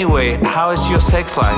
Anyway, 0.00 0.42
how 0.44 0.72
is 0.72 0.80
your 0.90 0.98
sex 0.98 1.36
life? 1.36 1.54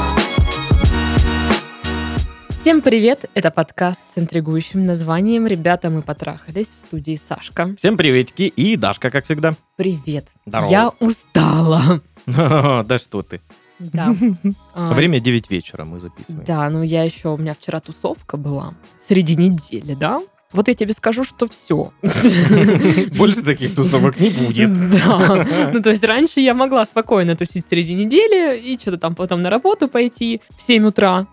Всем 2.48 2.80
привет! 2.80 3.30
Это 3.34 3.52
подкаст 3.52 4.00
с 4.12 4.18
интригующим 4.18 4.84
названием 4.84 5.46
«Ребята, 5.46 5.90
мы 5.90 6.02
потрахались» 6.02 6.66
в 6.66 6.78
студии 6.80 7.14
Сашка. 7.14 7.72
Всем 7.76 7.96
приветики 7.96 8.42
и 8.42 8.74
Дашка, 8.74 9.10
как 9.10 9.26
всегда. 9.26 9.54
Привет! 9.76 10.26
Здорово. 10.44 10.68
Я 10.70 10.90
устала. 10.98 12.00
Да 12.26 12.98
что 12.98 13.22
ты. 13.22 13.40
Да. 13.78 14.12
А, 14.74 14.92
Время 14.92 15.20
9 15.20 15.48
вечера 15.48 15.84
мы 15.84 16.00
записываем. 16.00 16.44
Да, 16.44 16.68
ну 16.68 16.82
я 16.82 17.04
еще, 17.04 17.28
у 17.28 17.36
меня 17.36 17.54
вчера 17.54 17.78
тусовка 17.78 18.36
была. 18.36 18.74
Среди 18.98 19.36
недели, 19.36 19.94
да? 19.94 20.20
Вот 20.52 20.68
я 20.68 20.74
тебе 20.74 20.92
скажу, 20.92 21.24
что 21.24 21.46
все. 21.48 21.92
Больше 23.16 23.42
таких 23.42 23.74
тусовок 23.74 24.18
не 24.20 24.30
будет. 24.30 24.70
Да. 24.92 25.46
Ну, 25.72 25.82
то 25.82 25.90
есть 25.90 26.04
раньше 26.04 26.40
я 26.40 26.54
могла 26.54 26.84
спокойно 26.84 27.36
тусить 27.36 27.66
среди 27.66 27.94
недели 27.94 28.58
и 28.58 28.78
что-то 28.78 28.98
там 28.98 29.14
потом 29.14 29.42
на 29.42 29.50
работу 29.50 29.88
пойти 29.88 30.40
в 30.56 30.62
7 30.62 30.86
утра. 30.86 31.26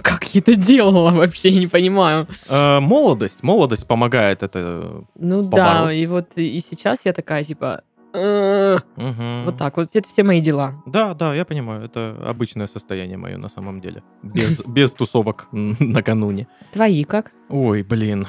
Как 0.00 0.24
я 0.34 0.40
это 0.40 0.54
делала 0.54 1.10
вообще, 1.10 1.50
я 1.50 1.60
не 1.60 1.66
понимаю. 1.66 2.26
Э, 2.48 2.80
Молодость, 2.80 3.42
молодость 3.42 3.86
помогает 3.86 4.42
это. 4.42 5.04
Ну 5.16 5.42
да, 5.42 5.92
и 5.92 6.06
вот 6.06 6.32
и 6.36 6.60
сейчас 6.60 7.00
я 7.04 7.12
такая, 7.12 7.44
типа, 7.44 7.82
«Э, 8.14 8.78
вот 9.44 9.56
так 9.56 9.76
вот, 9.76 9.96
это 9.96 10.08
все 10.08 10.22
мои 10.22 10.40
дела. 10.40 10.82
Да, 10.86 11.14
да, 11.14 11.34
я 11.34 11.44
понимаю, 11.44 11.84
это 11.84 12.16
обычное 12.26 12.66
состояние 12.66 13.16
мое 13.16 13.36
на 13.36 13.48
самом 13.48 13.80
деле. 13.80 14.02
Без, 14.22 14.64
без 14.66 14.92
тусовок 14.92 15.48
накануне. 15.52 16.46
Твои 16.72 17.04
как? 17.04 17.32
Ой, 17.48 17.82
блин. 17.82 18.26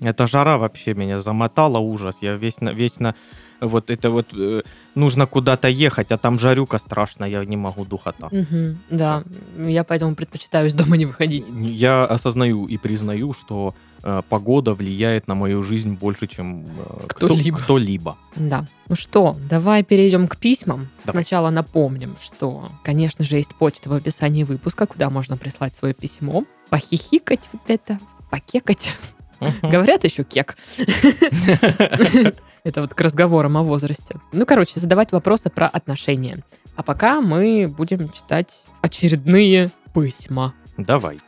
Эта 0.00 0.26
жара 0.26 0.58
вообще 0.58 0.94
меня 0.94 1.18
замотала, 1.18 1.78
ужас. 1.78 2.18
Я 2.20 2.34
вечно, 2.36 2.70
вечно 2.70 3.14
вот 3.60 3.90
это 3.90 4.10
вот 4.10 4.26
э, 4.34 4.62
нужно 4.94 5.26
куда-то 5.26 5.68
ехать, 5.68 6.12
а 6.12 6.18
там 6.18 6.38
жарюка 6.38 6.78
страшная, 6.78 7.28
я 7.28 7.44
не 7.44 7.56
могу 7.56 7.84
духота. 7.84 8.28
Мгм, 8.30 8.78
да, 8.90 9.24
я 9.56 9.84
поэтому 9.84 10.14
предпочитаю 10.14 10.66
из 10.66 10.74
дома 10.74 10.96
не 10.96 11.06
выходить. 11.06 11.46
Я 11.48 12.04
осознаю 12.04 12.66
и 12.66 12.76
признаю, 12.76 13.32
что 13.32 13.74
э, 14.04 14.22
погода 14.28 14.74
влияет 14.74 15.26
на 15.28 15.34
мою 15.34 15.62
жизнь 15.62 15.94
больше, 15.94 16.26
чем 16.28 16.66
э, 16.66 17.06
кто- 17.08 17.26
Кто-либо. 17.26 17.58
кто-либо. 17.58 18.16
Да. 18.36 18.66
Ну 18.88 18.94
что, 18.94 19.36
давай 19.50 19.82
перейдем 19.82 20.28
к 20.28 20.36
письмам. 20.36 20.88
Давай. 21.04 21.22
Сначала 21.24 21.50
напомним, 21.50 22.14
что, 22.22 22.68
конечно 22.84 23.24
же, 23.24 23.36
есть 23.36 23.54
почта 23.54 23.88
в 23.88 23.94
описании 23.94 24.44
выпуска, 24.44 24.86
куда 24.86 25.10
можно 25.10 25.36
прислать 25.36 25.74
свое 25.74 25.94
письмо, 25.94 26.44
похихикать 26.70 27.40
вот 27.52 27.62
это, 27.68 27.98
покекать. 28.30 28.94
Говорят 29.62 30.04
еще 30.04 30.22
кек. 30.24 30.56
Это 32.64 32.80
вот 32.80 32.94
к 32.94 33.00
разговорам 33.00 33.56
о 33.58 33.62
возрасте. 33.62 34.16
Ну, 34.32 34.46
короче, 34.46 34.80
задавать 34.80 35.12
вопросы 35.12 35.50
про 35.50 35.66
отношения. 35.66 36.38
А 36.76 36.82
пока 36.82 37.20
мы 37.20 37.66
будем 37.68 38.08
читать 38.10 38.62
очередные 38.80 39.70
письма. 39.94 40.54
Давай. 40.78 41.20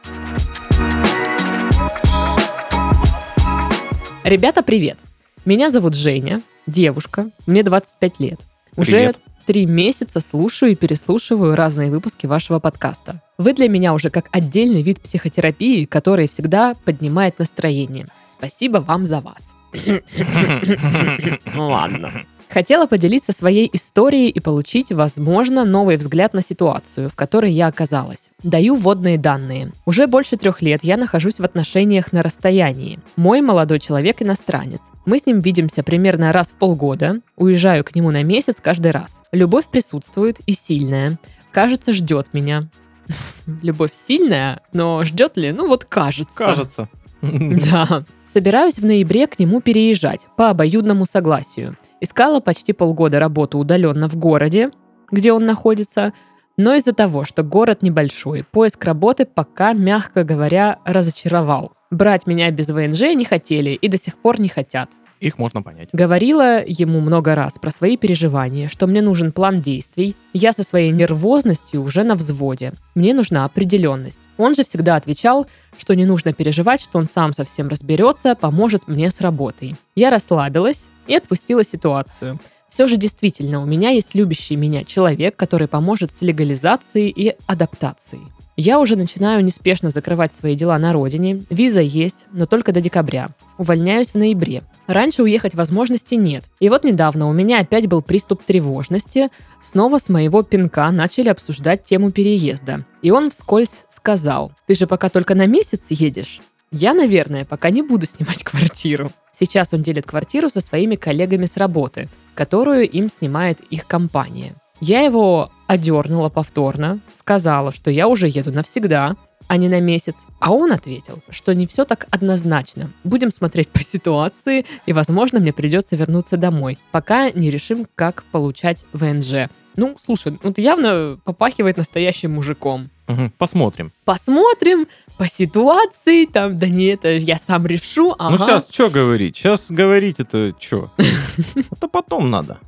Ребята, 4.26 4.64
привет! 4.64 4.98
Меня 5.44 5.70
зовут 5.70 5.94
Женя, 5.94 6.42
девушка, 6.66 7.30
мне 7.46 7.62
25 7.62 8.18
лет. 8.18 8.40
Уже 8.76 8.90
Привет. 8.90 9.20
три 9.46 9.66
месяца 9.66 10.18
слушаю 10.18 10.72
и 10.72 10.74
переслушиваю 10.74 11.54
разные 11.54 11.92
выпуски 11.92 12.26
вашего 12.26 12.58
подкаста. 12.58 13.22
Вы 13.38 13.52
для 13.52 13.68
меня 13.68 13.94
уже 13.94 14.10
как 14.10 14.28
отдельный 14.32 14.82
вид 14.82 15.00
психотерапии, 15.00 15.84
который 15.84 16.26
всегда 16.26 16.74
поднимает 16.84 17.38
настроение. 17.38 18.08
Спасибо 18.24 18.78
вам 18.78 19.06
за 19.06 19.20
вас. 19.20 19.52
Ну 21.54 21.68
ладно. 21.68 22.10
Хотела 22.48 22.86
поделиться 22.86 23.32
своей 23.32 23.68
историей 23.72 24.30
и 24.30 24.40
получить, 24.40 24.92
возможно, 24.92 25.64
новый 25.64 25.96
взгляд 25.96 26.32
на 26.32 26.42
ситуацию, 26.42 27.10
в 27.10 27.16
которой 27.16 27.52
я 27.52 27.66
оказалась. 27.66 28.30
Даю 28.42 28.76
вводные 28.76 29.18
данные. 29.18 29.72
Уже 29.84 30.06
больше 30.06 30.36
трех 30.36 30.62
лет 30.62 30.84
я 30.84 30.96
нахожусь 30.96 31.38
в 31.38 31.44
отношениях 31.44 32.12
на 32.12 32.22
расстоянии. 32.22 33.00
Мой 33.16 33.40
молодой 33.40 33.80
человек 33.80 34.22
иностранец. 34.22 34.80
Мы 35.04 35.18
с 35.18 35.26
ним 35.26 35.40
видимся 35.40 35.82
примерно 35.82 36.32
раз 36.32 36.48
в 36.48 36.54
полгода. 36.54 37.20
Уезжаю 37.36 37.84
к 37.84 37.94
нему 37.94 38.10
на 38.10 38.22
месяц 38.22 38.56
каждый 38.62 38.92
раз. 38.92 39.22
Любовь 39.32 39.66
присутствует 39.66 40.38
и 40.46 40.52
сильная. 40.52 41.18
Кажется, 41.50 41.92
ждет 41.92 42.32
меня. 42.32 42.68
Любовь 43.62 43.92
сильная, 43.92 44.60
но 44.72 45.02
ждет 45.04 45.36
ли? 45.36 45.52
Ну 45.52 45.66
вот 45.66 45.84
кажется. 45.84 46.36
Кажется. 46.36 46.88
Да. 47.70 48.04
Собираюсь 48.24 48.78
в 48.78 48.86
ноябре 48.86 49.26
к 49.26 49.38
нему 49.38 49.60
переезжать 49.60 50.26
по 50.36 50.50
обоюдному 50.50 51.04
согласию. 51.04 51.76
Искала 52.00 52.40
почти 52.40 52.72
полгода 52.72 53.18
работу 53.18 53.58
удаленно 53.58 54.08
в 54.08 54.16
городе, 54.16 54.70
где 55.10 55.32
он 55.32 55.46
находится, 55.46 56.12
но 56.56 56.74
из-за 56.74 56.92
того, 56.92 57.24
что 57.24 57.42
город 57.42 57.82
небольшой, 57.82 58.44
поиск 58.44 58.84
работы 58.84 59.26
пока, 59.26 59.72
мягко 59.72 60.24
говоря, 60.24 60.78
разочаровал. 60.84 61.72
Брать 61.90 62.26
меня 62.26 62.50
без 62.50 62.70
ВНЖ 62.70 63.14
не 63.14 63.24
хотели 63.24 63.70
и 63.70 63.88
до 63.88 63.96
сих 63.96 64.16
пор 64.16 64.40
не 64.40 64.48
хотят. 64.48 64.90
Их 65.20 65.38
можно 65.38 65.62
понять. 65.62 65.88
Говорила 65.92 66.62
ему 66.64 67.00
много 67.00 67.34
раз 67.34 67.58
про 67.58 67.70
свои 67.70 67.96
переживания, 67.96 68.68
что 68.68 68.86
мне 68.86 69.00
нужен 69.00 69.32
план 69.32 69.62
действий. 69.62 70.14
Я 70.32 70.52
со 70.52 70.62
своей 70.62 70.90
нервозностью 70.90 71.82
уже 71.82 72.02
на 72.02 72.16
взводе. 72.16 72.72
Мне 72.94 73.14
нужна 73.14 73.44
определенность. 73.44 74.20
Он 74.36 74.54
же 74.54 74.64
всегда 74.64 74.96
отвечал, 74.96 75.46
что 75.78 75.94
не 75.94 76.04
нужно 76.04 76.32
переживать, 76.32 76.82
что 76.82 76.98
он 76.98 77.06
сам 77.06 77.32
совсем 77.32 77.68
разберется, 77.68 78.34
поможет 78.34 78.88
мне 78.88 79.10
с 79.10 79.20
работой. 79.20 79.76
Я 79.94 80.10
расслабилась 80.10 80.88
и 81.06 81.14
отпустила 81.14 81.64
ситуацию. 81.64 82.38
Все 82.68 82.86
же 82.86 82.96
действительно 82.96 83.62
у 83.62 83.64
меня 83.64 83.90
есть 83.90 84.14
любящий 84.14 84.56
меня 84.56 84.84
человек, 84.84 85.36
который 85.36 85.68
поможет 85.68 86.12
с 86.12 86.20
легализацией 86.20 87.08
и 87.08 87.34
адаптацией. 87.46 88.24
Я 88.58 88.80
уже 88.80 88.96
начинаю 88.96 89.44
неспешно 89.44 89.90
закрывать 89.90 90.34
свои 90.34 90.54
дела 90.54 90.78
на 90.78 90.94
родине. 90.94 91.44
Виза 91.50 91.82
есть, 91.82 92.26
но 92.32 92.46
только 92.46 92.72
до 92.72 92.80
декабря. 92.80 93.28
Увольняюсь 93.58 94.12
в 94.12 94.14
ноябре. 94.14 94.62
Раньше 94.86 95.22
уехать 95.22 95.54
возможности 95.54 96.14
нет. 96.14 96.44
И 96.58 96.70
вот 96.70 96.82
недавно 96.82 97.28
у 97.28 97.34
меня 97.34 97.60
опять 97.60 97.86
был 97.86 98.00
приступ 98.00 98.42
тревожности. 98.44 99.28
Снова 99.60 99.98
с 99.98 100.08
моего 100.08 100.42
пинка 100.42 100.90
начали 100.90 101.28
обсуждать 101.28 101.84
тему 101.84 102.12
переезда. 102.12 102.86
И 103.02 103.10
он 103.10 103.30
вскользь 103.30 103.80
сказал, 103.90 104.52
ты 104.66 104.74
же 104.74 104.86
пока 104.86 105.10
только 105.10 105.34
на 105.34 105.44
месяц 105.44 105.90
едешь. 105.90 106.40
Я, 106.72 106.94
наверное, 106.94 107.44
пока 107.44 107.68
не 107.68 107.82
буду 107.82 108.06
снимать 108.06 108.42
квартиру. 108.42 109.12
Сейчас 109.32 109.74
он 109.74 109.82
делит 109.82 110.06
квартиру 110.06 110.48
со 110.48 110.62
своими 110.62 110.96
коллегами 110.96 111.44
с 111.44 111.58
работы, 111.58 112.08
которую 112.34 112.88
им 112.88 113.10
снимает 113.10 113.60
их 113.68 113.86
компания. 113.86 114.54
Я 114.80 115.02
его 115.02 115.50
одернула 115.66 116.28
повторно, 116.28 117.00
сказала, 117.14 117.72
что 117.72 117.90
я 117.90 118.08
уже 118.08 118.28
еду 118.28 118.52
навсегда, 118.52 119.16
а 119.48 119.56
не 119.56 119.68
на 119.68 119.80
месяц. 119.80 120.24
А 120.40 120.52
он 120.52 120.72
ответил, 120.72 121.22
что 121.30 121.54
не 121.54 121.66
все 121.66 121.84
так 121.84 122.06
однозначно. 122.10 122.90
Будем 123.04 123.30
смотреть 123.30 123.68
по 123.68 123.80
ситуации, 123.80 124.66
и, 124.86 124.92
возможно, 124.92 125.40
мне 125.40 125.52
придется 125.52 125.96
вернуться 125.96 126.36
домой, 126.36 126.78
пока 126.90 127.30
не 127.30 127.50
решим, 127.50 127.86
как 127.94 128.24
получать 128.32 128.84
ВНЖ. 128.92 129.48
Ну, 129.76 129.96
слушай, 130.00 130.38
ну 130.42 130.52
ты 130.52 130.62
явно 130.62 131.18
попахивает 131.24 131.76
настоящим 131.76 132.32
мужиком. 132.32 132.90
Мгм, 133.08 133.32
Посмотрим. 133.38 133.92
Посмотрим 134.04 134.88
по 135.16 135.26
ситуации, 135.28 136.26
там, 136.26 136.58
да 136.58 136.68
не, 136.68 136.86
это 136.86 137.16
я 137.16 137.36
сам 137.36 137.66
решу. 137.66 138.08
Ну 138.08 138.14
ага. 138.18 138.38
сейчас 138.38 138.68
что 138.70 138.90
говорить? 138.90 139.36
Сейчас 139.36 139.66
говорить 139.70 140.16
это 140.18 140.52
что? 140.58 140.90
Это 141.70 141.88
потом 141.88 142.30
надо. 142.30 142.58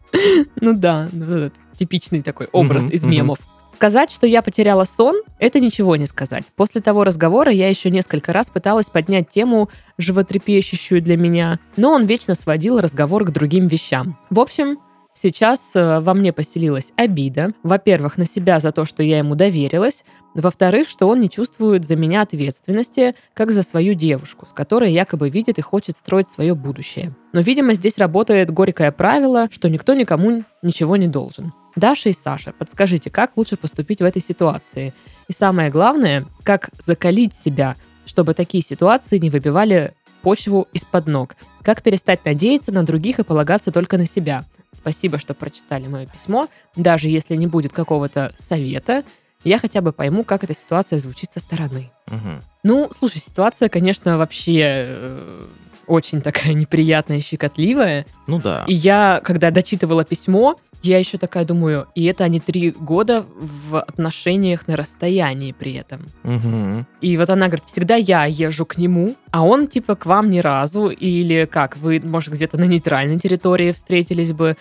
Ну 0.61 0.73
да, 0.75 1.09
ну, 1.13 1.51
типичный 1.77 2.23
такой 2.23 2.49
образ 2.53 2.89
из 2.91 3.05
мемов. 3.05 3.39
Сказать, 3.79 4.11
что 4.11 4.27
я 4.27 4.43
потеряла 4.43 4.83
сон, 4.83 5.23
это 5.39 5.61
ничего 5.61 5.95
не 5.95 6.07
сказать. 6.07 6.45
После 6.57 6.81
того 6.81 7.05
разговора 7.05 7.53
я 7.53 7.69
еще 7.69 7.91
несколько 7.91 8.33
раз 8.33 8.51
пыталась 8.51 8.87
поднять 8.91 9.29
тему, 9.29 9.69
животрепещущую 9.99 11.01
для 11.01 11.17
меня, 11.17 11.61
но 11.77 11.93
он 11.93 12.05
вечно 12.05 12.35
сводил 12.35 12.81
разговор 12.81 13.25
к 13.25 13.31
другим 13.31 13.69
вещам. 13.69 14.19
В 14.31 14.41
общем, 14.41 14.79
сейчас 15.13 15.77
э, 15.77 16.01
во 16.01 16.15
мне 16.15 16.33
поселилась 16.33 16.93
обида. 16.97 17.53
Во-первых, 17.63 18.17
на 18.17 18.27
себя 18.27 18.59
за 18.59 18.73
то, 18.73 18.85
что 18.85 19.05
я 19.05 19.19
ему 19.19 19.37
доверилась. 19.37 20.05
Во-вторых, 20.39 20.89
что 20.89 21.09
он 21.09 21.21
не 21.21 21.29
чувствует 21.29 21.85
за 21.85 21.97
меня 21.97 22.23
ответственности, 22.23 23.17
как 23.35 23.51
за 23.51 23.65
свою 23.65 23.95
девушку, 23.95 24.47
с 24.47 24.53
которой 24.53 24.93
якобы 24.93 25.31
видит 25.31 25.59
и 25.59 25.63
хочет 25.63 25.97
строить 25.97 26.29
свое 26.29 26.55
будущее. 26.55 27.13
Но, 27.33 27.41
видимо, 27.41 27.75
здесь 27.75 27.99
работает 27.99 28.53
горькое 28.53 28.93
правило, 28.93 29.49
что 29.51 29.69
никто 29.69 29.95
никому 29.95 30.45
ничего 30.63 30.97
не 30.97 31.09
должен. 31.09 31.53
Даша 31.75 32.11
и 32.11 32.13
Саша, 32.13 32.53
подскажите, 32.57 33.11
как 33.11 33.33
лучше 33.37 33.57
поступить 33.57 33.99
в 33.99 34.05
этой 34.05 34.23
ситуации? 34.23 34.95
И 35.27 35.33
самое 35.33 35.71
главное, 35.71 36.25
как 36.45 36.71
закалить 36.79 37.35
себя, 37.35 37.75
чтобы 38.07 38.35
такие 38.35 38.63
ситуации 38.63 39.19
не 39.19 39.31
выбивали 39.31 39.93
почву 40.23 40.69
из-под 40.73 41.09
ног? 41.09 41.35
Как 41.63 41.83
перестать 41.83 42.25
надеяться 42.25 42.73
на 42.73 42.85
других 42.85 43.19
и 43.19 43.25
полагаться 43.25 43.73
только 43.73 43.99
на 43.99 44.07
себя? 44.07 44.45
Спасибо, 44.71 45.19
что 45.19 45.35
прочитали 45.35 45.89
мое 45.89 46.07
письмо. 46.07 46.47
Даже 46.77 47.09
если 47.09 47.35
не 47.35 47.49
будет 47.49 47.73
какого-то 47.73 48.33
совета, 48.39 49.03
я 49.49 49.59
хотя 49.59 49.81
бы 49.81 49.93
пойму, 49.93 50.25
как 50.25 50.45
эта 50.45 50.55
ситуация 50.55 50.99
звучит 50.99 51.33
со 51.33 51.41
стороны. 51.41 51.91
Мгм. 52.09 52.43
Ну, 52.63 52.89
слушай, 52.93 53.19
ситуация, 53.19 53.69
конечно, 53.69 54.17
вообще 54.19 54.61
э, 54.63 55.41
очень 55.87 56.21
такая 56.21 56.53
неприятная, 56.55 57.21
щекотливая. 57.21 58.07
Ну 58.27 58.41
да. 58.41 58.65
И 58.67 58.75
я, 58.75 59.21
когда 59.25 59.51
дочитывала 59.51 60.05
письмо, 60.05 60.57
Я 60.83 60.99
еще 60.99 61.19
такая 61.19 61.45
думаю, 61.45 61.87
и 61.97 62.05
это 62.05 62.23
они 62.25 62.39
три 62.39 62.71
года 62.71 63.25
в 63.37 63.81
отношениях 63.81 64.69
на 64.69 64.77
расстоянии 64.77 65.51
при 65.53 65.75
этом. 65.75 66.07
Мгм. 66.23 66.87
И 67.01 67.17
вот 67.17 67.31
она 67.31 67.47
говорит, 67.49 67.67
всегда 67.67 67.97
я 67.97 68.27
езжу 68.27 68.65
к 68.65 68.79
нему, 68.79 69.17
а 69.33 69.45
он 69.45 69.67
типа 69.67 69.97
к 69.97 70.07
вам 70.07 70.31
ни 70.31 70.39
разу, 70.39 70.89
или 70.89 71.47
как, 71.47 71.77
вы, 71.79 72.01
может, 72.01 72.33
где-то 72.33 72.59
на 72.59 72.65
нейтральной 72.65 73.19
территории 73.19 73.73
встретились 73.73 74.33
бы, 74.33 74.57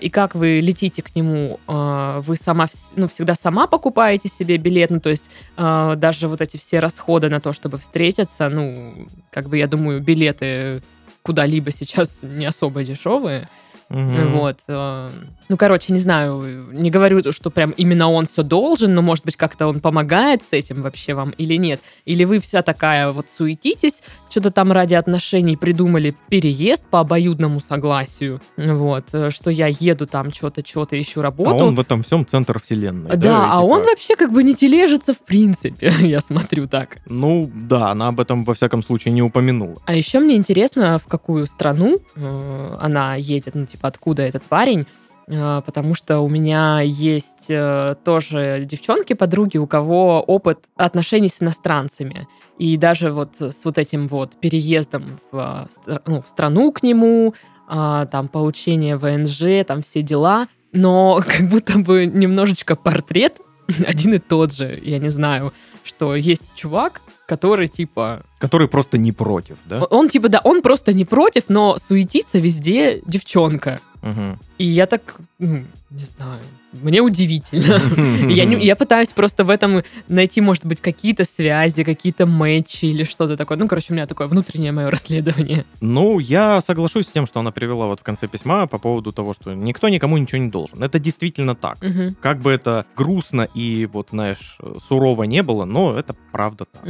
и 0.00 0.08
как 0.08 0.34
вы 0.34 0.60
летите 0.60 1.02
к 1.02 1.14
нему, 1.16 1.58
а, 1.66 2.20
вы 2.20 2.36
сама, 2.36 2.66
ну, 2.96 3.08
всегда 3.08 3.34
сама 3.34 3.66
покупаете 3.66 4.28
себе 4.28 4.56
билет, 4.56 4.90
ну, 4.90 5.00
то 5.00 5.10
есть 5.10 5.30
а, 5.56 5.96
даже 5.96 6.28
вот 6.28 6.40
эти 6.40 6.56
все 6.56 6.78
расходы 6.80 7.28
на 7.28 7.40
то, 7.40 7.52
чтобы 7.52 7.78
встретиться, 7.78 8.48
ну, 8.48 9.06
как 9.30 9.48
бы, 9.48 9.58
я 9.58 9.66
думаю, 9.66 10.00
билеты 10.00 10.82
куда-либо 11.22 11.70
сейчас 11.70 12.22
не 12.22 12.46
особо 12.46 12.84
дешевые, 12.84 13.48
Мгм. 13.90 14.30
вот. 14.30 14.58
Ну, 14.66 15.56
короче, 15.58 15.92
не 15.92 15.98
знаю, 15.98 16.68
не 16.72 16.90
говорю, 16.90 17.30
что 17.32 17.50
прям 17.50 17.70
именно 17.72 18.10
он 18.10 18.26
все 18.26 18.42
должен, 18.42 18.94
но, 18.94 19.02
может 19.02 19.24
быть, 19.24 19.36
как-то 19.36 19.66
он 19.66 19.80
помогает 19.80 20.42
с 20.42 20.52
этим 20.52 20.82
вообще 20.82 21.14
вам 21.14 21.30
или 21.30 21.54
нет. 21.54 21.80
Или 22.06 22.24
вы 22.24 22.38
вся 22.40 22.62
такая 22.62 23.10
вот 23.10 23.30
суетитесь, 23.30 24.02
что-то 24.34 24.50
там 24.50 24.72
ради 24.72 24.94
отношений 24.94 25.56
придумали 25.56 26.12
переезд 26.28 26.84
по 26.90 26.98
обоюдному 26.98 27.60
согласию, 27.60 28.40
вот, 28.56 29.04
э, 29.12 29.30
что 29.30 29.48
я 29.48 29.68
еду 29.68 30.08
там 30.08 30.32
что-то, 30.32 30.66
что-то, 30.66 31.00
ищу 31.00 31.20
А 31.20 31.22
работу. 31.22 31.64
он 31.64 31.76
в 31.76 31.80
этом 31.80 32.02
всем 32.02 32.26
центр 32.26 32.58
вселенной. 32.58 33.10
да, 33.10 33.16
Да, 33.16 33.44
а 33.44 33.62
типа, 33.62 33.72
он 33.72 33.84
вообще 33.84 34.16
как 34.16 34.32
бы 34.32 34.42
не 34.42 34.56
тележится 34.56 35.14
в 35.14 35.20
принципе, 35.20 35.92
я 36.00 36.20
смотрю 36.20 36.66
так. 36.66 36.96
Ну, 37.06 37.48
да, 37.54 37.90
она 37.92 38.08
об 38.08 38.18
этом 38.18 38.44
во 38.44 38.54
всяком 38.54 38.82
случае 38.82 39.14
не 39.14 39.22
упомянула. 39.22 39.80
А 39.86 39.94
еще 39.94 40.18
мне 40.18 40.34
интересно, 40.34 40.98
в 40.98 41.06
какую 41.06 41.46
страну 41.46 42.00
э, 42.16 42.76
она 42.80 43.14
едет, 43.14 43.54
ну, 43.54 43.66
типа, 43.66 43.86
откуда 43.86 44.22
этот 44.22 44.42
парень, 44.42 44.88
потому 45.26 45.94
что 45.94 46.20
у 46.20 46.28
меня 46.28 46.80
есть 46.80 47.46
э, 47.48 47.96
тоже 48.04 48.64
девчонки, 48.64 49.14
подруги, 49.14 49.56
у 49.56 49.66
кого 49.66 50.20
опыт 50.20 50.58
отношений 50.76 51.28
с 51.28 51.42
иностранцами. 51.42 52.28
И 52.58 52.76
даже 52.76 53.10
вот 53.10 53.40
с 53.40 53.64
вот 53.64 53.78
этим 53.78 54.06
вот 54.06 54.38
переездом 54.40 55.18
в, 55.32 55.68
э, 55.86 55.98
ну, 56.06 56.20
в 56.20 56.28
страну 56.28 56.72
к 56.72 56.82
нему, 56.82 57.34
а, 57.66 58.06
там, 58.06 58.28
получение 58.28 58.96
ВНЖ, 58.96 59.64
там, 59.66 59.82
все 59.82 60.02
дела, 60.02 60.48
но 60.72 61.20
как 61.26 61.48
будто 61.48 61.78
бы 61.78 62.06
немножечко 62.06 62.76
портрет 62.76 63.40
один 63.86 64.14
и 64.14 64.18
тот 64.18 64.52
же, 64.52 64.78
я 64.84 64.98
не 64.98 65.08
знаю, 65.08 65.52
что 65.82 66.14
есть 66.14 66.44
чувак, 66.54 67.00
который, 67.26 67.68
типа, 67.68 68.22
Который 68.38 68.68
просто 68.68 68.98
не 68.98 69.12
против, 69.12 69.56
да? 69.64 69.82
он 69.84 70.08
типа, 70.08 70.28
да, 70.28 70.40
он 70.44 70.60
просто 70.60 70.92
не 70.92 71.04
против, 71.04 71.44
но 71.48 71.76
суетится 71.78 72.38
везде 72.38 73.00
девчонка. 73.06 73.80
И 74.58 74.64
я 74.64 74.86
так, 74.86 75.16
ну, 75.38 75.64
не 75.90 76.02
знаю, 76.02 76.40
мне 76.82 77.00
удивительно. 77.00 77.80
Я, 78.30 78.44
не- 78.44 78.64
я 78.66 78.74
пытаюсь 78.76 79.12
просто 79.12 79.44
в 79.44 79.50
этом 79.50 79.82
найти, 80.08 80.40
может 80.40 80.66
быть, 80.66 80.80
какие-то 80.80 81.24
связи, 81.24 81.84
какие-то 81.84 82.26
матчи 82.26 82.86
или 82.86 83.04
что-то 83.04 83.36
такое. 83.36 83.56
Ну, 83.58 83.68
короче, 83.68 83.92
у 83.92 83.96
меня 83.96 84.06
такое 84.06 84.26
внутреннее 84.26 84.72
мое 84.72 84.90
расследование. 84.90 85.64
Ну, 85.80 86.18
я 86.18 86.60
соглашусь 86.60 87.06
с 87.06 87.10
тем, 87.10 87.26
что 87.26 87.40
она 87.40 87.50
привела 87.52 87.86
вот 87.86 88.00
в 88.00 88.02
конце 88.02 88.26
письма 88.28 88.66
по 88.66 88.78
поводу 88.78 89.12
того, 89.12 89.32
что 89.34 89.54
никто 89.54 89.88
никому 89.88 90.18
ничего 90.18 90.38
не 90.42 90.50
должен. 90.50 90.82
Это 90.82 90.98
действительно 90.98 91.54
так. 91.54 91.78
Как 92.20 92.40
бы 92.40 92.50
это 92.50 92.84
грустно 92.96 93.48
и 93.54 93.86
вот, 93.92 94.08
знаешь, 94.10 94.58
сурово 94.86 95.22
не 95.24 95.42
было, 95.42 95.64
но 95.64 95.96
это 95.96 96.14
правда 96.32 96.64
так. 96.64 96.82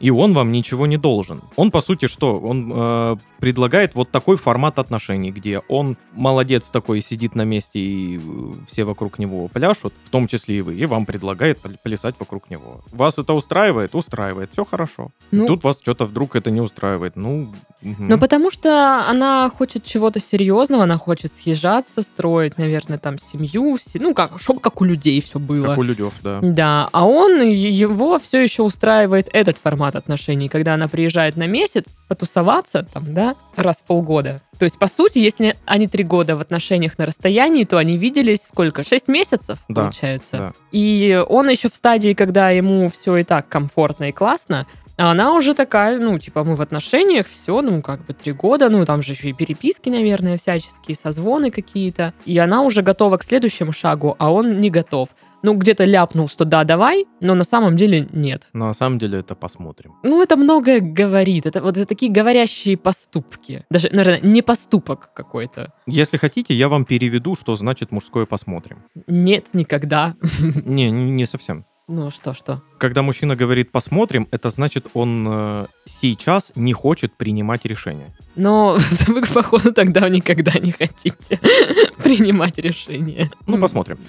И 0.00 0.10
он 0.10 0.32
вам 0.32 0.52
ничего 0.52 0.86
не 0.86 0.96
должен. 0.96 1.40
Он, 1.56 1.70
по 1.70 1.80
сути, 1.80 2.06
что? 2.06 2.38
Он 2.38 2.72
э, 2.74 3.16
предлагает 3.40 3.94
вот 3.94 4.10
такой 4.10 4.36
формат 4.36 4.78
отношений, 4.78 5.30
где 5.32 5.60
он 5.68 5.96
молодец 6.12 6.70
такой, 6.70 7.00
сидит 7.00 7.34
на 7.34 7.42
месте, 7.44 7.80
и 7.80 8.18
э, 8.18 8.20
все 8.68 8.84
вокруг 8.84 9.18
него 9.18 9.48
пляшут, 9.48 9.92
в 10.04 10.10
том 10.10 10.28
числе 10.28 10.58
и 10.58 10.60
вы, 10.60 10.76
и 10.76 10.86
вам 10.86 11.04
предлагает 11.06 11.58
пл- 11.60 11.76
плясать 11.82 12.14
вокруг 12.20 12.48
него. 12.50 12.80
Вас 12.92 13.18
это 13.18 13.32
устраивает? 13.34 13.94
Устраивает. 13.94 14.50
Все 14.52 14.64
хорошо. 14.64 15.10
Ну, 15.32 15.46
Тут 15.46 15.64
вас 15.64 15.80
что-то 15.80 16.06
вдруг 16.06 16.36
это 16.36 16.50
не 16.50 16.60
устраивает. 16.60 17.16
Ну, 17.16 17.48
мгм. 17.82 18.08
Ну, 18.08 18.18
потому 18.18 18.50
что 18.50 19.04
она 19.08 19.48
хочет 19.50 19.84
чего-то 19.84 20.20
серьезного, 20.20 20.84
она 20.84 20.96
хочет 20.96 21.32
съезжаться, 21.32 22.02
строить, 22.02 22.58
наверное, 22.58 22.98
там 22.98 23.18
семью, 23.18 23.76
все, 23.76 23.98
ну, 23.98 24.14
как, 24.14 24.40
чтобы 24.40 24.60
как 24.60 24.80
у 24.80 24.84
людей 24.84 25.20
все 25.20 25.38
было. 25.38 25.68
как 25.68 25.78
у 25.78 25.82
людей, 25.82 26.08
да. 26.22 26.40
Да, 26.42 26.88
а 26.92 27.06
он, 27.06 27.40
его 27.42 28.18
все 28.18 28.42
еще 28.42 28.62
устраивает 28.62 29.28
этот 29.32 29.58
формат 29.58 29.96
отношений, 29.96 30.48
когда 30.48 30.74
она 30.74 30.88
приезжает 30.88 31.36
на 31.36 31.46
месяц 31.46 31.94
потусоваться, 32.08 32.86
там, 32.92 33.14
да, 33.14 33.34
раз 33.56 33.78
в 33.78 33.84
полгода. 33.84 34.42
То 34.58 34.64
есть, 34.64 34.78
по 34.78 34.88
сути, 34.88 35.18
если 35.20 35.56
они 35.66 35.86
три 35.86 36.02
года 36.02 36.36
в 36.36 36.40
отношениях 36.40 36.98
на 36.98 37.06
расстоянии, 37.06 37.62
то 37.64 37.78
они 37.78 37.96
виделись 37.96 38.42
сколько? 38.42 38.82
Шесть 38.82 39.06
месяцев, 39.06 39.58
Да, 39.68 39.82
получается. 39.82 40.36
да. 40.36 40.52
И 40.72 41.22
он 41.28 41.48
еще 41.48 41.70
в 41.70 41.76
стадии, 41.76 42.12
когда 42.12 42.50
ему 42.50 42.88
все 42.88 43.18
и 43.18 43.22
так 43.22 43.48
комфортно 43.48 44.08
и 44.08 44.12
классно, 44.12 44.66
а 44.98 45.12
она 45.12 45.32
уже 45.34 45.54
такая, 45.54 45.98
ну, 45.98 46.18
типа, 46.18 46.42
мы 46.42 46.56
в 46.56 46.60
отношениях, 46.60 47.28
все, 47.28 47.62
ну, 47.62 47.82
как 47.82 48.04
бы 48.04 48.14
три 48.14 48.32
года, 48.32 48.68
ну, 48.68 48.84
там 48.84 49.00
же 49.00 49.12
еще 49.12 49.30
и 49.30 49.32
переписки, 49.32 49.88
наверное, 49.88 50.36
всяческие, 50.36 50.96
созвоны 50.96 51.52
какие-то. 51.52 52.12
И 52.24 52.36
она 52.36 52.62
уже 52.62 52.82
готова 52.82 53.16
к 53.16 53.22
следующему 53.22 53.70
шагу, 53.70 54.16
а 54.18 54.32
он 54.32 54.60
не 54.60 54.70
готов. 54.70 55.10
Ну, 55.44 55.54
где-то 55.54 55.84
ляпнул, 55.84 56.28
что 56.28 56.44
да, 56.44 56.64
давай, 56.64 57.06
но 57.20 57.36
на 57.36 57.44
самом 57.44 57.76
деле 57.76 58.08
нет. 58.12 58.48
Но 58.52 58.66
на 58.66 58.74
самом 58.74 58.98
деле 58.98 59.20
это 59.20 59.36
посмотрим. 59.36 59.94
Ну, 60.02 60.20
это 60.20 60.36
многое 60.36 60.80
говорит. 60.80 61.46
Это 61.46 61.62
вот 61.62 61.76
это 61.76 61.86
такие 61.86 62.10
говорящие 62.10 62.76
поступки. 62.76 63.64
Даже, 63.70 63.88
наверное, 63.92 64.20
не 64.28 64.42
поступок 64.42 65.10
какой-то. 65.14 65.72
Если 65.86 66.16
хотите, 66.16 66.54
я 66.54 66.68
вам 66.68 66.84
переведу, 66.84 67.36
что 67.36 67.54
значит 67.54 67.92
мужское 67.92 68.26
посмотрим. 68.26 68.82
Нет, 69.06 69.50
никогда. 69.52 70.16
Не, 70.40 70.90
не 70.90 71.12
не 71.12 71.26
совсем. 71.26 71.64
Ну, 71.88 72.10
что, 72.10 72.34
что? 72.34 72.60
Когда 72.76 73.00
мужчина 73.00 73.34
говорит 73.34 73.72
«посмотрим», 73.72 74.28
это 74.30 74.50
значит, 74.50 74.88
он 74.92 75.26
э, 75.26 75.66
сейчас 75.86 76.52
не 76.54 76.74
хочет 76.74 77.14
принимать 77.14 77.64
решение. 77.64 78.14
Но 78.36 78.76
вы, 79.06 79.22
походу, 79.22 79.72
тогда 79.72 80.06
никогда 80.10 80.52
не 80.58 80.70
хотите 80.70 81.40
принимать 82.02 82.58
решения. 82.58 83.30
Ну, 83.46 83.58
посмотрим. 83.58 83.98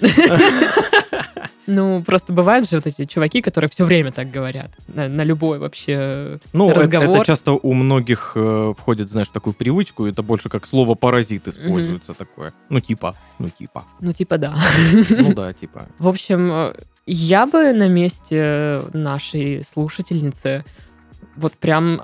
Ну, 1.66 2.02
просто 2.02 2.32
бывают 2.32 2.68
же 2.68 2.76
вот 2.76 2.86
эти 2.86 3.04
чуваки, 3.04 3.40
которые 3.42 3.68
все 3.68 3.84
время 3.84 4.10
так 4.10 4.28
говорят. 4.30 4.72
На, 4.88 5.08
на 5.08 5.22
любой 5.22 5.60
вообще 5.60 6.40
Ну, 6.52 6.70
это, 6.70 6.80
разговор. 6.80 7.16
это 7.16 7.24
часто 7.24 7.52
у 7.52 7.72
многих 7.74 8.32
э, 8.34 8.74
входит, 8.76 9.08
знаешь, 9.08 9.28
в 9.28 9.32
такую 9.32 9.54
привычку, 9.54 10.06
это 10.06 10.22
больше 10.22 10.48
как 10.48 10.66
слово 10.66 10.96
«паразит» 10.96 11.46
используется 11.46 12.12
такое. 12.14 12.52
Ну, 12.70 12.80
типа, 12.80 13.14
ну, 13.38 13.50
типа. 13.50 13.84
Ну, 14.00 14.12
типа, 14.12 14.38
да. 14.38 14.56
Ну 15.10 15.32
да, 15.32 15.52
типа. 15.52 15.86
В 16.00 16.08
общем, 16.08 16.50
э, 16.50 16.74
я 17.12 17.46
бы 17.46 17.72
на 17.72 17.88
месте 17.88 18.82
нашей 18.92 19.64
слушательницы 19.64 20.64
вот 21.36 21.54
прям 21.54 22.02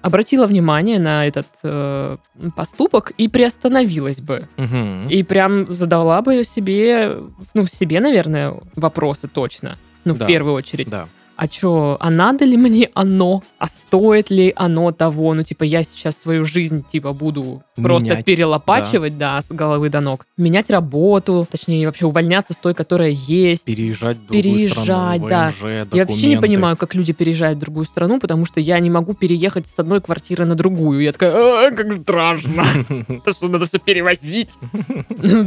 обратила 0.00 0.46
внимание 0.46 0.98
на 0.98 1.26
этот 1.26 1.46
э, 1.62 2.16
поступок 2.54 3.12
и 3.18 3.28
приостановилась 3.28 4.20
бы. 4.20 4.46
Мгм. 4.56 5.08
И 5.08 5.22
прям 5.22 5.70
задала 5.70 6.22
бы 6.22 6.44
себе, 6.44 7.16
ну, 7.54 7.66
себе, 7.66 8.00
наверное, 8.00 8.54
вопросы 8.76 9.28
точно. 9.28 9.76
Ну, 10.04 10.14
в 10.14 10.18
Да. 10.18 10.26
первую 10.26 10.54
очередь. 10.54 10.88
Да. 10.88 11.08
А 11.38 11.46
что, 11.48 11.96
а 12.00 12.10
надо 12.10 12.44
ли 12.44 12.56
мне 12.56 12.90
оно? 12.94 13.44
А 13.58 13.68
стоит 13.68 14.28
ли 14.30 14.52
оно 14.56 14.90
того? 14.90 15.34
Ну, 15.34 15.44
типа, 15.44 15.62
я 15.62 15.84
сейчас 15.84 16.18
свою 16.18 16.44
жизнь, 16.44 16.84
типа, 16.90 17.12
буду 17.12 17.62
просто 17.76 18.10
Менять, 18.10 18.24
перелопачивать, 18.24 19.16
да. 19.18 19.40
с 19.40 19.52
головы 19.52 19.88
до 19.88 20.00
ног. 20.00 20.26
Менять 20.36 20.68
работу, 20.68 21.46
точнее, 21.48 21.86
вообще 21.86 22.06
увольняться 22.06 22.54
с 22.54 22.58
той, 22.58 22.74
которая 22.74 23.10
есть. 23.10 23.66
Переезжать 23.66 24.16
в 24.16 24.26
другую 24.26 24.42
Переезжать, 24.42 24.84
страну, 24.84 25.28
да. 25.28 25.52
ВНЖ, 25.60 25.86
Я 25.92 26.06
вообще 26.06 26.26
не 26.26 26.40
понимаю, 26.40 26.76
как 26.76 26.96
люди 26.96 27.12
переезжают 27.12 27.58
в 27.58 27.60
другую 27.60 27.84
страну, 27.86 28.18
потому 28.18 28.44
что 28.44 28.58
я 28.60 28.80
не 28.80 28.90
могу 28.90 29.14
переехать 29.14 29.68
с 29.68 29.78
одной 29.78 30.00
квартиры 30.00 30.44
на 30.44 30.56
другую. 30.56 31.02
Я 31.02 31.12
такая, 31.12 31.32
«А, 31.32 31.70
как 31.70 31.92
страшно. 31.92 32.64
Это 33.08 33.32
что, 33.32 33.46
надо 33.48 33.66
все 33.66 33.78
перевозить? 33.78 34.58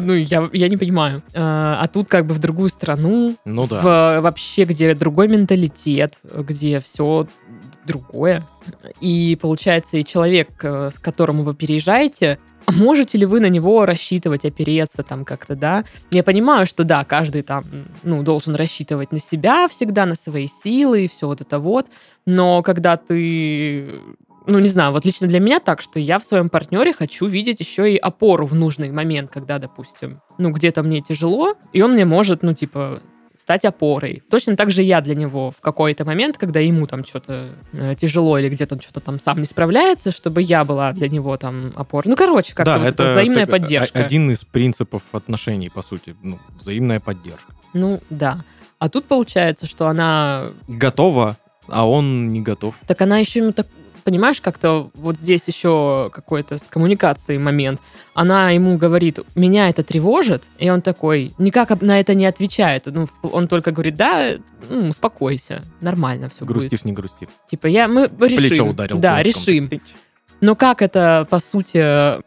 Ну, 0.02 0.14
я, 0.14 0.68
не 0.70 0.78
понимаю. 0.78 1.22
А 1.34 1.82
а 1.82 1.88
тут 1.88 2.08
как 2.08 2.28
бы 2.28 2.34
в 2.36 2.40
другую 2.40 2.70
страну, 2.70 3.36
Ну 3.44 3.68
да. 3.68 3.82
в, 3.82 4.22
вообще, 4.22 4.66
где 4.66 4.94
другой 4.94 5.28
менталитет, 5.28 5.81
где 6.34 6.80
все 6.80 7.28
другое. 7.86 8.44
И 9.00 9.38
получается, 9.42 9.98
и 9.98 10.06
человек, 10.06 10.50
э, 10.64 10.90
с 10.92 11.00
которому 11.00 11.44
вы 11.44 11.56
переезжаете, 11.56 12.38
можете 12.68 13.18
ли 13.18 13.26
вы 13.26 13.40
на 13.40 13.48
него 13.48 13.86
рассчитывать, 13.86 14.46
опереться 14.46 15.04
там 15.04 15.26
как-то, 15.26 15.56
да? 15.56 15.84
Я 16.12 16.24
понимаю, 16.24 16.66
что 16.66 16.84
да, 16.84 17.04
каждый 17.04 17.42
там, 17.42 17.64
ну, 18.04 18.24
должен 18.24 18.56
рассчитывать 18.56 19.12
на 19.12 19.20
себя 19.20 19.68
всегда, 19.68 20.06
на 20.06 20.16
свои 20.16 20.48
силы 20.48 21.06
и 21.06 21.08
все 21.08 21.28
вот 21.28 21.42
это 21.42 21.60
вот, 21.60 21.88
но 22.26 22.62
когда 22.62 22.98
ты 22.98 24.02
ну, 24.48 24.58
не 24.58 24.68
знаю, 24.68 24.92
вот 24.92 25.06
лично 25.06 25.28
для 25.28 25.40
меня 25.40 25.60
так, 25.60 25.82
что 25.82 26.00
я 26.00 26.18
в 26.18 26.26
своем 26.26 26.50
партнере 26.50 26.94
хочу 26.94 27.28
видеть 27.28 27.60
еще 27.60 27.94
и 27.94 27.98
опору 27.98 28.48
в 28.48 28.56
нужный 28.56 28.92
момент, 28.92 29.30
когда, 29.32 29.60
допустим, 29.60 30.22
ну, 30.40 30.50
где-то 30.50 30.82
мне 30.82 31.02
тяжело, 31.02 31.54
и 31.74 31.82
он 31.82 31.92
мне 31.94 32.06
может, 32.06 32.42
ну, 32.42 32.54
типа, 32.54 33.02
стать 33.42 33.66
опорой. 33.66 34.22
Точно 34.30 34.56
так 34.56 34.70
же 34.72 34.84
я 34.84 35.02
для 35.02 35.16
него 35.16 35.50
в 35.52 35.62
какой-то 35.62 36.06
момент, 36.06 36.38
когда 36.38 36.60
ему 36.60 36.86
там 36.86 37.04
что-то 37.04 37.50
э, 37.74 37.96
тяжело 38.00 38.38
или 38.38 38.50
где-то 38.50 38.76
он 38.76 38.82
что-то 38.82 39.00
там 39.00 39.20
сам 39.20 39.40
не 39.40 39.46
справляется, 39.46 40.12
чтобы 40.12 40.44
я 40.44 40.64
была 40.64 40.94
для 40.94 41.10
него 41.10 41.36
там 41.38 41.74
опорой. 41.76 42.10
Ну, 42.10 42.16
короче, 42.16 42.54
как-то 42.54 42.74
Да, 42.74 42.78
вот 42.80 42.88
это 42.88 43.04
взаимная 43.04 43.48
так- 43.48 43.50
поддержка. 43.50 44.00
о- 44.00 44.06
один 44.06 44.30
из 44.32 44.46
принципов 44.46 45.02
отношений, 45.12 45.70
по 45.70 45.82
сути, 45.82 46.16
ну, 46.22 46.40
взаимная 46.60 47.00
поддержка. 47.00 47.52
Ну, 47.74 48.00
да. 48.12 48.44
А 48.78 48.90
тут 48.90 49.06
получается, 49.06 49.66
что 49.66 49.88
она... 49.88 50.52
Готова, 50.68 51.36
а 51.68 51.88
он 51.90 52.32
не 52.32 52.42
готов. 52.42 52.76
Так 52.86 53.02
она 53.02 53.18
еще 53.18 53.40
ему 53.40 53.54
так... 53.54 53.66
Понимаешь, 54.04 54.42
как-то 54.42 54.90
вот 54.96 55.18
здесь 55.18 55.48
еще 55.48 56.10
какой-то 56.14 56.58
с 56.58 56.64
коммуникацией 56.64 57.40
момент. 57.40 57.80
Она 58.14 58.52
ему 58.52 58.78
говорит, 58.78 59.20
меня 59.36 59.70
это 59.70 59.84
тревожит, 59.84 60.44
и 60.58 60.70
он 60.70 60.82
такой, 60.82 61.34
никак 61.38 61.82
на 61.82 62.00
это 62.00 62.14
не 62.14 62.26
отвечает. 62.26 62.88
Ну, 62.88 63.08
он 63.22 63.48
только 63.48 63.72
говорит, 63.72 63.96
да, 63.96 64.34
ну, 64.70 64.90
успокойся, 64.90 65.64
нормально 65.82 66.30
все 66.30 66.46
будет. 66.46 66.58
Грустишь, 66.58 66.84
не 66.84 66.94
грустишь. 66.94 67.30
Типа, 67.50 67.68
я, 67.68 67.88
мы 67.88 68.08
В 68.08 68.18
плечо 68.18 68.38
решим. 68.42 68.70
ударил 68.70 69.00
Да, 69.00 69.22
решим. 69.24 69.70
Тыч. 69.70 69.82
Но 70.42 70.56
как 70.56 70.82
это, 70.82 71.28
по 71.30 71.38
сути, 71.38 71.78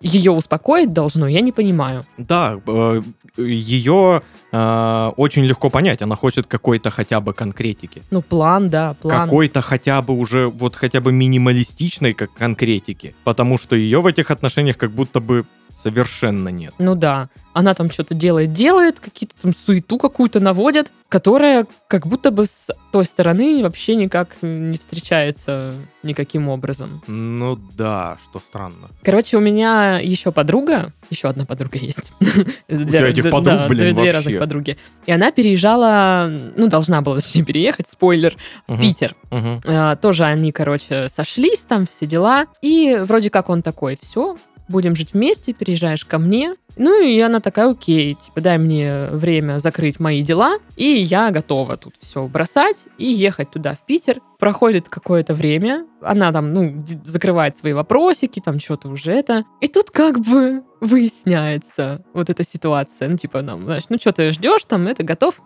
ее 0.01 0.31
успокоить 0.31 0.93
должно, 0.93 1.27
я 1.27 1.41
не 1.41 1.51
понимаю. 1.51 2.05
Да, 2.17 2.61
э, 2.65 3.03
ее 3.37 4.23
э, 4.53 5.13
очень 5.17 5.45
легко 5.45 5.71
понять. 5.71 6.03
Она 6.03 6.17
хочет 6.17 6.47
какой-то 6.47 6.91
хотя 6.91 7.21
бы 7.21 7.33
конкретики. 7.33 8.03
Ну, 8.11 8.23
план, 8.23 8.69
да, 8.69 8.95
план. 8.95 9.25
Какой-то 9.25 9.61
хотя 9.63 10.03
бы 10.03 10.15
уже, 10.15 10.49
вот 10.49 10.77
хотя 10.77 11.01
бы 11.01 11.13
минималистичной 11.13 12.15
как 12.15 12.33
конкретики. 12.33 13.15
Потому 13.25 13.59
что 13.59 13.77
ее 13.77 14.01
в 14.01 14.07
этих 14.07 14.31
отношениях 14.31 14.77
как 14.77 14.91
будто 14.91 15.21
бы 15.21 15.45
совершенно 15.73 16.49
нет. 16.49 16.75
Ну 16.79 16.95
да, 16.95 17.29
она 17.55 17.73
там 17.75 17.91
что-то 17.91 18.15
делает, 18.15 18.53
делает, 18.53 19.01
какие-то 19.01 19.35
там 19.41 19.55
суету 19.55 19.97
какую-то 19.97 20.41
наводят, 20.41 20.93
которая 21.09 21.67
как 21.87 22.07
будто 22.07 22.33
бы 22.33 22.45
с 22.45 22.75
той 22.93 23.05
стороны 23.05 23.63
вообще 23.63 23.95
никак 23.95 24.29
не 24.43 24.77
встречается 24.77 25.73
никаким 26.03 26.49
образом. 26.49 27.01
Ну 27.07 27.57
да, 27.77 28.19
что 28.25 28.41
странно. 28.41 28.89
Короче, 29.03 29.37
у 29.37 29.41
меня 29.41 30.01
еще 30.01 30.33
подруга, 30.33 30.93
еще 31.11 31.29
одна 31.29 31.47
подруга 31.47 31.79
есть. 31.79 32.13
У 32.69 32.77
тебя 32.77 33.09
этих 33.09 33.31
подруг, 33.31 33.69
блин, 33.69 33.95
Две 33.95 34.11
разных 34.11 34.39
подруги. 34.41 34.77
И 35.07 35.13
она 35.13 35.31
переезжала, 35.31 36.31
ну, 36.57 36.67
должна 36.67 37.01
была, 37.01 37.21
точнее, 37.21 37.45
переехать, 37.45 37.87
спойлер, 37.87 38.37
в 38.67 38.81
Питер. 38.81 39.15
А, 39.31 39.95
тоже 39.97 40.25
они, 40.25 40.51
короче, 40.51 41.09
сошлись, 41.09 41.65
там 41.65 41.87
все 41.87 42.07
дела. 42.07 42.47
И 42.61 42.99
вроде 43.01 43.31
как 43.31 43.49
он 43.49 43.63
такой, 43.63 43.97
все, 44.01 44.37
будем 44.69 44.95
жить 44.95 45.13
вместе, 45.13 45.53
переезжаешь 45.53 46.05
ко 46.05 46.19
мне. 46.19 46.55
Ну 46.77 47.03
и 47.03 47.21
она 47.21 47.41
такая, 47.41 47.71
окей, 47.71 48.15
типа, 48.15 48.41
дай 48.41 48.59
мне 48.59 49.07
время 49.13 49.59
закрыть 49.59 50.01
мои 50.01 50.23
дела, 50.23 50.59
и 50.77 50.85
я 50.85 51.31
готова 51.31 51.77
тут 51.77 51.95
все 52.01 52.27
бросать 52.27 52.87
и 52.99 53.07
ехать 53.07 53.51
туда, 53.51 53.75
в 53.75 53.87
Питер. 53.87 54.21
Проходит 54.41 54.89
какое-то 54.89 55.35
время, 55.35 55.87
она 56.03 56.33
там, 56.33 56.53
ну, 56.53 56.85
закрывает 57.05 57.57
свои 57.57 57.73
вопросики, 57.73 58.43
там 58.45 58.59
что-то 58.59 58.89
уже 58.89 59.13
это. 59.13 59.45
И 59.61 59.69
тут 59.69 59.91
как 59.91 60.19
бы 60.19 60.65
выясняется 60.81 62.05
вот 62.13 62.29
эта 62.29 62.43
ситуация. 62.43 63.09
Ну, 63.09 63.17
типа, 63.17 63.43
нам, 63.43 63.65
знаешь, 63.65 63.85
ну, 63.89 63.99
что 63.99 64.13
ты 64.13 64.33
ждешь 64.33 64.65
там, 64.67 64.89
это 64.89 65.05
готов? 65.05 65.41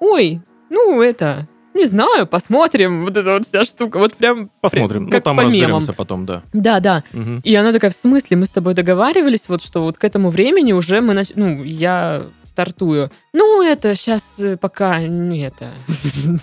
Ой, 0.00 0.42
ну, 0.68 1.00
это, 1.00 1.48
не 1.74 1.86
знаю, 1.86 2.26
посмотрим. 2.26 3.04
Вот 3.04 3.16
эта 3.16 3.32
вот 3.32 3.46
вся 3.46 3.64
штука. 3.64 3.98
Вот 3.98 4.14
прям... 4.14 4.50
Посмотрим. 4.60 5.04
Ну, 5.04 5.10
как 5.10 5.24
там 5.24 5.36
по 5.36 5.40
мемам. 5.40 5.52
разберемся 5.52 5.92
потом, 5.92 6.26
да. 6.26 6.42
Да, 6.52 6.80
да. 6.80 7.04
Мгм. 7.12 7.40
И 7.40 7.54
она 7.54 7.72
такая, 7.72 7.90
в 7.90 7.96
смысле, 7.96 8.36
мы 8.36 8.46
с 8.46 8.50
тобой 8.50 8.74
договаривались, 8.74 9.48
вот 9.48 9.62
что 9.62 9.82
вот 9.82 9.98
к 9.98 10.04
этому 10.04 10.30
времени 10.30 10.72
уже 10.72 11.00
мы, 11.00 11.14
нач... 11.14 11.28
ну, 11.34 11.62
я 11.62 12.24
стартую. 12.52 13.10
Ну, 13.32 13.62
это 13.62 13.94
сейчас 13.94 14.40
пока 14.60 15.00
не 15.00 15.46
это. 15.46 15.72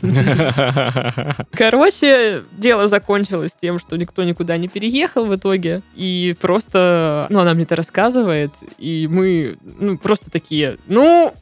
Короче, 1.52 2.44
дело 2.52 2.88
закончилось 2.88 3.56
тем, 3.60 3.78
что 3.78 3.96
никто 3.96 4.24
никуда 4.24 4.58
не 4.58 4.68
переехал 4.68 5.26
в 5.26 5.36
итоге. 5.36 5.82
И 5.96 6.36
просто, 6.42 7.28
ну, 7.30 7.40
она 7.40 7.54
мне 7.54 7.64
это 7.64 7.76
рассказывает, 7.76 8.52
и 8.80 9.08
мы, 9.08 9.58
ну, 9.80 9.98
просто 10.00 10.32
такие, 10.32 10.78
ну, 10.88 11.34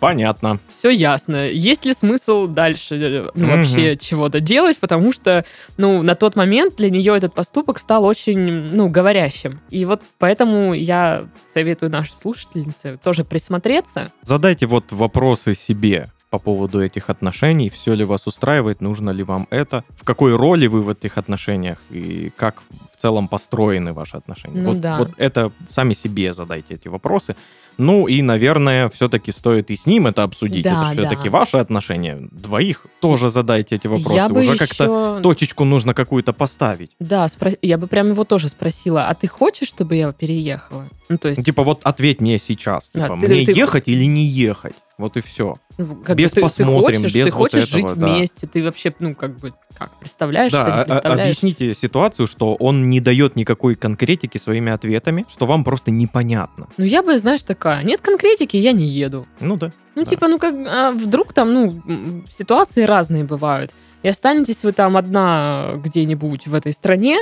Понятно. 0.00 0.58
все 0.68 0.90
ясно. 0.90 1.48
Есть 1.48 1.84
ли 1.84 1.92
смысл 1.92 2.46
дальше 2.46 2.96
э, 2.96 3.30
ну, 3.34 3.46
Мгм. 3.46 3.56
вообще 3.58 3.96
чего-то 3.96 4.40
делать, 4.40 4.78
потому 4.78 5.12
что, 5.12 5.44
ну, 5.76 6.02
на 6.02 6.14
тот 6.14 6.36
момент 6.36 6.76
для 6.76 6.90
нее 6.90 7.16
этот 7.16 7.34
поступок 7.34 7.78
стал 7.78 8.04
очень, 8.04 8.38
ну, 8.74 8.88
говорящим. 8.88 9.60
И 9.70 9.84
вот 9.84 10.02
поэтому 10.18 10.72
я 10.74 11.26
советую 11.46 11.90
нашей 11.90 12.14
слушательнице 12.14 12.98
тоже 13.02 13.24
присмотреться. 13.24 14.10
Задайте 14.22 14.66
вот 14.66 14.90
вопросы 14.90 15.54
себе 15.54 16.08
по 16.30 16.38
поводу 16.38 16.80
этих 16.80 17.10
отношений. 17.10 17.68
Все 17.70 17.94
ли 17.94 18.04
вас 18.04 18.26
устраивает, 18.26 18.80
нужно 18.80 19.10
ли 19.10 19.22
вам 19.22 19.46
это, 19.50 19.84
в 19.96 20.04
какой 20.04 20.34
роли 20.36 20.68
вы 20.68 20.80
в 20.82 20.88
этих 20.88 21.18
отношениях 21.18 21.78
и 21.90 22.32
как 22.36 22.62
в 22.92 23.00
целом 23.00 23.28
построены 23.28 23.92
ваши 23.92 24.16
отношения. 24.16 24.62
Ну 24.62 24.72
вот, 24.72 24.80
да. 24.80 24.96
вот 24.96 25.10
это 25.16 25.50
сами 25.68 25.94
себе 25.94 26.32
задайте 26.32 26.74
эти 26.74 26.88
вопросы. 26.88 27.34
Ну 27.78 28.08
и, 28.08 28.20
наверное, 28.20 28.90
все-таки 28.90 29.32
стоит 29.32 29.70
и 29.70 29.76
с 29.76 29.86
ним 29.86 30.06
это 30.06 30.22
обсудить. 30.22 30.64
Да, 30.64 30.92
это 30.92 31.00
все-таки 31.00 31.30
да. 31.30 31.38
ваши 31.38 31.56
отношения. 31.56 32.18
Двоих 32.30 32.86
тоже 33.00 33.30
задайте 33.30 33.76
эти 33.76 33.86
вопросы. 33.86 34.16
я 34.16 34.28
Уже 34.28 34.52
еще... 34.52 34.56
как-то 34.56 35.20
точечку 35.22 35.64
нужно 35.64 35.94
какую-то 35.94 36.32
поставить. 36.32 36.90
Да, 37.00 37.24
спро- 37.26 37.58
я 37.62 37.78
бы 37.78 37.86
прям 37.86 38.10
его 38.10 38.24
тоже 38.24 38.48
спросила, 38.48 39.08
а 39.08 39.14
ты 39.14 39.28
хочешь, 39.28 39.68
чтобы 39.68 39.96
я 39.96 40.12
переехала? 40.12 40.88
Ну, 41.08 41.16
то 41.16 41.30
есть... 41.30 41.44
Типа 41.44 41.64
вот 41.64 41.80
ответь 41.84 42.20
мне 42.20 42.38
сейчас. 42.38 42.90
А, 42.94 43.00
Типа, 43.00 43.18
ты- 43.18 43.28
мне 43.28 43.46
ты- 43.46 43.52
ехать 43.52 43.88
или 43.88 44.04
не 44.04 44.24
ехать? 44.24 44.74
Вот 44.98 45.16
и 45.16 45.22
все. 45.22 45.56
Ну, 45.88 45.96
как 45.96 46.16
бы 46.16 46.22
без 46.22 46.30
ты, 46.30 46.36
ты 46.36 46.40
посмотрим, 46.42 47.00
хочешь, 47.02 47.14
без 47.14 47.26
ты 47.28 47.32
вот 47.32 47.38
хочешь 47.52 47.68
этого, 47.68 47.88
жить 47.90 47.98
да. 47.98 48.06
вместе, 48.06 48.46
ты 48.46 48.62
вообще, 48.64 48.94
ну, 48.98 49.14
как 49.14 49.38
бы, 49.38 49.52
как, 49.78 49.90
представляешь, 49.98 50.52
что 50.52 50.64
Да, 50.64 50.70
не 50.70 50.72
а- 50.76 50.80
а- 50.80 50.84
представляешь? 50.84 51.20
объясните 51.22 51.74
ситуацию, 51.74 52.26
что 52.26 52.54
он 52.54 52.90
не 52.90 53.00
дает 53.00 53.36
никакой 53.36 53.74
конкретики 53.74 54.38
своими 54.38 54.70
ответами, 54.72 55.24
что 55.28 55.46
вам 55.46 55.64
просто 55.64 55.90
непонятно. 55.90 56.68
Ну, 56.76 56.84
я 56.84 57.02
бы, 57.02 57.16
знаешь, 57.18 57.42
такая, 57.42 57.82
нет 57.84 58.00
конкретики, 58.00 58.56
я 58.56 58.72
не 58.72 58.86
еду. 58.86 59.26
Ну 59.40 59.56
да. 59.56 59.70
Ну, 59.94 60.04
Да. 60.04 60.10
типа, 60.10 60.28
ну 60.28 60.38
как, 60.38 60.54
а 60.66 60.92
вдруг 60.92 61.32
там, 61.32 61.52
ну, 61.52 62.24
ситуации 62.28 62.82
разные 62.84 63.24
бывают. 63.24 63.72
И 64.02 64.08
останетесь 64.08 64.62
вы 64.62 64.72
там 64.72 64.96
одна 64.96 65.72
где-нибудь 65.76 66.46
в 66.46 66.54
этой 66.54 66.72
стране, 66.72 67.18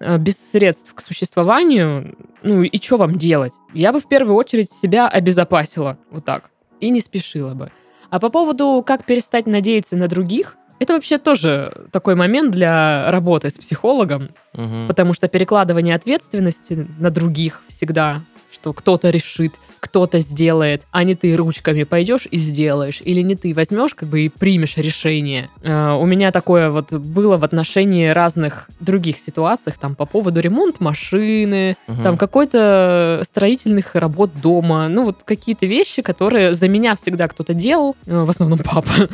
э, 0.00 0.18
без 0.18 0.36
средств 0.50 0.94
к 0.94 1.00
существованию, 1.00 2.16
ну 2.42 2.62
и 2.62 2.82
что 2.82 2.96
вам 2.96 3.18
делать? 3.18 3.52
Я 3.74 3.92
бы 3.92 4.00
в 4.00 4.08
первую 4.08 4.34
очередь 4.36 4.72
себя 4.72 5.08
обезопасила 5.08 5.98
вот 6.10 6.24
так 6.24 6.50
и 6.80 6.90
не 6.90 7.00
спешила 7.00 7.54
бы. 7.54 7.70
А 8.12 8.20
по 8.20 8.28
поводу, 8.28 8.84
как 8.86 9.04
перестать 9.04 9.46
надеяться 9.46 9.96
на 9.96 10.06
других, 10.06 10.58
это 10.78 10.92
вообще 10.92 11.16
тоже 11.16 11.72
такой 11.92 12.14
момент 12.14 12.50
для 12.52 13.10
работы 13.10 13.48
с 13.48 13.56
психологом, 13.56 14.28
Мгм. 14.52 14.86
Потому 14.86 15.14
что 15.14 15.28
перекладывание 15.28 15.94
ответственности 15.94 16.86
на 16.98 17.08
других 17.08 17.62
всегда, 17.68 18.20
что 18.52 18.72
кто-то 18.72 19.10
решит, 19.10 19.54
кто-то 19.80 20.20
сделает, 20.20 20.82
а 20.92 21.02
не 21.04 21.14
ты 21.14 21.34
ручками 21.36 21.82
пойдешь 21.84 22.28
и 22.30 22.36
сделаешь, 22.38 23.00
или 23.04 23.20
не 23.22 23.34
ты 23.34 23.52
возьмешь 23.54 23.94
как 23.94 24.08
бы 24.08 24.20
и 24.20 24.28
примешь 24.28 24.76
решение. 24.76 25.48
Э, 25.62 25.92
У 25.92 26.06
меня 26.06 26.30
такое 26.30 26.70
вот 26.70 26.92
было 26.92 27.36
в 27.38 27.44
отношении 27.44 28.06
разных 28.08 28.68
других 28.80 29.18
ситуациях, 29.18 29.78
там 29.78 29.94
по 29.96 30.04
поводу 30.06 30.40
ремонт 30.40 30.80
машины, 30.80 31.76
Мгм. 31.88 32.02
там 32.02 32.16
какой-то 32.18 33.22
строительных 33.24 33.94
работ 33.94 34.30
дома, 34.40 34.88
ну 34.88 35.04
вот 35.04 35.22
какие-то 35.24 35.66
вещи, 35.66 36.02
которые 36.02 36.54
за 36.54 36.68
меня 36.68 36.94
всегда 36.94 37.26
кто-то 37.28 37.54
делал, 37.54 37.96
э, 38.06 38.22
в 38.24 38.30
основном 38.30 38.58
папа. 38.58 39.08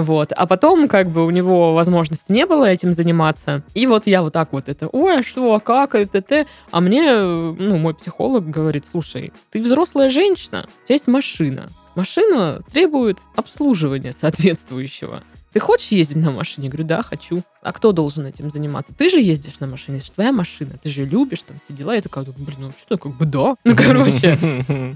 Вот. 0.00 0.32
А 0.32 0.46
потом, 0.46 0.88
как 0.88 1.08
бы, 1.08 1.26
у 1.26 1.30
него 1.30 1.74
возможности 1.74 2.32
не 2.32 2.46
было 2.46 2.64
этим 2.64 2.92
заниматься. 2.92 3.62
И 3.74 3.86
вот 3.86 4.06
я 4.06 4.22
вот 4.22 4.32
так 4.32 4.52
вот 4.52 4.68
это, 4.68 4.88
ой, 4.88 5.18
а 5.18 5.22
что, 5.22 5.54
а 5.54 5.60
как, 5.60 5.94
это, 5.94 6.18
это. 6.18 6.46
А 6.70 6.80
мне, 6.80 7.12
ну, 7.12 7.76
мой 7.76 7.94
психолог 7.94 8.48
говорит, 8.48 8.84
слушай, 8.90 9.32
ты 9.50 9.60
взрослая 9.60 10.10
женщина, 10.10 10.66
у 10.66 10.86
тебя 10.86 10.94
есть 10.94 11.06
машина. 11.06 11.68
Машина 11.94 12.60
требует 12.72 13.18
обслуживания 13.36 14.12
соответствующего. 14.12 15.22
Ты 15.54 15.60
хочешь 15.60 15.92
ездить 15.92 16.16
на 16.16 16.32
машине? 16.32 16.66
Я 16.66 16.70
говорю, 16.72 16.88
да, 16.88 17.02
хочу. 17.04 17.42
А 17.62 17.72
кто 17.72 17.92
должен 17.92 18.26
этим 18.26 18.50
заниматься? 18.50 18.92
Ты 18.92 19.08
же 19.08 19.20
ездишь 19.20 19.60
на 19.60 19.68
машине, 19.68 19.98
это 19.98 20.06
же 20.06 20.12
твоя 20.12 20.32
машина, 20.32 20.72
ты 20.82 20.88
же 20.88 21.04
любишь, 21.04 21.42
там 21.42 21.58
все 21.58 21.72
дела. 21.72 21.94
Я 21.94 22.02
такая, 22.02 22.24
блин, 22.24 22.56
ну 22.58 22.72
что, 22.76 22.98
как 22.98 23.16
бы 23.16 23.24
да. 23.24 23.54
Ну, 23.64 23.76
короче. 23.76 24.36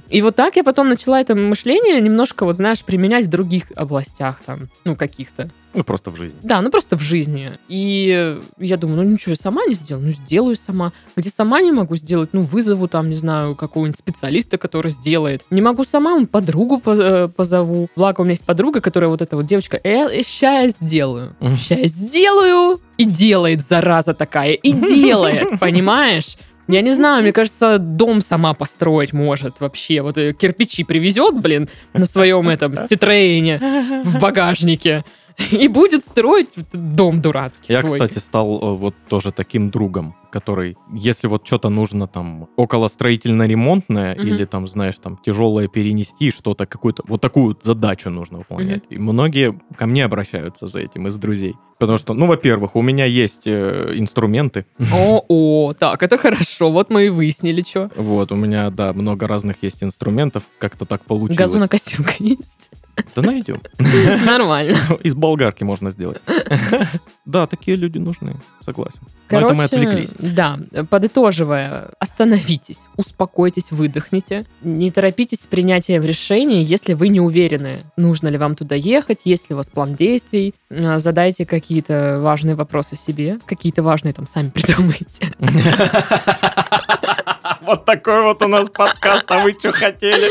И 0.08 0.20
вот 0.20 0.34
так 0.34 0.56
я 0.56 0.64
потом 0.64 0.88
начала 0.88 1.20
это 1.20 1.36
мышление 1.36 2.00
немножко, 2.00 2.44
вот 2.44 2.56
знаешь, 2.56 2.82
применять 2.82 3.26
в 3.26 3.30
других 3.30 3.66
областях 3.76 4.40
там, 4.44 4.68
ну, 4.84 4.96
каких-то. 4.96 5.48
Ну, 5.78 5.84
просто 5.84 6.10
в 6.10 6.16
жизни. 6.16 6.40
Да, 6.42 6.60
ну 6.60 6.70
просто 6.70 6.96
в 6.96 7.00
жизни. 7.00 7.52
И 7.68 8.36
я 8.58 8.76
думаю, 8.76 8.96
ну 8.96 9.02
ничего, 9.04 9.30
я 9.30 9.36
сама 9.36 9.64
не 9.64 9.74
сделаю, 9.74 10.08
ну 10.08 10.12
сделаю 10.12 10.56
сама. 10.56 10.92
Где 11.14 11.30
сама 11.30 11.60
не 11.60 11.70
могу 11.70 11.94
сделать, 11.94 12.30
ну 12.32 12.40
вызову 12.40 12.88
там, 12.88 13.08
не 13.08 13.14
знаю, 13.14 13.54
какого-нибудь 13.54 13.96
специалиста, 13.96 14.58
который 14.58 14.90
сделает. 14.90 15.44
Не 15.50 15.60
могу 15.60 15.84
сама, 15.84 16.18
ну, 16.18 16.26
подругу 16.26 16.82
э, 16.84 17.28
позову. 17.28 17.88
Благо 17.94 18.22
у 18.22 18.24
меня 18.24 18.32
есть 18.32 18.44
подруга, 18.44 18.80
которая 18.80 19.08
вот 19.08 19.22
эта 19.22 19.36
вот 19.36 19.46
девочка, 19.46 19.78
э, 19.84 20.24
ща 20.24 20.62
я 20.62 20.68
сделаю. 20.68 21.36
Ща 21.56 21.76
я 21.76 21.86
сделаю. 21.86 22.80
И 22.96 23.04
делает, 23.04 23.60
зараза 23.60 24.14
такая, 24.14 24.54
и 24.54 24.72
делает, 24.72 25.58
понимаешь? 25.60 26.36
Я 26.66 26.82
не 26.82 26.90
знаю, 26.90 27.22
мне 27.22 27.32
кажется, 27.32 27.78
дом 27.78 28.20
сама 28.20 28.52
построить 28.52 29.12
может 29.12 29.60
вообще. 29.60 30.02
Вот 30.02 30.18
э, 30.18 30.34
кирпичи 30.34 30.82
привезет, 30.82 31.40
блин, 31.40 31.68
на 31.92 32.04
своем 32.04 32.48
этом 32.48 32.76
Ситроене 32.88 34.02
в 34.04 34.18
багажнике. 34.18 35.04
И 35.52 35.68
будет 35.68 36.04
строить 36.04 36.54
дом 36.72 37.20
дурацкий 37.20 37.72
Я, 37.72 37.80
свой. 37.80 37.92
кстати, 37.92 38.18
стал 38.18 38.58
э, 38.60 38.74
вот 38.74 38.94
тоже 39.08 39.32
таким 39.32 39.70
другом, 39.70 40.14
который, 40.30 40.76
если 40.92 41.26
вот 41.26 41.46
что-то 41.46 41.68
нужно 41.68 42.06
там 42.06 42.48
около 42.56 42.88
строительно-ремонтное 42.88 44.14
Мгм. 44.14 44.26
или 44.26 44.44
там, 44.44 44.66
знаешь, 44.68 44.96
там 45.02 45.18
тяжелое 45.24 45.68
перенести, 45.68 46.30
что-то 46.30 46.66
какую-то, 46.66 47.02
вот 47.06 47.20
такую 47.20 47.56
задачу 47.60 48.10
нужно 48.10 48.38
выполнять. 48.38 48.84
И 48.90 48.98
многие 48.98 49.58
ко 49.76 49.86
мне 49.86 50.04
обращаются 50.04 50.66
за 50.66 50.80
этим 50.80 51.06
из 51.06 51.16
друзей. 51.16 51.54
Потому 51.78 51.98
что, 51.98 52.12
ну, 52.12 52.26
во-первых, 52.26 52.74
у 52.74 52.82
меня 52.82 53.04
есть 53.04 53.46
э, 53.46 53.92
инструменты. 53.94 54.66
О, 54.92 55.72
так, 55.78 56.02
это 56.02 56.18
хорошо. 56.18 56.72
Вот 56.72 56.90
мы 56.90 57.06
и 57.06 57.08
выяснили, 57.08 57.62
что. 57.62 57.88
Вот, 57.94 58.32
у 58.32 58.36
меня, 58.36 58.70
да, 58.70 58.92
много 58.92 59.28
разных 59.28 59.62
есть 59.62 59.84
инструментов. 59.84 60.42
Как-то 60.58 60.86
так 60.86 61.02
получилось. 61.02 61.38
Газонокосилка 61.38 62.14
есть. 62.18 62.70
Да 63.14 63.22
найдем. 63.22 63.60
Нормально. 64.26 64.74
Из 65.04 65.14
болгарки 65.14 65.62
можно 65.64 65.90
сделать. 65.90 66.20
Да, 67.24 67.46
такие 67.46 67.76
люди 67.76 67.98
нужны, 67.98 68.36
согласен. 68.64 69.00
Но 69.30 69.40
это 69.40 69.52
мы 69.52 69.64
отвлеклись. 69.64 70.14
Да, 70.18 70.58
подытоживая, 70.90 71.90
остановитесь, 71.98 72.80
успокойтесь, 72.96 73.70
выдохните. 73.70 74.44
Не 74.62 74.90
торопитесь 74.90 75.42
с 75.42 75.46
принятием 75.46 76.02
решений, 76.02 76.62
если 76.62 76.94
вы 76.94 77.08
не 77.08 77.20
уверены, 77.20 77.78
нужно 77.96 78.28
ли 78.28 78.38
вам 78.38 78.56
туда 78.56 78.74
ехать, 78.74 79.20
есть 79.24 79.48
ли 79.48 79.54
у 79.54 79.56
вас 79.56 79.70
план 79.70 79.94
действий. 79.94 80.54
Э, 80.70 80.98
Задайте 80.98 81.46
какие-то 81.46 82.18
важные 82.20 82.54
вопросы 82.54 82.96
себе, 82.96 83.38
какие-то 83.46 83.82
важные 83.82 84.12
там 84.12 84.26
сами 84.26 84.50
придумайте. 84.54 85.28
Вот 87.62 87.84
такой 87.84 88.22
вот 88.22 88.42
у 88.42 88.48
нас 88.48 88.70
подкаст, 88.70 89.30
а 89.30 89.42
вы 89.42 89.54
что 89.58 89.72
хотели? 89.72 90.28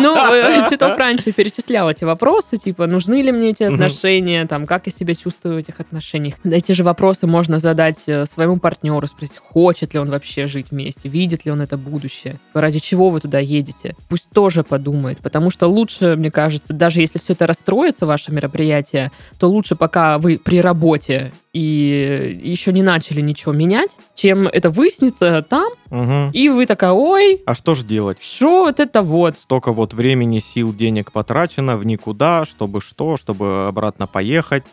Ну, 0.00 0.16
э, 0.16 0.66
Титов 0.68 0.96
раньше 0.96 1.32
перечислял 1.32 1.90
эти 1.90 2.04
вопросы, 2.04 2.56
типа, 2.56 2.86
нужны 2.86 3.22
ли 3.22 3.32
мне 3.32 3.50
эти 3.50 3.62
отношения, 3.62 4.46
там, 4.46 4.66
как 4.66 4.86
я 4.86 4.92
себя 4.92 5.14
чувствую 5.14 5.56
в 5.56 5.58
этих 5.58 5.80
отношениях. 5.80 6.34
Эти 6.44 6.72
же 6.72 6.84
вопросы 6.84 7.26
можно 7.26 7.58
задать 7.58 8.04
э, 8.06 8.26
своему 8.26 8.58
партнеру, 8.58 9.06
спросить, 9.06 9.38
хочет 9.38 9.94
ли 9.94 10.00
он 10.00 10.10
вообще 10.10 10.46
жить 10.46 10.66
вместе, 10.70 11.08
видит 11.08 11.44
ли 11.44 11.50
он 11.50 11.60
это 11.60 11.76
будущее, 11.76 12.36
ради 12.54 12.78
чего 12.78 13.10
вы 13.10 13.20
туда 13.20 13.38
едете. 13.38 13.94
Пусть 14.08 14.28
тоже 14.30 14.62
подумает, 14.62 15.18
потому 15.18 15.50
что 15.50 15.66
лучше, 15.66 16.16
мне 16.16 16.30
кажется, 16.30 16.72
даже 16.72 17.00
если 17.00 17.18
все 17.18 17.32
это 17.32 17.46
расстроится, 17.46 18.06
ваше 18.06 18.32
мероприятие, 18.32 19.10
то 19.38 19.48
лучше, 19.48 19.76
пока 19.76 20.18
вы 20.18 20.38
при 20.38 20.60
работе 20.60 21.32
и 21.52 22.40
еще 22.42 22.72
не 22.72 22.82
начали 22.82 23.20
ничего 23.20 23.52
менять, 23.52 23.90
чем 24.14 24.46
это 24.46 24.70
выяснится 24.70 25.42
там, 25.42 25.68
Мгм. 25.90 26.30
и 26.32 26.48
вы 26.48 26.66
такая, 26.66 26.92
ой, 26.92 27.42
А 27.46 27.54
что 27.54 27.74
ж 27.74 27.82
делать? 27.82 28.22
что 28.22 28.64
вот 28.64 28.80
это 28.80 29.02
вот, 29.02 29.38
Столько 29.38 29.72
вот 29.72 29.94
времени, 29.94 30.38
сил, 30.38 30.72
денег 30.74 31.12
потрачено 31.12 31.76
в 31.76 31.84
никуда, 31.86 32.44
чтобы 32.44 32.80
что, 32.80 33.16
чтобы 33.16 33.66
обратно 33.68 34.06
поехать, 34.06 34.64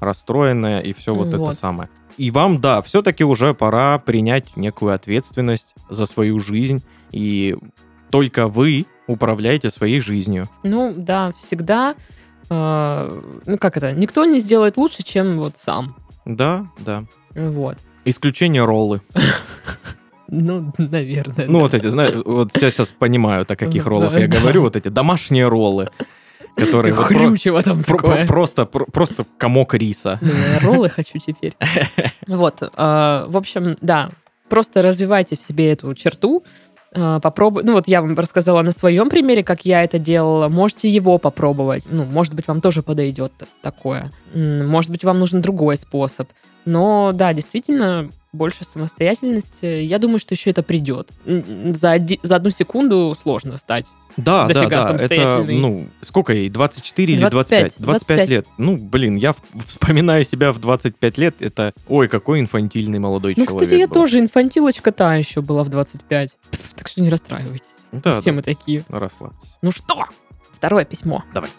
расстроенная 0.00 0.80
и 0.80 0.92
все 0.92 1.14
вот, 1.14 1.28
Вот. 1.32 1.34
это 1.50 1.52
самое. 1.56 1.88
И 2.16 2.30
вам, 2.30 2.60
да, 2.60 2.80
все-таки 2.82 3.24
уже 3.24 3.52
пора 3.54 3.98
принять 3.98 4.56
некую 4.56 4.94
ответственность 4.94 5.74
за 5.90 6.06
свою 6.06 6.38
жизнь, 6.38 6.82
и 7.12 7.56
только 8.10 8.48
вы 8.48 8.86
управляете 9.06 9.70
своей 9.70 10.00
жизнью. 10.00 10.48
Ну, 10.62 10.94
да, 10.96 11.32
всегда, 11.38 11.94
э, 12.48 13.20
ну, 13.46 13.58
как 13.58 13.76
это, 13.76 13.92
никто 13.92 14.24
не 14.24 14.38
сделает 14.40 14.76
лучше, 14.78 15.02
чем 15.02 15.38
вот 15.38 15.56
сам. 15.58 15.94
Да, 16.24 16.66
да. 16.78 17.04
Вот. 17.34 17.76
Исключение 18.04 18.64
роллы. 18.64 19.00
Ну, 20.28 20.72
наверное. 20.78 21.46
Ну, 21.46 21.52
да. 21.54 21.58
вот 21.60 21.74
эти, 21.74 21.88
знаешь, 21.88 22.14
вот 22.24 22.50
я 22.60 22.70
сейчас 22.70 22.88
понимаю, 22.88 23.44
о 23.48 23.56
каких 23.56 23.84
Да, 23.84 23.90
роллах 23.90 24.18
я 24.18 24.28
да. 24.28 24.38
говорю, 24.38 24.62
вот 24.62 24.76
эти 24.76 24.88
домашние 24.88 25.48
роллы, 25.48 25.88
которые 26.56 26.94
вот 26.94 27.06
про- 27.08 27.62
там 27.62 27.82
про- 27.82 27.96
про- 27.98 28.08
такое. 28.08 28.26
просто, 28.26 28.66
про- 28.66 28.86
просто 28.86 29.26
комок 29.38 29.74
риса. 29.74 30.18
Я 30.22 30.60
роллы 30.66 30.88
хочу 30.88 31.18
теперь. 31.18 31.54
Вот. 32.26 32.60
э, 32.62 32.66
В 33.28 33.36
общем, 33.36 33.76
да, 33.80 34.10
просто 34.48 34.82
развивайте 34.82 35.36
в 35.36 35.42
себе 35.42 35.72
эту 35.72 35.94
черту, 35.94 36.42
попробуй. 36.92 37.62
Ну, 37.62 37.74
вот 37.74 37.88
я 37.88 38.00
вам 38.00 38.16
рассказала 38.18 38.62
на 38.62 38.72
своем 38.72 39.10
примере, 39.10 39.44
как 39.44 39.64
я 39.66 39.84
это 39.84 39.98
делала. 39.98 40.48
Можете 40.48 40.88
его 40.88 41.18
попробовать. 41.18 41.84
Ну, 41.90 42.04
может 42.04 42.34
быть, 42.34 42.48
вам 42.48 42.60
тоже 42.60 42.82
подойдет 42.82 43.32
такое. 43.62 44.10
Может 44.34 44.90
быть, 44.90 45.04
вам 45.04 45.18
нужен 45.18 45.42
другой 45.42 45.76
способ. 45.76 46.28
Но, 46.64 47.12
да, 47.12 47.32
действительно, 47.34 48.08
больше 48.36 48.64
самостоятельности. 48.64 49.64
Я 49.66 49.98
думаю, 49.98 50.18
что 50.18 50.34
еще 50.34 50.50
это 50.50 50.62
придет. 50.62 51.10
За, 51.24 51.92
оди- 51.92 52.20
за 52.22 52.36
одну 52.36 52.50
секунду 52.50 53.16
сложно 53.20 53.56
стать. 53.56 53.86
Да, 54.16 54.46
да, 54.48 54.66
да. 54.68 54.96
Это, 54.98 55.44
ну, 55.46 55.88
сколько 56.00 56.32
ей? 56.32 56.48
24 56.48 57.12
или 57.12 57.20
25, 57.20 57.74
25? 57.78 57.80
25 57.80 58.28
лет. 58.30 58.46
Ну, 58.56 58.78
блин, 58.78 59.16
я 59.16 59.34
вспоминаю 59.66 60.24
себя 60.24 60.52
в 60.52 60.58
25 60.58 61.18
лет, 61.18 61.36
это, 61.40 61.74
ой, 61.86 62.08
какой 62.08 62.40
инфантильный 62.40 62.98
молодой 62.98 63.34
Ну, 63.36 63.44
человек 63.44 63.62
кстати, 63.62 63.78
я 63.78 63.86
был. 63.88 63.94
тоже 63.94 64.20
инфантилочка 64.20 64.90
та 64.92 65.16
еще 65.16 65.42
была 65.42 65.64
в 65.64 65.68
25. 65.68 66.36
Пф, 66.50 66.72
Так 66.74 66.88
что 66.88 67.02
не 67.02 67.10
расстраивайтесь. 67.10 67.86
Да, 67.92 68.20
Все 68.20 68.30
да. 68.30 68.36
мы 68.36 68.42
такие. 68.42 68.84
Расслабьтесь. 68.88 69.50
Ну 69.60 69.70
что? 69.70 70.04
Второе 70.54 70.86
письмо. 70.86 71.22
Давай. 71.34 71.50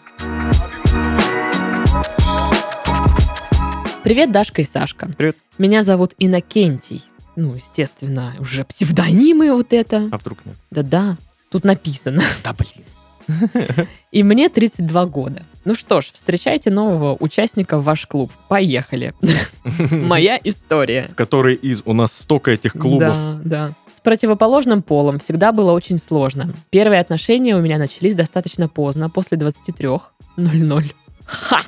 Привет, 4.02 4.32
Дашка 4.32 4.62
и 4.62 4.64
Сашка. 4.64 5.10
Привет. 5.16 5.36
Меня 5.58 5.82
зовут 5.82 6.14
Иннокентий. 6.18 7.02
Ну, 7.34 7.54
естественно, 7.54 8.34
уже 8.38 8.64
псевдонимы 8.64 9.52
вот 9.52 9.72
это. 9.72 10.08
А 10.12 10.18
вдруг 10.18 10.38
нет? 10.46 10.56
Да-да, 10.70 11.16
тут 11.50 11.64
написано. 11.64 12.22
Да, 12.44 12.52
блин. 12.52 12.84
И 14.12 14.22
мне 14.22 14.48
32 14.48 15.06
года. 15.06 15.42
Ну 15.64 15.74
что 15.74 16.00
ж, 16.00 16.10
встречайте 16.12 16.70
нового 16.70 17.16
участника 17.18 17.78
в 17.78 17.84
ваш 17.84 18.06
клуб. 18.06 18.32
Поехали. 18.48 19.14
Моя 19.90 20.38
история. 20.42 21.10
Который 21.14 21.56
из... 21.56 21.82
У 21.84 21.92
нас 21.92 22.12
столько 22.12 22.52
этих 22.52 22.72
клубов. 22.72 23.16
Да, 23.16 23.40
да. 23.44 23.74
С 23.90 24.00
противоположным 24.00 24.82
полом 24.82 25.18
всегда 25.18 25.52
было 25.52 25.72
очень 25.72 25.98
сложно. 25.98 26.54
Первые 26.70 27.00
отношения 27.00 27.56
у 27.56 27.60
меня 27.60 27.78
начались 27.78 28.14
достаточно 28.14 28.68
поздно, 28.68 29.10
после 29.10 29.36
23.00. 29.36 30.92
Ха! 31.28 31.58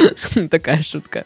Такая 0.50 0.82
шутка. 0.82 1.24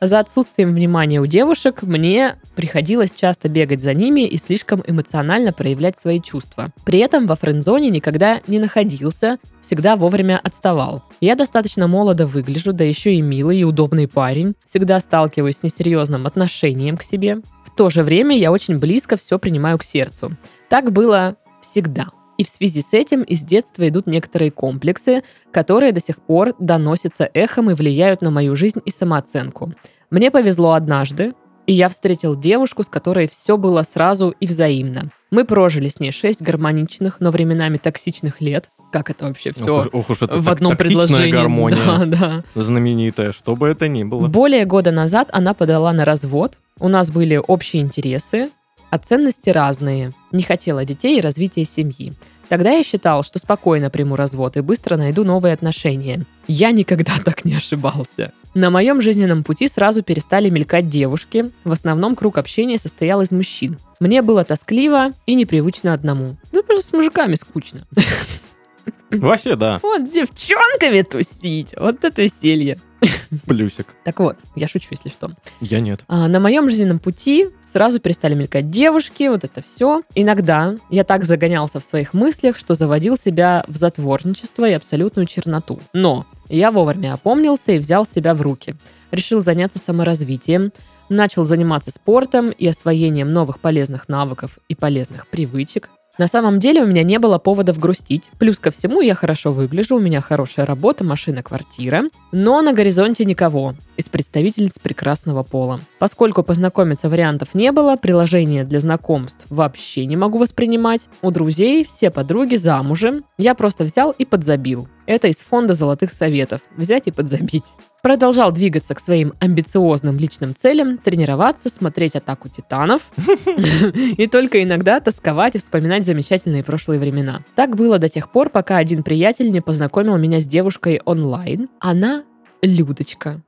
За 0.00 0.20
отсутствием 0.20 0.74
внимания 0.74 1.20
у 1.20 1.26
девушек 1.26 1.82
мне 1.82 2.36
приходилось 2.54 3.12
часто 3.12 3.48
бегать 3.48 3.82
за 3.82 3.94
ними 3.94 4.26
и 4.26 4.36
слишком 4.36 4.82
эмоционально 4.86 5.52
проявлять 5.52 5.98
свои 5.98 6.20
чувства. 6.20 6.70
При 6.84 7.00
этом 7.00 7.26
во 7.26 7.36
френдзоне 7.36 7.90
никогда 7.90 8.40
не 8.46 8.58
находился, 8.58 9.38
всегда 9.60 9.96
вовремя 9.96 10.40
отставал. 10.42 11.02
Я 11.20 11.34
достаточно 11.34 11.88
молодо 11.88 12.26
выгляжу, 12.26 12.72
да 12.72 12.84
еще 12.84 13.14
и 13.14 13.22
милый 13.22 13.58
и 13.58 13.64
удобный 13.64 14.08
парень. 14.08 14.54
Всегда 14.64 15.00
сталкиваюсь 15.00 15.58
с 15.58 15.62
несерьезным 15.62 16.26
отношением 16.26 16.96
к 16.96 17.02
себе. 17.02 17.38
В 17.64 17.70
то 17.76 17.90
же 17.90 18.02
время 18.02 18.36
я 18.36 18.52
очень 18.52 18.78
близко 18.78 19.16
все 19.16 19.38
принимаю 19.38 19.78
к 19.78 19.84
сердцу. 19.84 20.36
Так 20.68 20.92
было 20.92 21.36
всегда. 21.60 22.08
И 22.38 22.44
в 22.44 22.48
связи 22.48 22.80
с 22.82 22.94
этим 22.94 23.22
из 23.22 23.42
детства 23.42 23.86
идут 23.88 24.06
некоторые 24.06 24.50
комплексы, 24.50 25.22
которые 25.52 25.92
до 25.92 26.00
сих 26.00 26.20
пор 26.22 26.54
доносятся 26.58 27.28
эхом 27.34 27.70
и 27.70 27.74
влияют 27.74 28.22
на 28.22 28.30
мою 28.30 28.54
жизнь 28.56 28.80
и 28.84 28.90
самооценку. 28.90 29.74
Мне 30.10 30.30
повезло 30.30 30.72
однажды, 30.72 31.34
и 31.66 31.72
я 31.74 31.88
встретил 31.90 32.34
девушку, 32.36 32.82
с 32.84 32.88
которой 32.88 33.28
все 33.28 33.58
было 33.58 33.82
сразу 33.82 34.30
и 34.40 34.46
взаимно. 34.46 35.10
Мы 35.30 35.44
прожили 35.44 35.88
с 35.88 36.00
ней 36.00 36.12
шесть 36.12 36.40
гармоничных, 36.40 37.20
но 37.20 37.30
временами 37.30 37.76
токсичных 37.76 38.40
лет. 38.40 38.70
Как 38.90 39.10
это 39.10 39.26
вообще 39.26 39.52
все 39.52 39.80
Ох, 39.80 39.88
ох 39.92 40.08
уж 40.08 40.22
это 40.22 40.38
в 40.38 40.44
так- 40.46 40.54
одном 40.54 40.76
предложении? 40.78 41.30
гармония 41.30 41.76
Да, 41.84 42.04
да. 42.06 42.44
знаменитая, 42.54 43.32
что 43.32 43.54
бы 43.54 43.68
это 43.68 43.86
ни 43.88 44.04
было. 44.04 44.28
Более 44.28 44.64
года 44.64 44.92
назад 44.92 45.28
она 45.32 45.52
подала 45.52 45.92
на 45.92 46.06
развод. 46.06 46.58
У 46.80 46.88
нас 46.88 47.10
были 47.10 47.36
общие 47.36 47.82
интересы, 47.82 48.48
а 48.90 48.98
ценности 48.98 49.50
разные. 49.50 50.12
Не 50.32 50.42
хотела 50.42 50.84
детей 50.84 51.18
и 51.18 51.22
развития 51.22 51.64
семьи. 51.64 52.12
Тогда 52.48 52.70
я 52.70 52.82
считал, 52.82 53.22
что 53.22 53.38
спокойно 53.38 53.90
приму 53.90 54.16
развод 54.16 54.56
и 54.56 54.60
быстро 54.60 54.96
найду 54.96 55.22
новые 55.22 55.52
отношения. 55.52 56.24
Я 56.46 56.70
никогда 56.70 57.12
так 57.24 57.44
не 57.44 57.54
ошибался. 57.54 58.32
На 58.54 58.70
моем 58.70 59.02
жизненном 59.02 59.44
пути 59.44 59.68
сразу 59.68 60.02
перестали 60.02 60.48
мелькать 60.48 60.88
девушки. 60.88 61.50
В 61.64 61.72
основном 61.72 62.16
круг 62.16 62.38
общения 62.38 62.78
состоял 62.78 63.20
из 63.20 63.30
мужчин. 63.30 63.78
Мне 64.00 64.22
было 64.22 64.44
тоскливо 64.44 65.12
и 65.26 65.34
непривычно 65.34 65.92
одному. 65.92 66.36
Да 66.52 66.62
просто 66.62 66.88
с 66.88 66.92
мужиками 66.92 67.34
скучно. 67.34 67.86
Вообще, 69.10 69.56
да, 69.56 69.78
Вот 69.82 70.08
с 70.08 70.12
девчонками 70.12 71.02
тусить. 71.02 71.74
Вот 71.78 72.04
это 72.04 72.22
веселье. 72.22 72.78
плюсик. 73.46 73.86
Так 74.04 74.20
вот, 74.20 74.36
я 74.56 74.68
шучу, 74.68 74.88
если 74.90 75.08
что. 75.08 75.30
Я 75.60 75.80
нет. 75.80 76.04
А, 76.08 76.28
на 76.28 76.40
моем 76.40 76.68
жизненном 76.68 76.98
пути 76.98 77.48
сразу 77.64 78.00
перестали 78.00 78.34
мелькать 78.34 78.70
девушки, 78.70 79.28
вот 79.28 79.44
это 79.44 79.62
все. 79.62 80.02
Иногда 80.14 80.76
я 80.90 81.04
так 81.04 81.24
загонялся 81.24 81.80
в 81.80 81.84
своих 81.84 82.14
мыслях, 82.14 82.56
что 82.56 82.74
заводил 82.74 83.16
себя 83.16 83.64
в 83.68 83.76
затворничество 83.76 84.68
и 84.68 84.72
абсолютную 84.72 85.26
черноту. 85.26 85.80
Но 85.92 86.26
я 86.48 86.70
вовремя 86.70 87.14
опомнился 87.14 87.72
и 87.72 87.78
взял 87.78 88.06
себя 88.06 88.34
в 88.34 88.40
руки. 88.40 88.74
Решил 89.10 89.40
заняться 89.40 89.78
саморазвитием. 89.78 90.72
начал 91.10 91.46
заниматься 91.46 91.90
спортом 91.90 92.50
и 92.50 92.66
освоением 92.66 93.32
новых 93.32 93.60
полезных 93.60 94.10
навыков 94.10 94.58
и 94.68 94.74
полезных 94.74 95.26
привычек. 95.26 95.88
На 96.18 96.26
самом 96.26 96.58
деле 96.58 96.82
у 96.82 96.86
меня 96.86 97.04
не 97.04 97.18
было 97.18 97.38
поводов 97.38 97.78
грустить. 97.78 98.30
Плюс 98.38 98.58
ко 98.58 98.72
всему 98.72 99.00
я 99.00 99.14
хорошо 99.14 99.52
выгляжу, 99.52 99.96
у 99.96 100.00
меня 100.00 100.20
хорошая 100.20 100.66
работа, 100.66 101.04
машина, 101.04 101.44
квартира. 101.44 102.04
Но 102.32 102.60
на 102.60 102.72
горизонте 102.72 103.24
никого 103.24 103.74
из 103.96 104.08
представительниц 104.08 104.80
прекрасного 104.80 105.44
пола. 105.44 105.80
Поскольку 106.00 106.42
познакомиться 106.42 107.08
вариантов 107.08 107.50
не 107.54 107.70
было, 107.70 107.96
приложение 107.96 108.64
для 108.64 108.80
знакомств 108.80 109.46
вообще 109.48 110.06
не 110.06 110.16
могу 110.16 110.38
воспринимать. 110.38 111.08
У 111.22 111.30
друзей 111.30 111.84
все 111.84 112.10
подруги 112.10 112.56
замужем. 112.56 113.24
Я 113.38 113.54
просто 113.54 113.84
взял 113.84 114.10
и 114.10 114.24
подзабил. 114.24 114.88
Это 115.06 115.28
из 115.28 115.36
фонда 115.36 115.74
золотых 115.74 116.12
советов. 116.12 116.60
Взять 116.76 117.06
и 117.06 117.12
подзабить. 117.12 117.72
Продолжал 118.02 118.52
двигаться 118.52 118.94
к 118.94 119.00
своим 119.00 119.34
амбициозным 119.40 120.18
личным 120.18 120.54
целям, 120.54 120.98
тренироваться, 120.98 121.68
смотреть 121.68 122.14
«Атаку 122.14 122.48
титанов» 122.48 123.02
и 124.16 124.26
только 124.28 124.62
иногда 124.62 125.00
тосковать 125.00 125.56
и 125.56 125.58
вспоминать 125.58 126.04
замечательные 126.04 126.62
прошлые 126.62 127.00
времена. 127.00 127.42
Так 127.56 127.74
было 127.74 127.98
до 127.98 128.08
тех 128.08 128.30
пор, 128.30 128.50
пока 128.50 128.76
один 128.76 129.02
приятель 129.02 129.50
не 129.50 129.60
познакомил 129.60 130.16
меня 130.16 130.40
с 130.40 130.46
девушкой 130.46 131.00
онлайн. 131.04 131.68
Она 131.80 132.24
Людочка, 132.62 133.40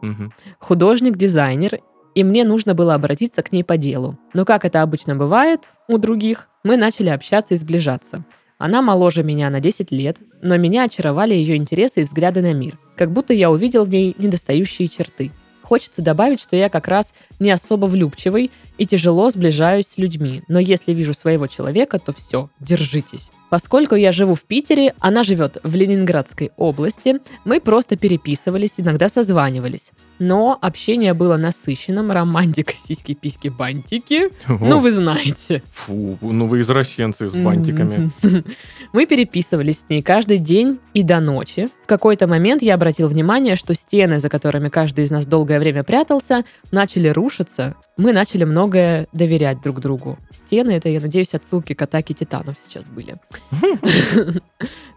художник-дизайнер, 0.60 1.80
и 2.14 2.22
мне 2.22 2.44
нужно 2.44 2.74
было 2.74 2.94
обратиться 2.94 3.42
к 3.42 3.52
ней 3.52 3.64
по 3.64 3.76
делу. 3.76 4.18
Но 4.34 4.44
как 4.44 4.64
это 4.64 4.82
обычно 4.82 5.16
бывает 5.16 5.70
у 5.88 5.98
других, 5.98 6.48
мы 6.62 6.76
начали 6.76 7.08
общаться 7.08 7.54
и 7.54 7.56
сближаться. 7.56 8.24
Она 8.61 8.83
моложе 8.83 9.23
меня 9.23 9.49
на 9.49 9.59
10 9.59 9.90
лет, 9.90 10.18
но 10.42 10.59
меня 10.59 10.85
очаровали 10.85 11.33
ее 11.33 11.57
интересы 11.57 12.03
и 12.03 12.05
взгляды 12.05 12.42
на 12.42 12.53
мир. 12.53 12.79
Как 12.94 13.11
будто 13.11 13.33
я 13.33 13.51
увидел 13.51 13.87
в 13.87 13.88
ней 13.88 14.14
недостающие 14.18 14.87
черты. 14.87 15.31
Хочется 15.62 16.03
добавить, 16.03 16.42
что 16.42 16.57
я 16.57 16.68
как 16.68 16.87
раз 16.87 17.14
не 17.38 17.51
особо 17.51 17.87
влюбчивый 17.87 18.51
и 18.80 18.86
тяжело 18.86 19.28
сближаюсь 19.28 19.86
с 19.86 19.98
людьми. 19.98 20.42
Но 20.48 20.58
если 20.58 20.94
вижу 20.94 21.12
своего 21.12 21.46
человека, 21.46 21.98
то 21.98 22.14
все, 22.14 22.48
держитесь. 22.60 23.30
Поскольку 23.50 23.94
я 23.94 24.10
живу 24.10 24.34
в 24.34 24.44
Питере, 24.44 24.94
она 25.00 25.22
живет 25.22 25.58
в 25.62 25.74
Ленинградской 25.74 26.50
области, 26.56 27.16
мы 27.44 27.60
просто 27.60 27.96
переписывались, 27.96 28.74
иногда 28.78 29.10
созванивались. 29.10 29.90
Но 30.18 30.56
общение 30.62 31.12
было 31.12 31.36
насыщенным, 31.36 32.10
романтика, 32.10 32.72
сиськи, 32.74 33.12
письки, 33.12 33.48
бантики. 33.48 34.30
Ну, 34.48 34.78
О, 34.78 34.80
вы 34.80 34.90
знаете. 34.92 35.62
Фу, 35.72 36.16
ну 36.22 36.46
вы 36.46 36.60
извращенцы 36.60 37.28
с 37.28 37.34
бантиками. 37.34 38.10
Мы 38.92 39.06
переписывались 39.06 39.80
с 39.80 39.88
ней 39.88 40.02
каждый 40.02 40.38
день 40.38 40.78
и 40.94 41.02
до 41.02 41.20
ночи. 41.20 41.68
В 41.84 41.86
какой-то 41.86 42.26
момент 42.26 42.62
я 42.62 42.74
обратил 42.74 43.08
внимание, 43.08 43.56
что 43.56 43.74
стены, 43.74 44.18
за 44.20 44.28
которыми 44.28 44.68
каждый 44.68 45.04
из 45.04 45.10
нас 45.10 45.26
долгое 45.26 45.60
время 45.60 45.84
прятался, 45.84 46.44
начали 46.72 47.08
рушиться. 47.08 47.76
Мы 48.00 48.14
начали 48.14 48.44
многое 48.44 49.06
доверять 49.12 49.60
друг 49.60 49.78
другу. 49.78 50.18
Стены, 50.30 50.70
это, 50.70 50.88
я 50.88 51.00
надеюсь, 51.00 51.34
отсылки 51.34 51.74
к 51.74 51.82
атаке 51.82 52.14
титанов 52.14 52.58
сейчас 52.58 52.88
были. 52.88 53.16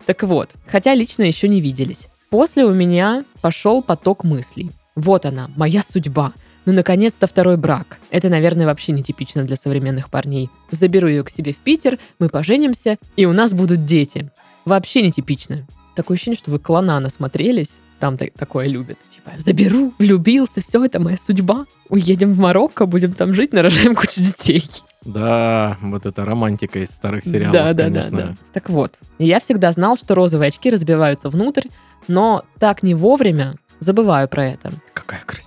Так 0.05 0.23
вот, 0.23 0.49
хотя 0.67 0.93
лично 0.93 1.23
еще 1.23 1.47
не 1.47 1.61
виделись. 1.61 2.07
После 2.29 2.65
у 2.65 2.73
меня 2.73 3.23
пошел 3.41 3.81
поток 3.81 4.23
мыслей. 4.23 4.71
Вот 4.95 5.25
она, 5.25 5.49
моя 5.55 5.81
судьба. 5.81 6.33
Ну, 6.65 6.73
наконец-то 6.73 7.27
второй 7.27 7.57
брак. 7.57 7.99
Это, 8.09 8.29
наверное, 8.29 8.65
вообще 8.65 8.93
нетипично 8.93 9.43
для 9.43 9.55
современных 9.57 10.09
парней. 10.09 10.49
Заберу 10.71 11.07
ее 11.07 11.23
к 11.23 11.29
себе 11.29 11.53
в 11.53 11.57
Питер, 11.57 11.99
мы 12.19 12.29
поженимся, 12.29 12.97
и 13.17 13.25
у 13.25 13.33
нас 13.33 13.53
будут 13.53 13.85
дети. 13.85 14.29
Вообще 14.65 15.01
нетипично. 15.01 15.67
Такое 15.95 16.15
ощущение, 16.15 16.37
что 16.37 16.51
вы 16.51 16.59
клана 16.59 16.99
насмотрелись. 16.99 17.79
Там 18.03 18.17
та- 18.17 18.25
такое 18.37 18.67
любят. 18.67 18.97
Типа, 19.15 19.31
заберу, 19.37 19.93
влюбился, 19.97 20.59
все, 20.59 20.83
это 20.83 20.99
моя 20.99 21.15
судьба. 21.17 21.67
Уедем 21.87 22.33
в 22.33 22.37
Марокко, 22.37 22.85
будем 22.85 23.13
там 23.13 23.33
жить, 23.33 23.53
нарожаем 23.53 23.95
кучу 23.95 24.19
детей. 24.19 24.69
Да, 25.05 25.77
вот 25.81 26.05
эта 26.05 26.25
романтика 26.25 26.79
из 26.79 26.89
старых 26.89 27.23
сериалов, 27.23 27.53
да, 27.53 27.71
да, 27.73 27.83
конечно. 27.85 28.11
да, 28.11 28.27
да. 28.27 28.35
Так 28.51 28.69
вот, 28.69 28.95
я 29.19 29.39
всегда 29.39 29.71
знал, 29.71 29.95
что 29.95 30.15
розовые 30.15 30.49
очки 30.49 30.69
разбиваются 30.69 31.29
внутрь, 31.29 31.69
но 32.09 32.43
так 32.59 32.83
не 32.83 32.93
вовремя 32.93 33.55
забываю 33.79 34.27
про 34.27 34.47
это. 34.47 34.73
Какая 34.93 35.21
красивая. 35.25 35.42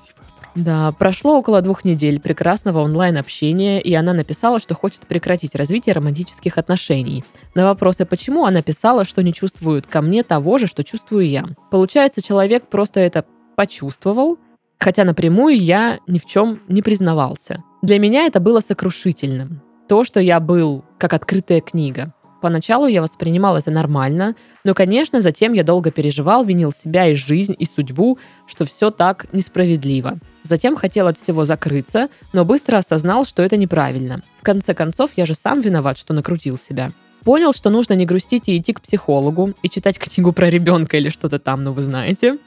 Да, 0.56 0.90
прошло 0.92 1.38
около 1.38 1.60
двух 1.60 1.84
недель 1.84 2.18
прекрасного 2.18 2.80
онлайн-общения, 2.80 3.78
и 3.78 3.92
она 3.92 4.14
написала, 4.14 4.58
что 4.58 4.74
хочет 4.74 5.06
прекратить 5.06 5.54
развитие 5.54 5.92
романтических 5.94 6.56
отношений. 6.56 7.24
На 7.54 7.66
вопросы 7.66 8.06
«почему?» 8.06 8.46
она 8.46 8.62
писала, 8.62 9.04
что 9.04 9.22
не 9.22 9.34
чувствует 9.34 9.86
ко 9.86 10.00
мне 10.00 10.22
того 10.22 10.56
же, 10.56 10.66
что 10.66 10.82
чувствую 10.82 11.28
я. 11.28 11.44
Получается, 11.70 12.22
человек 12.22 12.68
просто 12.68 13.00
это 13.00 13.26
почувствовал, 13.54 14.38
хотя 14.78 15.04
напрямую 15.04 15.58
я 15.58 15.98
ни 16.06 16.18
в 16.18 16.24
чем 16.24 16.62
не 16.68 16.80
признавался. 16.80 17.62
Для 17.82 17.98
меня 17.98 18.24
это 18.24 18.40
было 18.40 18.60
сокрушительным. 18.60 19.60
То, 19.88 20.04
что 20.04 20.20
я 20.20 20.40
был 20.40 20.84
как 20.96 21.12
открытая 21.12 21.60
книга. 21.60 22.14
Поначалу 22.40 22.86
я 22.86 23.02
воспринимал 23.02 23.58
это 23.58 23.70
нормально, 23.70 24.36
но, 24.64 24.72
конечно, 24.72 25.20
затем 25.20 25.52
я 25.52 25.64
долго 25.64 25.90
переживал, 25.90 26.44
винил 26.44 26.72
себя 26.72 27.08
и 27.08 27.14
жизнь, 27.14 27.54
и 27.58 27.64
судьбу, 27.66 28.18
что 28.46 28.64
все 28.64 28.90
так 28.90 29.26
несправедливо. 29.32 30.18
Затем 30.46 30.76
хотел 30.76 31.08
от 31.08 31.18
всего 31.18 31.44
закрыться, 31.44 32.08
но 32.32 32.44
быстро 32.44 32.76
осознал, 32.78 33.24
что 33.24 33.42
это 33.42 33.56
неправильно. 33.56 34.22
В 34.38 34.44
конце 34.44 34.74
концов, 34.74 35.10
я 35.16 35.26
же 35.26 35.34
сам 35.34 35.60
виноват, 35.60 35.98
что 35.98 36.14
накрутил 36.14 36.56
себя. 36.56 36.92
Понял, 37.26 37.52
что 37.52 37.70
нужно 37.70 37.94
не 37.94 38.06
грустить 38.06 38.48
и 38.48 38.56
идти 38.56 38.72
к 38.72 38.80
психологу 38.80 39.52
и 39.60 39.68
читать 39.68 39.98
книгу 39.98 40.30
про 40.30 40.48
ребенка 40.48 40.96
или 40.96 41.08
что-то 41.08 41.40
там, 41.40 41.64
ну 41.64 41.72
вы 41.72 41.82
знаете. 41.82 42.38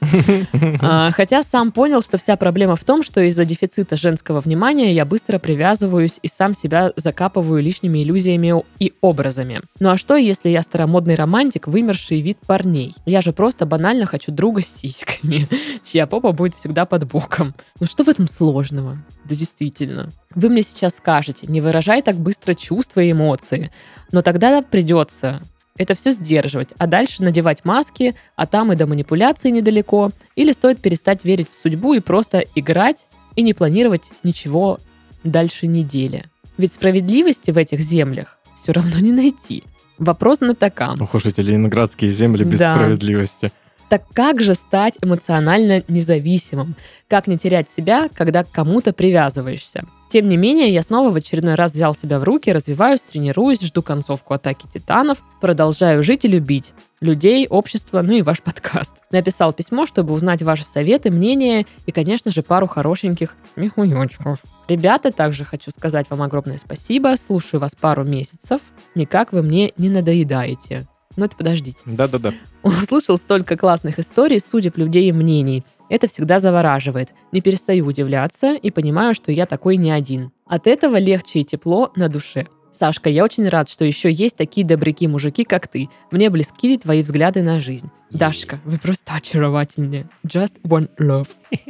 А, 0.82 1.10
Хотя 1.10 1.42
сам 1.42 1.70
понял, 1.70 2.00
что 2.00 2.16
вся 2.16 2.36
проблема 2.36 2.76
в 2.76 2.84
том, 2.84 3.02
что 3.02 3.20
из-за 3.20 3.44
дефицита 3.44 3.96
женского 3.96 4.40
внимания 4.40 4.94
я 4.94 5.04
быстро 5.04 5.38
привязываюсь 5.38 6.18
и 6.22 6.28
сам 6.28 6.54
себя 6.54 6.92
закапываю 6.96 7.62
лишними 7.62 8.02
иллюзиями 8.02 8.64
и 8.78 8.94
образами. 9.02 9.60
Ну 9.80 9.90
а 9.90 9.98
что, 9.98 10.16
если 10.16 10.48
я 10.48 10.62
старомодный 10.62 11.14
романтик, 11.14 11.66
вымерший 11.66 12.22
вид 12.22 12.38
парней? 12.46 12.94
Я 13.04 13.20
же 13.20 13.32
просто 13.32 13.66
банально 13.66 14.06
хочу 14.06 14.32
друга 14.32 14.62
с 14.62 14.66
сиськами, 14.66 15.46
чья 15.84 16.06
попа 16.06 16.32
будет 16.32 16.54
всегда 16.54 16.86
под 16.86 17.04
боком. 17.04 17.54
Ну 17.80 17.86
что 17.86 18.02
в 18.02 18.08
этом 18.08 18.26
сложного? 18.26 18.96
Да 19.24 19.34
действительно. 19.34 20.10
Вы 20.34 20.48
мне 20.48 20.62
сейчас 20.62 20.96
скажете, 20.96 21.46
не 21.48 21.60
выражай 21.60 22.02
так 22.02 22.16
быстро 22.16 22.54
чувства 22.54 23.00
и 23.00 23.10
эмоции. 23.10 23.70
Но 24.12 24.22
тогда 24.22 24.62
придется 24.62 25.42
это 25.76 25.94
все 25.94 26.12
сдерживать, 26.12 26.68
а 26.78 26.86
дальше 26.86 27.22
надевать 27.22 27.64
маски, 27.64 28.14
а 28.36 28.46
там 28.46 28.72
и 28.72 28.76
до 28.76 28.86
манипуляции 28.86 29.50
недалеко. 29.50 30.10
Или 30.36 30.52
стоит 30.52 30.78
перестать 30.80 31.24
верить 31.24 31.50
в 31.50 31.54
судьбу 31.54 31.94
и 31.94 32.00
просто 32.00 32.44
играть 32.54 33.06
и 33.34 33.42
не 33.42 33.54
планировать 33.54 34.02
ничего 34.22 34.78
дальше 35.24 35.66
недели. 35.66 36.26
Ведь 36.58 36.72
справедливости 36.74 37.50
в 37.50 37.56
этих 37.56 37.80
землях 37.80 38.38
все 38.54 38.72
равно 38.72 38.98
не 39.00 39.12
найти. 39.12 39.64
Вопрос 39.98 40.40
на 40.40 40.54
такам. 40.54 41.00
Ох 41.00 41.14
уж 41.14 41.26
эти 41.26 41.40
ленинградские 41.40 42.10
земли 42.10 42.44
без 42.44 42.58
Да. 42.58 42.74
справедливости. 42.74 43.50
Так 43.90 44.04
как 44.14 44.40
же 44.40 44.54
стать 44.54 44.98
эмоционально 45.02 45.82
независимым? 45.88 46.76
Как 47.08 47.26
не 47.26 47.36
терять 47.36 47.68
себя, 47.68 48.08
когда 48.14 48.44
к 48.44 48.50
кому-то 48.52 48.92
привязываешься? 48.92 49.82
Тем 50.08 50.28
не 50.28 50.36
менее, 50.36 50.72
я 50.72 50.82
снова 50.82 51.10
в 51.10 51.16
очередной 51.16 51.56
раз 51.56 51.72
взял 51.72 51.96
себя 51.96 52.20
в 52.20 52.24
руки, 52.24 52.52
развиваюсь, 52.52 53.02
тренируюсь, 53.02 53.60
жду 53.60 53.82
концовку 53.82 54.32
атаки 54.32 54.66
титанов, 54.72 55.18
продолжаю 55.40 56.04
жить 56.04 56.24
и 56.24 56.28
любить 56.28 56.72
людей, 57.00 57.48
общество, 57.48 58.00
ну 58.02 58.12
и 58.12 58.22
ваш 58.22 58.42
подкаст. 58.44 58.94
Написал 59.10 59.52
письмо, 59.52 59.86
чтобы 59.86 60.12
узнать 60.12 60.42
ваши 60.42 60.64
советы, 60.64 61.10
мнения 61.10 61.66
и, 61.86 61.90
конечно 61.90 62.30
же, 62.30 62.44
пару 62.44 62.68
хорошеньких 62.68 63.34
михуёчков. 63.56 64.38
Ребята, 64.68 65.10
также 65.10 65.44
хочу 65.44 65.72
сказать 65.72 66.08
вам 66.10 66.22
огромное 66.22 66.58
спасибо. 66.58 67.16
Слушаю 67.16 67.60
вас 67.60 67.74
пару 67.74 68.04
месяцев. 68.04 68.60
Никак 68.94 69.32
вы 69.32 69.42
мне 69.42 69.72
не 69.76 69.88
надоедаете. 69.88 70.86
Но 71.20 71.26
это 71.26 71.36
подождите. 71.36 71.80
Да-да-да. 71.84 72.32
Услышал 72.62 73.18
столько 73.18 73.58
классных 73.58 73.98
историй, 73.98 74.40
судеб 74.40 74.78
людей 74.78 75.06
и 75.10 75.12
мнений. 75.12 75.66
Это 75.90 76.08
всегда 76.08 76.40
завораживает. 76.40 77.10
Не 77.30 77.42
перестаю 77.42 77.84
удивляться 77.84 78.54
и 78.54 78.70
понимаю, 78.70 79.12
что 79.12 79.30
я 79.30 79.44
такой 79.44 79.76
не 79.76 79.90
один. 79.90 80.32
От 80.46 80.66
этого 80.66 80.96
легче 80.98 81.40
и 81.40 81.44
тепло 81.44 81.92
на 81.94 82.08
душе. 82.08 82.46
Сашка, 82.72 83.10
я 83.10 83.22
очень 83.22 83.46
рад, 83.46 83.68
что 83.68 83.84
еще 83.84 84.10
есть 84.10 84.38
такие 84.38 84.66
добряки-мужики, 84.66 85.44
как 85.44 85.68
ты. 85.68 85.90
Мне 86.10 86.30
близки 86.30 86.78
твои 86.78 87.02
взгляды 87.02 87.42
на 87.42 87.60
жизнь. 87.60 87.90
Дашка, 88.10 88.58
вы 88.64 88.78
просто 88.78 89.12
очаровательные. 89.12 90.08
Just 90.26 90.54
one 90.62 90.88
love. 90.98 91.28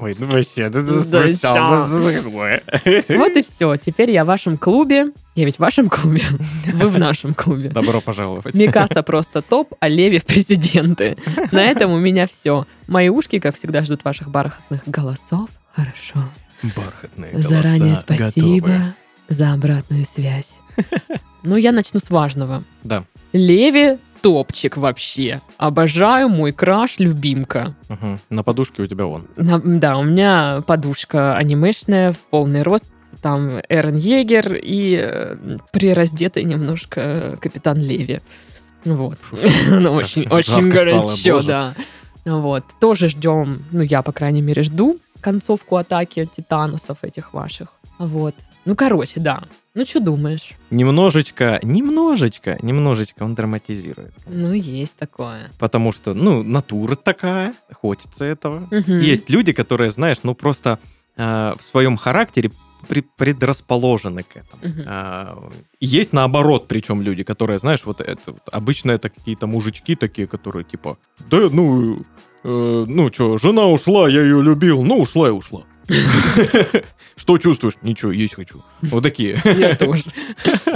Ой, 0.00 0.14
ну 0.18 0.26
вообще, 0.26 0.70
за 0.70 2.22
какое? 2.22 2.62
Вот 3.08 3.36
и 3.36 3.42
все. 3.42 3.76
Теперь 3.76 4.10
я 4.10 4.24
в 4.24 4.28
вашем 4.28 4.58
клубе. 4.58 5.12
Я 5.38 5.44
ведь 5.44 5.54
в 5.54 5.60
вашем 5.60 5.88
клубе. 5.88 6.20
Вы 6.74 6.88
в 6.88 6.98
нашем 6.98 7.32
клубе. 7.32 7.68
Добро 7.68 8.00
пожаловать. 8.00 8.54
Микаса 8.56 9.04
просто 9.04 9.40
топ, 9.40 9.72
а 9.78 9.86
Леви 9.86 10.18
в 10.18 10.26
президенты. 10.26 11.16
На 11.52 11.62
этом 11.62 11.92
у 11.92 11.98
меня 12.00 12.26
все. 12.26 12.66
Мои 12.88 13.08
ушки, 13.08 13.38
как 13.38 13.54
всегда, 13.54 13.84
ждут 13.84 14.02
ваших 14.02 14.30
бархатных 14.30 14.80
голосов. 14.86 15.48
Хорошо. 15.72 16.18
Бархатные 16.74 17.30
голоса 17.34 17.48
Заранее 17.50 17.94
спасибо 17.94 18.66
готовы. 18.66 18.80
за 19.28 19.52
обратную 19.52 20.04
связь. 20.06 20.58
Ну, 21.44 21.54
я 21.54 21.70
начну 21.70 22.00
с 22.00 22.10
важного. 22.10 22.64
Да. 22.82 23.04
Леви 23.32 23.98
топчик 24.22 24.76
вообще. 24.76 25.40
Обожаю 25.56 26.28
мой 26.28 26.50
краш, 26.50 26.98
любимка. 26.98 27.76
Мгм. 27.88 28.18
На 28.28 28.42
подушке 28.42 28.82
у 28.82 28.88
тебя 28.88 29.06
он. 29.06 29.28
На- 29.36 29.60
да, 29.60 29.98
у 29.98 30.02
меня 30.02 30.64
подушка 30.66 31.36
анимешная 31.36 32.10
в 32.12 32.18
полный 32.18 32.62
рост. 32.62 32.88
Там 33.22 33.60
Эрен 33.68 33.96
Егер 33.96 34.54
и 34.54 34.98
э, 35.00 35.36
прираздетый 35.72 36.44
немножко 36.44 37.36
Капитан 37.40 37.78
Леви. 37.78 38.20
Вот. 38.84 39.18
Ну, 39.70 39.92
очень, 39.92 40.28
очень 40.28 40.68
горячо, 40.68 41.42
да. 41.42 41.74
Вот. 42.24 42.64
Тоже 42.80 43.08
ждем, 43.08 43.64
ну, 43.70 43.80
я, 43.80 44.02
по 44.02 44.12
крайней 44.12 44.42
мере, 44.42 44.62
жду 44.62 44.98
концовку 45.20 45.76
атаки 45.76 46.28
титаносов 46.36 46.98
этих 47.02 47.32
ваших. 47.32 47.68
Вот. 47.98 48.34
Ну, 48.64 48.76
короче, 48.76 49.20
да. 49.20 49.42
Ну, 49.74 49.84
что 49.84 50.00
думаешь? 50.00 50.54
Немножечко, 50.70 51.60
немножечко, 51.62 52.58
немножечко 52.62 53.22
он 53.22 53.34
драматизирует. 53.34 54.12
Ну, 54.26 54.52
есть 54.52 54.96
такое. 54.96 55.50
Потому 55.58 55.92
что, 55.92 56.14
ну, 56.14 56.42
натура 56.42 56.96
такая, 56.96 57.54
хочется 57.72 58.24
этого. 58.24 58.68
Мгм. 58.70 59.00
Есть 59.00 59.30
люди, 59.30 59.52
которые, 59.52 59.90
знаешь, 59.90 60.18
ну 60.22 60.34
просто 60.34 60.78
э, 61.16 61.54
в 61.58 61.62
своем 61.62 61.96
характере 61.96 62.50
предрасположены 63.16 64.22
к 64.22 64.36
этому. 64.36 64.74
Мгм. 64.74 64.84
А, 64.86 65.50
Есть 65.80 66.12
наоборот, 66.12 66.68
причем 66.68 67.02
люди, 67.02 67.22
которые, 67.22 67.58
знаешь, 67.58 67.84
вот 67.84 68.00
это 68.00 68.20
вот, 68.26 68.42
обычно 68.52 68.92
это 68.92 69.08
какие-то 69.08 69.46
мужички 69.46 69.94
такие, 69.94 70.26
которые 70.26 70.64
типа, 70.64 70.96
да, 71.30 71.48
ну, 71.50 72.02
э, 72.44 72.84
ну 72.88 73.12
что, 73.12 73.38
жена 73.38 73.66
ушла, 73.66 74.08
я 74.08 74.22
ее 74.22 74.42
любил, 74.42 74.82
ну 74.84 75.00
ушла 75.00 75.28
и 75.28 75.32
ушла. 75.32 75.62
Что 77.18 77.36
чувствуешь? 77.36 77.74
Ничего, 77.82 78.12
есть 78.12 78.34
хочу. 78.34 78.62
Вот 78.80 79.02
такие. 79.02 79.40
Я 79.44 79.74
тоже. 79.74 80.04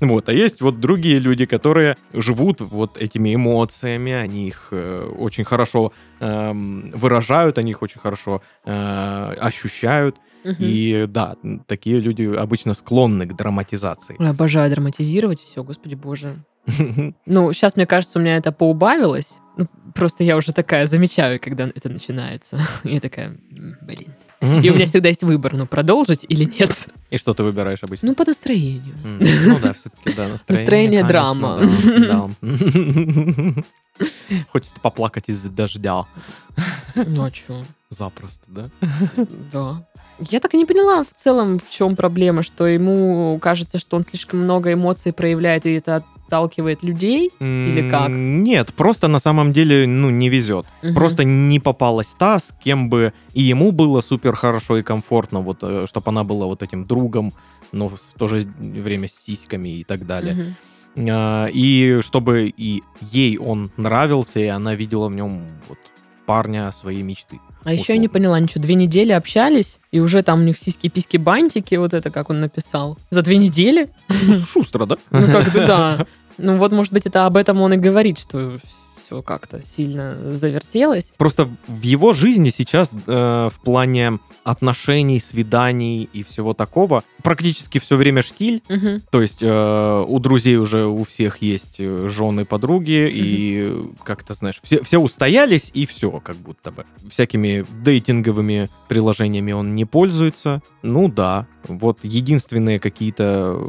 Вот, 0.00 0.28
а 0.28 0.32
есть 0.32 0.60
вот 0.60 0.80
другие 0.80 1.18
люди, 1.18 1.46
которые 1.46 1.96
живут 2.12 2.60
вот 2.60 2.96
этими 2.98 3.34
эмоциями, 3.34 4.12
они 4.12 4.48
их 4.48 4.68
э, 4.70 5.10
очень 5.18 5.44
хорошо 5.44 5.92
эм, 6.20 6.90
выражают, 6.94 7.58
они 7.58 7.70
их 7.70 7.82
очень 7.82 8.00
хорошо 8.00 8.42
э, 8.64 9.34
ощущают. 9.40 10.16
Мгм. 10.44 10.56
И 10.60 11.06
да, 11.08 11.36
такие 11.66 11.98
люди 11.98 12.22
обычно 12.36 12.74
склонны 12.74 13.26
к 13.26 13.34
драматизации. 13.34 14.16
Ой, 14.18 14.28
обожаю 14.30 14.70
драматизировать 14.70 15.40
все, 15.40 15.64
господи 15.64 15.94
боже. 15.94 16.44
Ну, 17.26 17.52
сейчас, 17.52 17.76
мне 17.76 17.86
кажется, 17.86 18.18
у 18.18 18.22
меня 18.22 18.36
это 18.36 18.52
поубавилось. 18.52 19.38
Ну, 19.56 19.66
просто 19.94 20.24
я 20.24 20.36
уже 20.36 20.52
такая 20.52 20.86
замечаю, 20.86 21.40
когда 21.40 21.70
это 21.74 21.88
начинается. 21.88 22.58
Я 22.84 23.00
такая, 23.00 23.28
«М, 23.28 23.76
блин. 23.82 24.12
И 24.40 24.70
у 24.70 24.74
меня 24.74 24.86
всегда 24.86 25.08
есть 25.08 25.22
выбор, 25.22 25.54
ну, 25.54 25.66
продолжить 25.66 26.24
или 26.28 26.44
нет. 26.44 26.88
И 27.10 27.18
что 27.18 27.32
ты 27.34 27.42
выбираешь 27.42 27.82
обычно? 27.82 28.08
Ну, 28.08 28.14
по 28.14 28.24
настроению. 28.24 28.94
Ну 29.04 29.58
да, 29.62 29.72
все-таки, 29.72 30.12
да, 30.16 30.28
Настроение 30.28 31.02
настроение. 31.02 31.04
драма. 31.04 31.60
Хочется 34.52 34.74
поплакать 34.82 35.24
из-за 35.28 35.50
дождя. 35.50 36.04
Ну, 36.94 37.24
а 37.24 37.30
чё? 37.30 37.64
Запросто, 37.88 38.44
да? 38.48 38.68
Да. 39.52 39.86
Я 40.30 40.40
так 40.40 40.54
и 40.54 40.56
не 40.56 40.64
поняла 40.64 41.04
в 41.04 41.14
целом, 41.14 41.58
в 41.58 41.70
чем 41.70 41.94
проблема, 41.96 42.42
что 42.42 42.66
ему 42.66 43.38
кажется, 43.40 43.78
что 43.78 43.96
он 43.96 44.02
слишком 44.02 44.40
много 44.40 44.72
эмоций 44.72 45.12
проявляет, 45.12 45.66
и 45.66 45.72
это 45.74 46.04
отталкивает 46.26 46.82
людей. 46.82 47.30
Или 47.40 47.88
как? 47.90 48.08
Нет, 48.10 48.72
просто 48.74 49.08
на 49.08 49.18
самом 49.18 49.52
деле, 49.52 49.86
ну, 49.86 50.10
не 50.10 50.28
везет. 50.28 50.66
Мгм. 50.82 50.94
Просто 50.94 51.24
не 51.24 51.60
попалась 51.60 52.14
та, 52.18 52.38
с 52.38 52.54
кем 52.64 52.88
бы 52.88 53.12
и 53.32 53.42
ему 53.42 53.72
было 53.72 54.00
супер 54.00 54.34
хорошо 54.34 54.78
и 54.78 54.82
комфортно, 54.82 55.40
вот, 55.40 55.58
чтобы 55.58 56.08
она 56.10 56.24
была 56.24 56.46
вот 56.46 56.62
этим 56.62 56.86
другом, 56.86 57.32
но 57.72 57.88
в 57.88 57.98
то 58.18 58.28
же 58.28 58.46
время 58.58 59.08
с 59.08 59.12
сиськами 59.12 59.80
и 59.80 59.84
так 59.84 60.06
далее. 60.06 60.56
А, 60.96 61.46
И 61.46 62.00
чтобы 62.00 62.52
и 62.56 62.82
ей 63.00 63.38
он 63.38 63.70
нравился, 63.76 64.40
и 64.40 64.46
она 64.46 64.74
видела 64.74 65.08
в 65.08 65.12
нем 65.14 65.42
вот 65.68 65.78
парня 66.26 66.72
своей 66.72 67.02
мечты. 67.02 67.40
А 67.64 67.72
еще 67.72 67.94
я 67.94 67.98
не 67.98 68.06
условно. 68.06 68.12
поняла, 68.12 68.36
они 68.36 68.48
что, 68.48 68.60
две 68.60 68.74
недели 68.74 69.12
общались, 69.12 69.78
и 69.90 70.00
уже 70.00 70.22
там 70.22 70.40
у 70.40 70.44
них 70.44 70.58
сиськи-письки 70.58 71.16
бантики, 71.16 71.74
вот 71.76 71.94
это 71.94 72.10
как 72.10 72.30
он 72.30 72.40
написал. 72.40 72.98
За 73.10 73.22
две 73.22 73.38
недели? 73.38 73.88
Ну, 74.08 74.34
Шустро, 74.38 74.86
да? 74.86 74.96
Ну, 75.10 75.26
как-то 75.26 75.66
да. 75.66 76.06
Ну, 76.38 76.56
вот, 76.56 76.72
может 76.72 76.92
быть, 76.92 77.06
это 77.06 77.26
об 77.26 77.36
этом 77.36 77.60
он 77.60 77.72
и 77.72 77.76
говорит, 77.76 78.18
что 78.18 78.58
все 78.96 79.22
как-то 79.22 79.62
сильно 79.62 80.32
завертелось. 80.32 81.12
Просто 81.16 81.48
в 81.68 81.82
его 81.82 82.12
жизни 82.12 82.50
сейчас 82.50 82.92
э, 82.92 83.48
в 83.52 83.60
плане 83.64 84.18
отношений, 84.44 85.20
свиданий 85.20 86.08
и 86.12 86.22
всего 86.22 86.54
такого 86.54 87.02
практически 87.22 87.78
все 87.78 87.96
время 87.96 88.22
штиль. 88.22 88.62
Мгм. 88.68 89.02
То 89.10 89.20
есть 89.20 89.38
э, 89.42 90.04
у 90.06 90.18
друзей 90.20 90.56
уже 90.56 90.86
у 90.86 91.02
всех 91.04 91.42
есть 91.42 91.76
э, 91.78 92.08
жены, 92.08 92.44
подруги, 92.44 93.10
и 93.12 93.64
э, 93.66 93.84
как-то, 94.04 94.34
знаешь, 94.34 94.60
все, 94.62 94.82
все 94.84 94.98
устоялись, 94.98 95.70
и 95.74 95.86
все, 95.86 96.10
как 96.20 96.36
будто 96.36 96.70
бы. 96.70 96.86
Всякими 97.10 97.64
дейтинговыми 97.82 98.68
приложениями 98.88 99.50
он 99.52 99.74
не 99.74 99.84
пользуется. 99.84 100.62
Ну 100.82 101.08
да, 101.08 101.48
вот 101.66 101.98
единственные 102.04 102.78
какие-то 102.78 103.60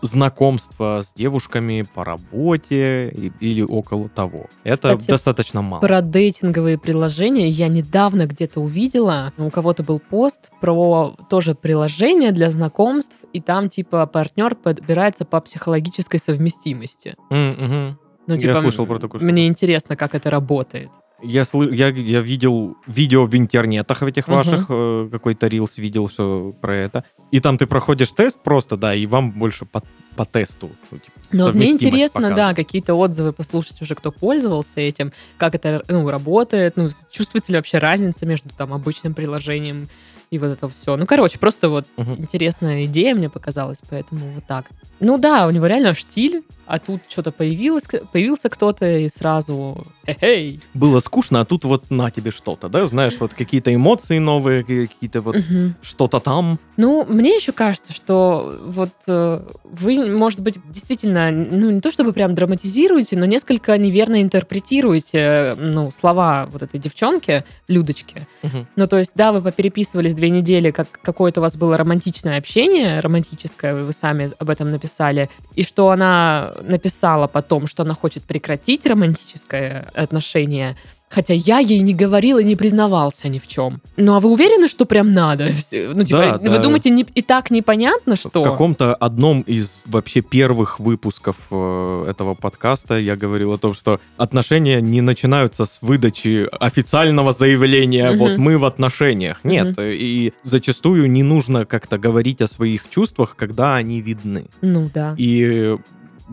знакомства 0.00 1.00
с 1.02 1.12
девушками 1.12 1.86
по 1.94 2.04
работе 2.04 3.08
и- 3.10 3.32
или 3.40 3.62
около 3.62 4.08
того. 4.08 4.46
Это 4.72 4.96
Кстати, 4.96 5.10
достаточно 5.10 5.62
мало. 5.62 5.80
Про 5.80 6.00
дейтинговые 6.00 6.78
приложения 6.78 7.48
я 7.48 7.68
недавно 7.68 8.26
где-то 8.26 8.60
увидела. 8.60 9.32
У 9.36 9.50
кого-то 9.50 9.82
был 9.82 10.00
пост 10.00 10.50
про 10.60 11.16
тоже 11.28 11.54
приложение 11.54 12.32
для 12.32 12.50
знакомств, 12.50 13.18
и 13.32 13.40
там 13.40 13.68
типа 13.68 14.06
партнер 14.06 14.54
подбирается 14.54 15.24
по 15.24 15.40
психологической 15.40 16.18
совместимости. 16.18 17.14
Мгм. 17.30 17.98
Ну, 18.26 18.34
Я 18.34 18.40
типа, 18.40 18.60
слышал 18.60 18.86
про 18.86 18.98
такую 18.98 19.20
штуку. 19.20 19.32
Мне 19.32 19.46
интересно, 19.46 19.96
как 19.96 20.14
это 20.14 20.30
работает. 20.30 20.90
Я, 21.22 21.42
слы- 21.42 21.74
я, 21.74 21.88
я 21.88 22.20
видел 22.20 22.76
видео 22.86 23.24
в 23.26 23.34
интернетах 23.36 24.02
в 24.02 24.06
этих 24.06 24.26
Мгм. 24.28 24.36
ваших, 24.36 24.66
э, 24.68 25.08
какой-то 25.12 25.46
рилс 25.46 25.78
видел 25.78 26.06
все 26.08 26.52
про 26.60 26.74
это. 26.76 27.04
И 27.30 27.40
там 27.40 27.56
ты 27.58 27.66
проходишь 27.66 28.10
тест 28.10 28.40
просто, 28.42 28.76
да, 28.76 28.94
и 28.94 29.06
вам 29.06 29.30
больше 29.30 29.64
по, 29.64 29.82
по 30.16 30.24
тесту. 30.24 30.70
ну, 30.90 30.98
типа, 30.98 31.18
Но 31.32 31.52
мне 31.52 31.70
интересно, 31.70 32.22
да, 32.22 32.28
показывают. 32.30 32.56
какие-то 32.56 32.94
отзывы 32.94 33.32
послушать 33.32 33.80
уже, 33.82 33.94
кто 33.94 34.10
пользовался 34.10 34.80
этим, 34.80 35.12
как 35.38 35.54
это 35.54 35.82
ну, 35.88 36.08
работает, 36.10 36.76
ну, 36.76 36.88
чувствуется 37.10 37.52
ли 37.52 37.56
вообще 37.58 37.78
разница 37.78 38.26
между 38.26 38.48
там 38.50 38.72
обычным 38.72 39.14
приложением 39.14 39.88
и 40.30 40.38
вот 40.38 40.46
это 40.46 40.68
все. 40.70 40.96
Ну, 40.96 41.06
короче, 41.06 41.38
просто 41.38 41.68
вот 41.68 41.86
Мгм. 41.96 42.14
интересная 42.14 42.84
идея 42.86 43.14
мне 43.14 43.28
показалась, 43.30 43.80
поэтому 43.88 44.32
вот 44.34 44.44
так. 44.46 44.66
Ну 44.98 45.18
да, 45.18 45.46
у 45.46 45.50
него 45.50 45.66
реально 45.66 45.94
штиль, 45.94 46.42
а 46.66 46.78
тут 46.78 47.02
что-то 47.08 47.32
появилось, 47.32 47.84
появился 48.12 48.48
кто-то 48.48 48.98
и 48.98 49.08
сразу 49.08 49.84
эй 50.20 50.60
Было 50.74 51.00
скучно, 51.00 51.40
а 51.40 51.44
тут 51.44 51.64
вот 51.64 51.90
на 51.90 52.10
тебе 52.10 52.30
что-то, 52.30 52.68
да, 52.68 52.86
знаешь, 52.86 53.14
вот 53.20 53.34
какие-то 53.34 53.74
эмоции 53.74 54.18
новые, 54.18 54.64
какие-то 54.64 55.20
вот 55.20 55.36
что-то 55.82 56.20
там. 56.20 56.58
Ну, 56.76 57.04
мне 57.08 57.36
еще 57.36 57.52
кажется, 57.52 57.92
что 57.92 58.58
вот 58.64 58.92
э, 59.06 59.40
вы, 59.64 60.06
может 60.06 60.40
быть, 60.40 60.56
действительно, 60.70 61.30
ну, 61.30 61.70
не 61.70 61.80
то 61.80 61.90
чтобы 61.90 62.12
прям 62.12 62.34
драматизируете, 62.34 63.16
но 63.16 63.26
несколько 63.26 63.76
неверно 63.76 64.22
интерпретируете, 64.22 65.54
ну, 65.58 65.90
слова 65.90 66.48
вот 66.50 66.62
этой 66.62 66.80
девчонки, 66.80 67.44
Людочки. 67.68 68.26
Мгм. 68.42 68.66
Ну, 68.76 68.86
то 68.86 68.98
есть, 68.98 69.12
да, 69.14 69.32
вы 69.32 69.42
попереписывались 69.42 70.14
две 70.14 70.30
недели, 70.30 70.70
как 70.70 70.88
какое-то 71.02 71.40
у 71.40 71.42
вас 71.42 71.56
было 71.56 71.76
романтичное 71.76 72.38
общение, 72.38 73.00
романтическое, 73.00 73.74
вы 73.74 73.92
сами 73.92 74.30
об 74.38 74.50
этом 74.50 74.70
написали, 74.70 75.28
и 75.54 75.62
что 75.62 75.90
она 75.90 76.51
написала 76.62 77.26
потом, 77.26 77.66
что 77.66 77.82
она 77.82 77.94
хочет 77.94 78.22
прекратить 78.24 78.84
романтическое 78.86 79.88
отношение, 79.94 80.76
хотя 81.08 81.34
я 81.34 81.58
ей 81.58 81.80
не 81.80 81.92
говорил 81.92 82.38
и 82.38 82.44
не 82.44 82.56
признавался 82.56 83.28
ни 83.28 83.38
в 83.38 83.46
чем. 83.46 83.82
Ну, 83.98 84.14
а 84.14 84.20
вы 84.20 84.30
уверены, 84.30 84.66
что 84.66 84.86
прям 84.86 85.12
надо? 85.12 85.50
Ну, 85.94 86.04
типа, 86.04 86.38
Да, 86.42 86.50
вы 86.50 86.56
да. 86.56 86.58
думаете, 86.58 86.88
не- 86.88 87.02
и 87.14 87.20
так 87.20 87.50
непонятно, 87.50 88.16
что? 88.16 88.40
В 88.40 88.44
каком-то 88.44 88.94
одном 88.94 89.42
из 89.42 89.82
вообще 89.84 90.22
первых 90.22 90.80
выпусков 90.80 91.36
э, 91.50 92.06
этого 92.08 92.34
подкаста 92.34 92.98
я 92.98 93.14
говорил 93.16 93.52
о 93.52 93.58
том, 93.58 93.74
что 93.74 94.00
отношения 94.16 94.80
не 94.80 95.02
начинаются 95.02 95.66
с 95.66 95.82
выдачи 95.82 96.48
официального 96.58 97.32
заявления 97.32 98.10
Мгм. 98.10 98.18
«вот 98.18 98.38
мы 98.38 98.56
в 98.56 98.64
отношениях». 98.64 99.40
Нет, 99.44 99.78
э, 99.78 99.92
и 99.94 100.32
зачастую 100.44 101.10
не 101.10 101.22
нужно 101.22 101.66
как-то 101.66 101.98
говорить 101.98 102.40
о 102.40 102.46
своих 102.46 102.88
чувствах, 102.88 103.36
когда 103.36 103.76
они 103.76 104.00
видны. 104.00 104.46
Ну, 104.62 104.90
да. 104.94 105.14
И 105.18 105.76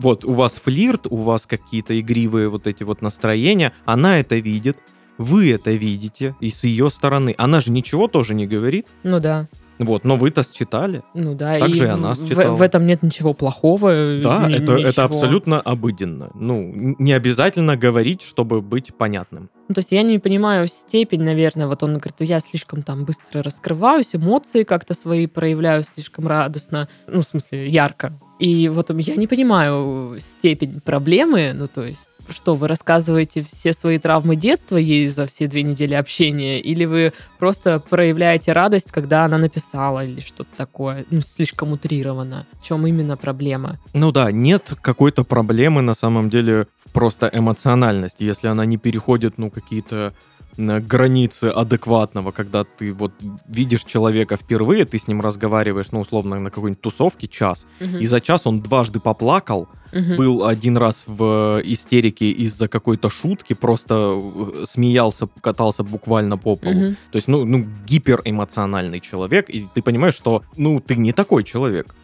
вот 0.00 0.24
у 0.24 0.32
вас 0.32 0.56
флирт, 0.56 1.06
у 1.10 1.16
вас 1.16 1.46
какие-то 1.46 1.98
игривые 1.98 2.48
вот 2.48 2.66
эти 2.66 2.82
вот 2.82 3.02
настроения, 3.02 3.72
она 3.84 4.18
это 4.18 4.36
видит, 4.36 4.78
вы 5.18 5.52
это 5.52 5.72
видите, 5.72 6.34
и 6.40 6.50
с 6.50 6.64
ее 6.64 6.88
стороны. 6.90 7.34
Она 7.36 7.60
же 7.60 7.70
ничего 7.70 8.08
тоже 8.08 8.34
не 8.34 8.46
говорит, 8.46 8.86
Ну, 9.02 9.20
да. 9.20 9.48
Вот, 9.84 10.04
но 10.04 10.16
вы-то 10.16 10.42
считали. 10.42 11.02
Ну, 11.14 11.34
да. 11.34 11.58
Так 11.58 11.68
и 11.70 11.74
же 11.74 11.84
и 11.86 11.88
в- 11.88 11.94
она 11.94 12.14
в, 12.14 12.28
считала. 12.28 12.54
в 12.54 12.62
этом 12.62 12.86
нет 12.86 13.02
ничего 13.02 13.34
плохого. 13.34 14.20
Да, 14.22 14.46
ни- 14.46 14.54
это, 14.56 14.72
это 14.74 14.88
ничего. 14.88 15.04
абсолютно 15.04 15.60
обыденно. 15.60 16.30
Ну, 16.34 16.72
не 16.98 17.12
обязательно 17.12 17.76
говорить, 17.76 18.22
чтобы 18.22 18.60
быть 18.60 18.94
понятным. 18.94 19.48
Ну, 19.68 19.74
то 19.74 19.78
есть 19.78 19.92
я 19.92 20.02
не 20.02 20.18
понимаю 20.18 20.66
степень, 20.68 21.22
наверное, 21.22 21.66
вот 21.66 21.82
он 21.82 21.92
говорит, 21.98 22.14
я 22.20 22.40
слишком 22.40 22.82
там 22.82 23.04
быстро 23.04 23.42
раскрываюсь, 23.42 24.14
эмоции 24.14 24.64
как-то 24.64 24.94
свои 24.94 25.26
проявляю 25.26 25.82
слишком 25.84 26.26
радостно, 26.26 26.88
ну, 27.06 27.20
в 27.20 27.24
смысле, 27.24 27.68
ярко. 27.68 28.12
И 28.38 28.68
вот 28.68 28.90
я 28.98 29.16
не 29.16 29.26
понимаю 29.26 30.16
степень 30.18 30.80
проблемы, 30.80 31.52
ну, 31.54 31.68
то 31.68 31.84
есть 31.84 32.08
что, 32.32 32.54
вы 32.54 32.68
рассказываете 32.68 33.42
все 33.42 33.72
свои 33.72 33.98
травмы 33.98 34.36
детства 34.36 34.76
ей 34.76 35.06
за 35.08 35.26
все 35.26 35.46
две 35.46 35.62
недели 35.62 35.94
общения, 35.94 36.60
или 36.60 36.84
вы 36.84 37.12
просто 37.38 37.80
проявляете 37.80 38.52
радость, 38.52 38.92
когда 38.92 39.24
она 39.24 39.38
написала, 39.38 40.04
или 40.04 40.20
что-то 40.20 40.50
такое, 40.56 41.04
ну, 41.10 41.20
слишком 41.20 41.72
утрированно? 41.72 42.46
В 42.60 42.64
чем 42.64 42.86
именно 42.86 43.16
проблема? 43.16 43.78
Ну 43.92 44.12
да, 44.12 44.30
нет 44.30 44.72
какой-то 44.80 45.24
проблемы 45.24 45.82
на 45.82 45.94
самом 45.94 46.30
деле 46.30 46.66
просто 46.92 47.30
эмоциональности, 47.32 48.24
если 48.24 48.48
она 48.48 48.64
не 48.64 48.76
переходит, 48.76 49.38
ну, 49.38 49.50
какие-то 49.50 50.12
границы 50.56 51.44
адекватного, 51.46 52.32
когда 52.32 52.64
ты 52.64 52.92
вот 52.92 53.12
видишь 53.48 53.84
человека 53.84 54.36
впервые, 54.36 54.84
ты 54.84 54.98
с 54.98 55.08
ним 55.08 55.20
разговариваешь, 55.20 55.90
ну, 55.92 56.00
условно, 56.00 56.38
на 56.38 56.50
какой-нибудь 56.50 56.80
тусовке 56.82 57.28
час, 57.28 57.66
Мгм. 57.80 57.98
и 57.98 58.06
за 58.06 58.20
час 58.20 58.46
он 58.46 58.60
дважды 58.60 59.00
поплакал, 59.00 59.68
Мгм. 59.92 60.16
был 60.16 60.46
один 60.46 60.76
раз 60.76 61.04
в 61.06 61.60
истерике 61.64 62.30
из-за 62.30 62.68
какой-то 62.68 63.10
шутки, 63.10 63.54
просто 63.54 63.94
э, 64.20 64.64
смеялся, 64.66 65.28
катался 65.40 65.82
буквально 65.82 66.36
по 66.38 66.56
полу. 66.56 66.74
Мгм. 66.74 66.96
То 67.10 67.16
есть, 67.16 67.28
ну, 67.28 67.44
ну, 67.44 67.66
гиперэмоциональный 67.86 69.00
человек, 69.00 69.48
и 69.50 69.66
ты 69.74 69.82
понимаешь, 69.82 70.14
что, 70.14 70.42
ну, 70.56 70.80
ты 70.80 70.96
не 70.96 71.12
такой 71.12 71.42
человек. 71.44 71.94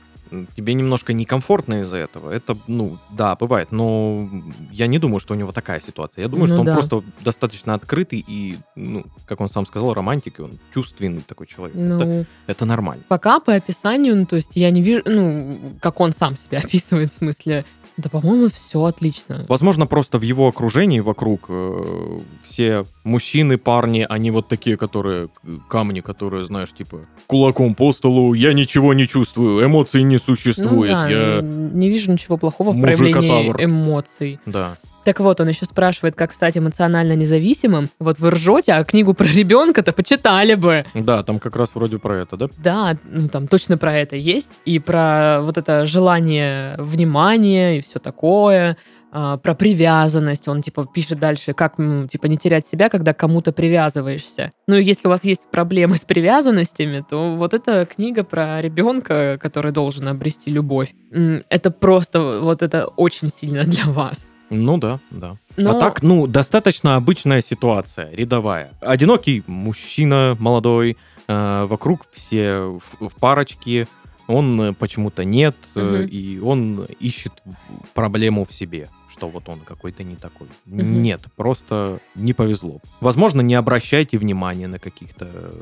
Тебе 0.57 0.75
немножко 0.75 1.13
некомфортно 1.13 1.81
из-за 1.81 1.99
этого. 1.99 2.31
Это, 2.31 2.57
ну, 2.67 2.99
да, 3.11 3.35
бывает, 3.37 3.73
но 3.73 4.29
я 4.71 4.87
не 4.87 4.99
думаю, 4.99 5.21
что 5.21 5.35
у 5.35 5.37
него 5.37 5.53
такая 5.53 5.81
ситуация. 5.81 6.23
Я 6.23 6.29
думаю, 6.29 6.49
Ну 6.49 6.55
что 6.55 6.61
он 6.61 6.67
да. 6.67 6.75
просто 6.75 7.03
достаточно 7.21 7.75
открытый 7.75 8.25
и, 8.27 8.59
ну, 8.75 9.05
как 9.27 9.41
он 9.41 9.49
сам 9.49 9.67
сказал, 9.67 9.95
романтик, 9.95 10.39
и 10.39 10.43
он 10.43 10.59
чувственный 10.73 11.23
такой 11.23 11.47
человек. 11.47 11.77
Ну, 11.77 12.01
Это, 12.01 12.27
это 12.47 12.65
нормально. 12.65 13.05
Пока 13.09 13.41
по 13.41 13.55
описанию, 13.55 14.17
ну, 14.17 14.27
то 14.27 14.37
есть 14.37 14.57
я 14.57 14.71
не 14.71 14.83
вижу, 14.83 15.03
ну, 15.05 15.59
как 15.81 16.01
он 16.01 16.13
сам 16.13 16.37
себя 16.37 16.59
описывает, 16.65 17.11
в 17.11 17.15
смысле, 17.15 17.65
да, 17.97 18.11
по-моему, 18.11 18.49
все 18.51 18.85
отлично. 18.85 19.47
Возможно, 19.49 19.87
просто 19.87 20.19
в 20.19 20.23
его 20.23 20.49
окружении 20.49 21.01
вокруг 21.01 21.47
э, 21.49 22.19
все 22.43 22.85
мужчины, 23.05 23.57
парни, 23.57 24.07
они 24.09 24.31
вот 24.31 24.49
такие, 24.49 24.77
которые 24.77 25.29
э, 25.45 25.57
камни, 25.69 26.01
которые, 26.01 26.45
знаешь, 26.45 26.73
типа 26.73 27.01
кулаком 27.27 27.75
по 27.75 27.93
столу, 27.93 28.35
я 28.35 28.53
ничего 28.53 28.93
не 28.93 29.09
чувствую, 29.09 29.65
эмоций 29.65 30.03
не 30.03 30.17
Ну 30.17 30.19
существует, 30.19 30.93
да, 30.93 31.09
я... 31.09 31.41
не 31.41 31.89
вижу 31.89 32.13
ничего 32.13 32.37
плохого 32.37 32.73
в 32.73 32.81
проявлении 32.81 33.65
эмоций. 33.65 34.41
Да. 34.45 34.77
Так 35.07 35.21
вот, 35.21 35.41
он 35.41 35.47
еще 35.47 35.67
спрашивает, 35.67 36.17
как 36.17 36.33
стать 36.33 36.59
эмоционально 36.59 37.13
независимым. 37.13 37.91
Вот 38.01 38.19
вы 38.19 38.31
ржете, 38.33 38.73
а 38.73 38.83
книгу 38.83 39.15
про 39.15 39.27
ребенка-то 39.27 39.93
почитали 39.93 40.57
бы. 40.57 40.85
Да, 40.95 41.23
там 41.23 41.39
как 41.39 41.55
раз 41.55 41.77
вроде 41.77 42.01
про 42.01 42.23
это, 42.23 42.37
да? 42.37 42.49
Да, 42.59 42.99
ну 43.05 43.29
там 43.29 43.47
точно 43.47 43.79
про 43.79 43.95
это 43.95 44.17
есть. 44.17 44.59
И 44.65 44.81
про 44.81 45.43
вот 45.43 45.59
это 45.59 45.87
желание 45.87 46.75
внимания 46.79 47.79
и 47.79 47.83
все 47.83 48.01
такое. 48.01 48.77
а, 49.19 49.39
про 49.39 49.55
привязанность. 49.55 50.47
Он, 50.47 50.61
типа, 50.61 50.87
пишет 50.93 51.19
дальше, 51.19 51.55
как, 51.55 51.77
типа, 51.77 52.27
не 52.27 52.37
терять 52.37 52.67
себя, 52.67 52.91
когда 52.91 53.15
к 53.15 53.19
кому-то 53.19 53.51
привязываешься. 53.51 54.53
Ну, 54.67 54.77
и 54.77 54.85
если 54.85 55.09
у 55.09 55.11
вас 55.11 55.25
есть 55.25 55.51
проблемы 55.51 55.97
с 55.97 56.05
привязанностями, 56.05 57.03
то 57.09 57.35
вот 57.37 57.55
эта 57.55 57.87
книга 57.87 58.25
про 58.25 58.61
ребенка, 58.61 59.39
который 59.41 59.73
должен 59.73 60.07
обрести 60.09 60.51
любовь, 60.51 60.93
это 61.49 61.71
просто, 61.71 62.41
вот 62.43 62.63
это 62.63 62.89
очень 62.89 63.29
сильно 63.29 63.65
для 63.65 63.87
вас. 63.87 64.33
Ну 64.51 64.79
да, 64.79 65.01
да. 65.11 65.37
Но- 65.57 65.71
А 65.77 65.81
так, 65.81 66.03
ну, 66.03 66.27
достаточно 66.27 66.97
обычная 66.97 67.41
ситуация, 67.41 68.11
рядовая. 68.13 68.71
Одинокий 68.81 69.43
мужчина 69.47 70.37
молодой, 70.39 70.97
э, 71.29 71.67
вокруг 71.69 72.07
все 72.13 72.79
в, 73.01 73.09
в 73.09 73.15
парочке, 73.19 73.89
он 74.29 74.61
э, 74.61 74.73
почему-то 74.73 75.25
нет, 75.25 75.57
э, 75.75 75.81
Мгм. 76.03 76.07
и 76.09 76.39
он 76.39 76.85
ищет 77.01 77.33
проблему 77.95 78.45
в 78.45 78.53
себе, 78.55 78.89
что 79.09 79.29
вот 79.29 79.49
он 79.49 79.61
какой-то 79.61 80.03
не 80.05 80.15
такой. 80.17 80.47
Мгм. 80.67 81.03
Нет, 81.03 81.23
просто 81.37 81.99
не 82.15 82.33
повезло. 82.33 82.81
Возможно, 83.01 83.41
не 83.41 83.55
обращайте 83.55 84.19
внимания 84.19 84.69
на 84.69 84.79
каких-то 84.79 85.27
э, 85.33 85.53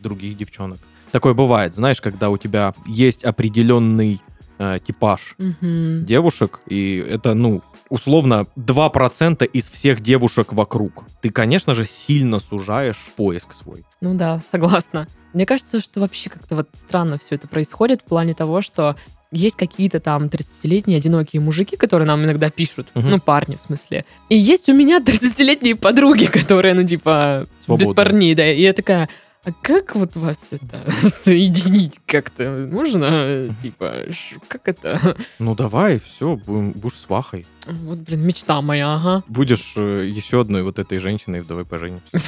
других 0.00 0.36
девчонок. 0.36 0.78
Такое 1.12 1.32
бывает, 1.34 1.74
знаешь, 1.74 2.00
когда 2.00 2.28
у 2.30 2.36
тебя 2.36 2.74
есть 2.86 3.24
определенный 3.24 4.20
э, 4.58 4.78
типаж 4.86 5.36
Мгм. 5.38 6.04
девушек, 6.04 6.60
и 6.66 6.96
это, 6.96 7.34
ну, 7.34 7.62
условно, 7.88 8.46
2% 8.56 9.44
из 9.46 9.70
всех 9.70 10.00
девушек 10.00 10.52
вокруг. 10.52 11.04
Ты, 11.20 11.30
конечно 11.30 11.74
же, 11.74 11.86
сильно 11.86 12.38
сужаешь 12.40 13.08
поиск 13.16 13.52
свой. 13.52 13.84
Ну 14.00 14.14
да, 14.14 14.40
согласна. 14.40 15.06
Мне 15.32 15.46
кажется, 15.46 15.80
что 15.80 16.00
вообще 16.00 16.30
как-то 16.30 16.56
вот 16.56 16.68
странно 16.72 17.18
все 17.18 17.34
это 17.34 17.46
происходит 17.48 18.00
в 18.00 18.04
плане 18.04 18.34
того, 18.34 18.62
что 18.62 18.96
есть 19.32 19.56
какие-то 19.56 20.00
там 20.00 20.26
30-летние 20.26 20.98
одинокие 20.98 21.40
мужики, 21.42 21.76
которые 21.76 22.06
нам 22.06 22.24
иногда 22.24 22.48
пишут, 22.48 22.86
Мгм. 22.94 23.10
ну, 23.10 23.18
парни 23.20 23.56
в 23.56 23.60
смысле. 23.60 24.04
И 24.28 24.36
есть 24.38 24.68
у 24.68 24.74
меня 24.74 25.00
30-летние 25.04 25.74
подруги, 25.76 26.26
которые, 26.26 26.74
ну, 26.74 26.84
типа, 26.84 27.46
без 27.58 27.64
Свободные. 27.66 27.94
парней, 27.94 28.34
да. 28.34 28.50
И 28.50 28.62
я 28.62 28.72
такая, 28.72 29.08
а 29.46 29.52
как 29.62 29.94
вот 29.94 30.16
вас 30.16 30.52
это 30.52 30.90
соединить 30.90 32.00
как-то? 32.04 32.68
Можно, 32.68 33.54
типа, 33.62 34.06
как 34.48 34.66
это? 34.66 35.16
Ну, 35.38 35.54
давай, 35.54 36.00
все, 36.00 36.34
будешь 36.34 36.98
свахой. 36.98 37.46
Вот, 37.64 37.98
блин, 37.98 38.26
мечта 38.26 38.60
моя, 38.60 38.96
ага. 38.96 39.22
Будешь 39.28 39.74
э, 39.76 40.08
еще 40.08 40.40
одной 40.40 40.64
вот 40.64 40.80
этой 40.80 40.98
женщиной, 40.98 41.44
давай 41.46 41.64
поженимся. 41.64 42.18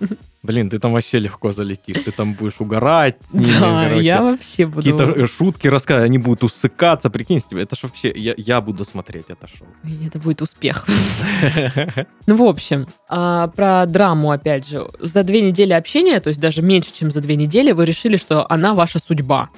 Блин, 0.48 0.70
ты 0.70 0.78
там 0.78 0.94
вообще 0.94 1.18
легко 1.18 1.52
залетишь. 1.52 2.04
Ты 2.04 2.10
там 2.10 2.32
будешь 2.32 2.58
угорать 2.58 3.18
с 3.28 3.34
ними, 3.34 3.60
Да, 3.60 3.84
короче. 3.84 4.06
я 4.06 4.22
вообще 4.22 4.64
буду... 4.66 4.78
Какие-то 4.78 5.26
шутки 5.26 5.68
рассказывать, 5.68 6.06
они 6.06 6.16
будут 6.16 6.42
усыкаться, 6.42 7.10
прикинь 7.10 7.40
себе. 7.40 7.64
Это 7.64 7.76
ж 7.76 7.82
вообще, 7.82 8.10
я, 8.16 8.32
я 8.38 8.62
буду 8.62 8.86
смотреть 8.86 9.26
это 9.28 9.46
шоу. 9.46 9.68
Это 10.06 10.18
будет 10.18 10.40
успех. 10.40 10.86
Ну, 12.26 12.36
в 12.36 12.42
общем, 12.42 12.86
а, 13.08 13.48
про 13.48 13.84
драму, 13.86 14.30
опять 14.30 14.66
же. 14.66 14.86
За 15.00 15.22
две 15.22 15.42
недели 15.42 15.72
общения, 15.72 16.20
то 16.20 16.28
есть 16.28 16.40
даже 16.40 16.62
меньше, 16.62 16.92
чем 16.92 17.10
за 17.10 17.20
две 17.20 17.36
недели, 17.36 17.72
вы 17.72 17.84
решили, 17.84 18.16
что 18.16 18.50
она 18.50 18.74
ваша 18.74 18.98
судьба. 18.98 19.50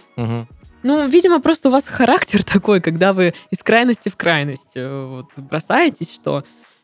Ну, 0.83 1.09
видимо, 1.09 1.41
просто 1.41 1.69
у 1.69 1.73
вас 1.73 1.87
характер 1.87 2.43
такой, 2.43 2.81
когда 2.81 3.13
вы 3.13 3.35
из 3.51 3.63
крайности 3.63 4.09
в 4.09 4.17
крайность 4.17 4.77
э, 4.77 5.05
вот, 5.07 5.27
бросаетесь, 5.37 6.13
что, 6.13 6.43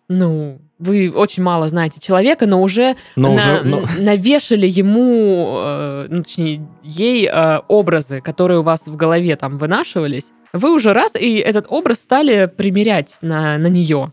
ну, 0.08 0.60
вы 0.78 1.10
очень 1.10 1.42
мало 1.42 1.68
знаете 1.68 2.00
человека, 2.00 2.46
но 2.46 2.62
уже, 2.62 2.96
Но 3.16 3.28
на- 3.32 3.34
уже, 3.34 3.62
ну, 3.64 3.84
навешали 3.98 4.66
ему, 4.66 5.58
э, 5.62 6.06
ну, 6.10 6.22
точнее, 6.22 6.66
ей 6.82 7.26
э, 7.26 7.58
образы, 7.68 8.20
которые 8.20 8.60
у 8.60 8.62
вас 8.62 8.86
в 8.86 8.94
голове 8.96 9.36
там 9.36 9.56
вынашивались. 9.58 10.32
Вы 10.52 10.72
уже 10.72 10.92
раз, 10.92 11.14
и 11.16 11.36
этот 11.36 11.66
образ 11.68 12.00
стали 12.00 12.46
примерять 12.54 13.18
на, 13.22 13.58
на 13.58 13.66
нее. 13.68 14.12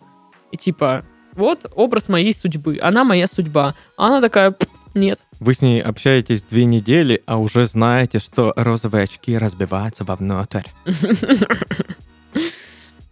И 0.52 0.58
типа, 0.58 1.04
вот 1.34 1.66
образ 1.76 2.10
моей 2.10 2.34
судьбы, 2.34 2.80
она 2.82 3.04
моя 3.04 3.28
судьба. 3.28 3.76
А 3.98 4.08
она 4.08 4.22
такая, 4.22 4.52
«Пф, 4.52 4.70
нет. 4.94 5.20
Вы 5.40 5.54
с 5.54 5.62
ней 5.62 5.82
общаетесь 5.82 6.44
две 6.44 6.66
недели, 6.66 7.22
а 7.26 7.38
уже 7.40 7.66
знаете, 7.66 8.20
что 8.20 8.54
розовые 8.56 9.04
очки 9.04 9.38
разбиваются 9.38 10.04
вовнутрь. 10.04 10.68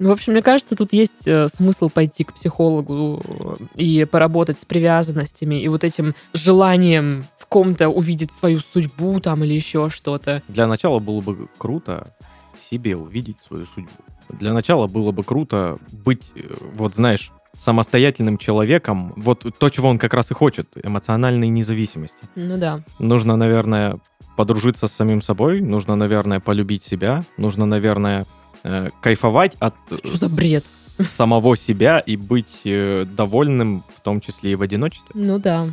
Ну, 0.02 0.10
в 0.10 0.14
общем, 0.14 0.34
мне 0.34 0.42
кажется, 0.42 0.76
тут 0.76 0.94
есть 0.94 1.28
э, 1.28 1.48
смысл 1.48 1.88
пойти 1.88 2.24
к 2.24 2.34
психологу 2.34 3.22
э, 3.24 3.66
и 3.76 4.06
поработать 4.06 4.60
с 4.60 4.66
привязанностями 4.66 5.62
и 5.62 5.68
вот 5.68 5.84
этим 5.84 6.16
желанием 6.34 7.26
в 7.38 7.46
ком-то 7.46 7.88
увидеть 7.88 8.32
свою 8.32 8.62
судьбу 8.62 9.20
там 9.20 9.44
или 9.44 9.54
еще 9.54 9.92
что-то. 9.92 10.42
Для 10.48 10.66
начала 10.66 10.98
было 10.98 11.22
бы 11.22 11.48
круто 11.60 12.16
в 12.58 12.64
себе 12.64 12.98
увидеть 12.98 13.44
свою 13.44 13.68
судьбу. 13.68 13.92
Для 14.30 14.54
начала 14.54 14.88
было 14.88 15.12
бы 15.12 15.24
круто 15.24 15.78
быть, 15.92 16.32
э, 16.36 16.52
вот 16.74 16.96
знаешь, 16.96 17.32
самостоятельным 17.60 18.40
человеком. 18.40 19.14
Вот 19.18 19.46
то, 19.56 19.70
чего 19.70 19.88
он 19.88 20.00
как 20.00 20.16
раз 20.16 20.32
и 20.32 20.34
хочет. 20.34 20.68
Эмоциональной 20.84 21.50
независимости. 21.50 22.24
Ну 22.34 22.58
да. 22.58 22.84
Нужно, 22.98 23.36
наверное, 23.36 24.00
подружиться 24.36 24.88
с 24.88 24.94
самим 24.94 25.22
собой. 25.22 25.62
Нужно, 25.62 25.96
наверное, 25.96 26.40
полюбить 26.40 26.84
себя. 26.84 27.24
Нужно, 27.38 27.68
наверное, 27.68 28.26
э, 28.64 28.90
кайфовать 29.02 29.56
от 29.60 29.76
Что 30.04 30.16
за 30.16 30.36
бред? 30.36 30.64
самого 30.64 31.56
себя 31.58 32.00
и 32.00 32.16
быть 32.16 32.62
э, 32.66 33.06
довольным, 33.06 33.84
в 33.96 34.02
том 34.02 34.22
числе 34.22 34.52
и 34.52 34.56
в 34.56 34.62
одиночестве. 34.62 35.10
Ну 35.14 35.40
да, 35.40 35.68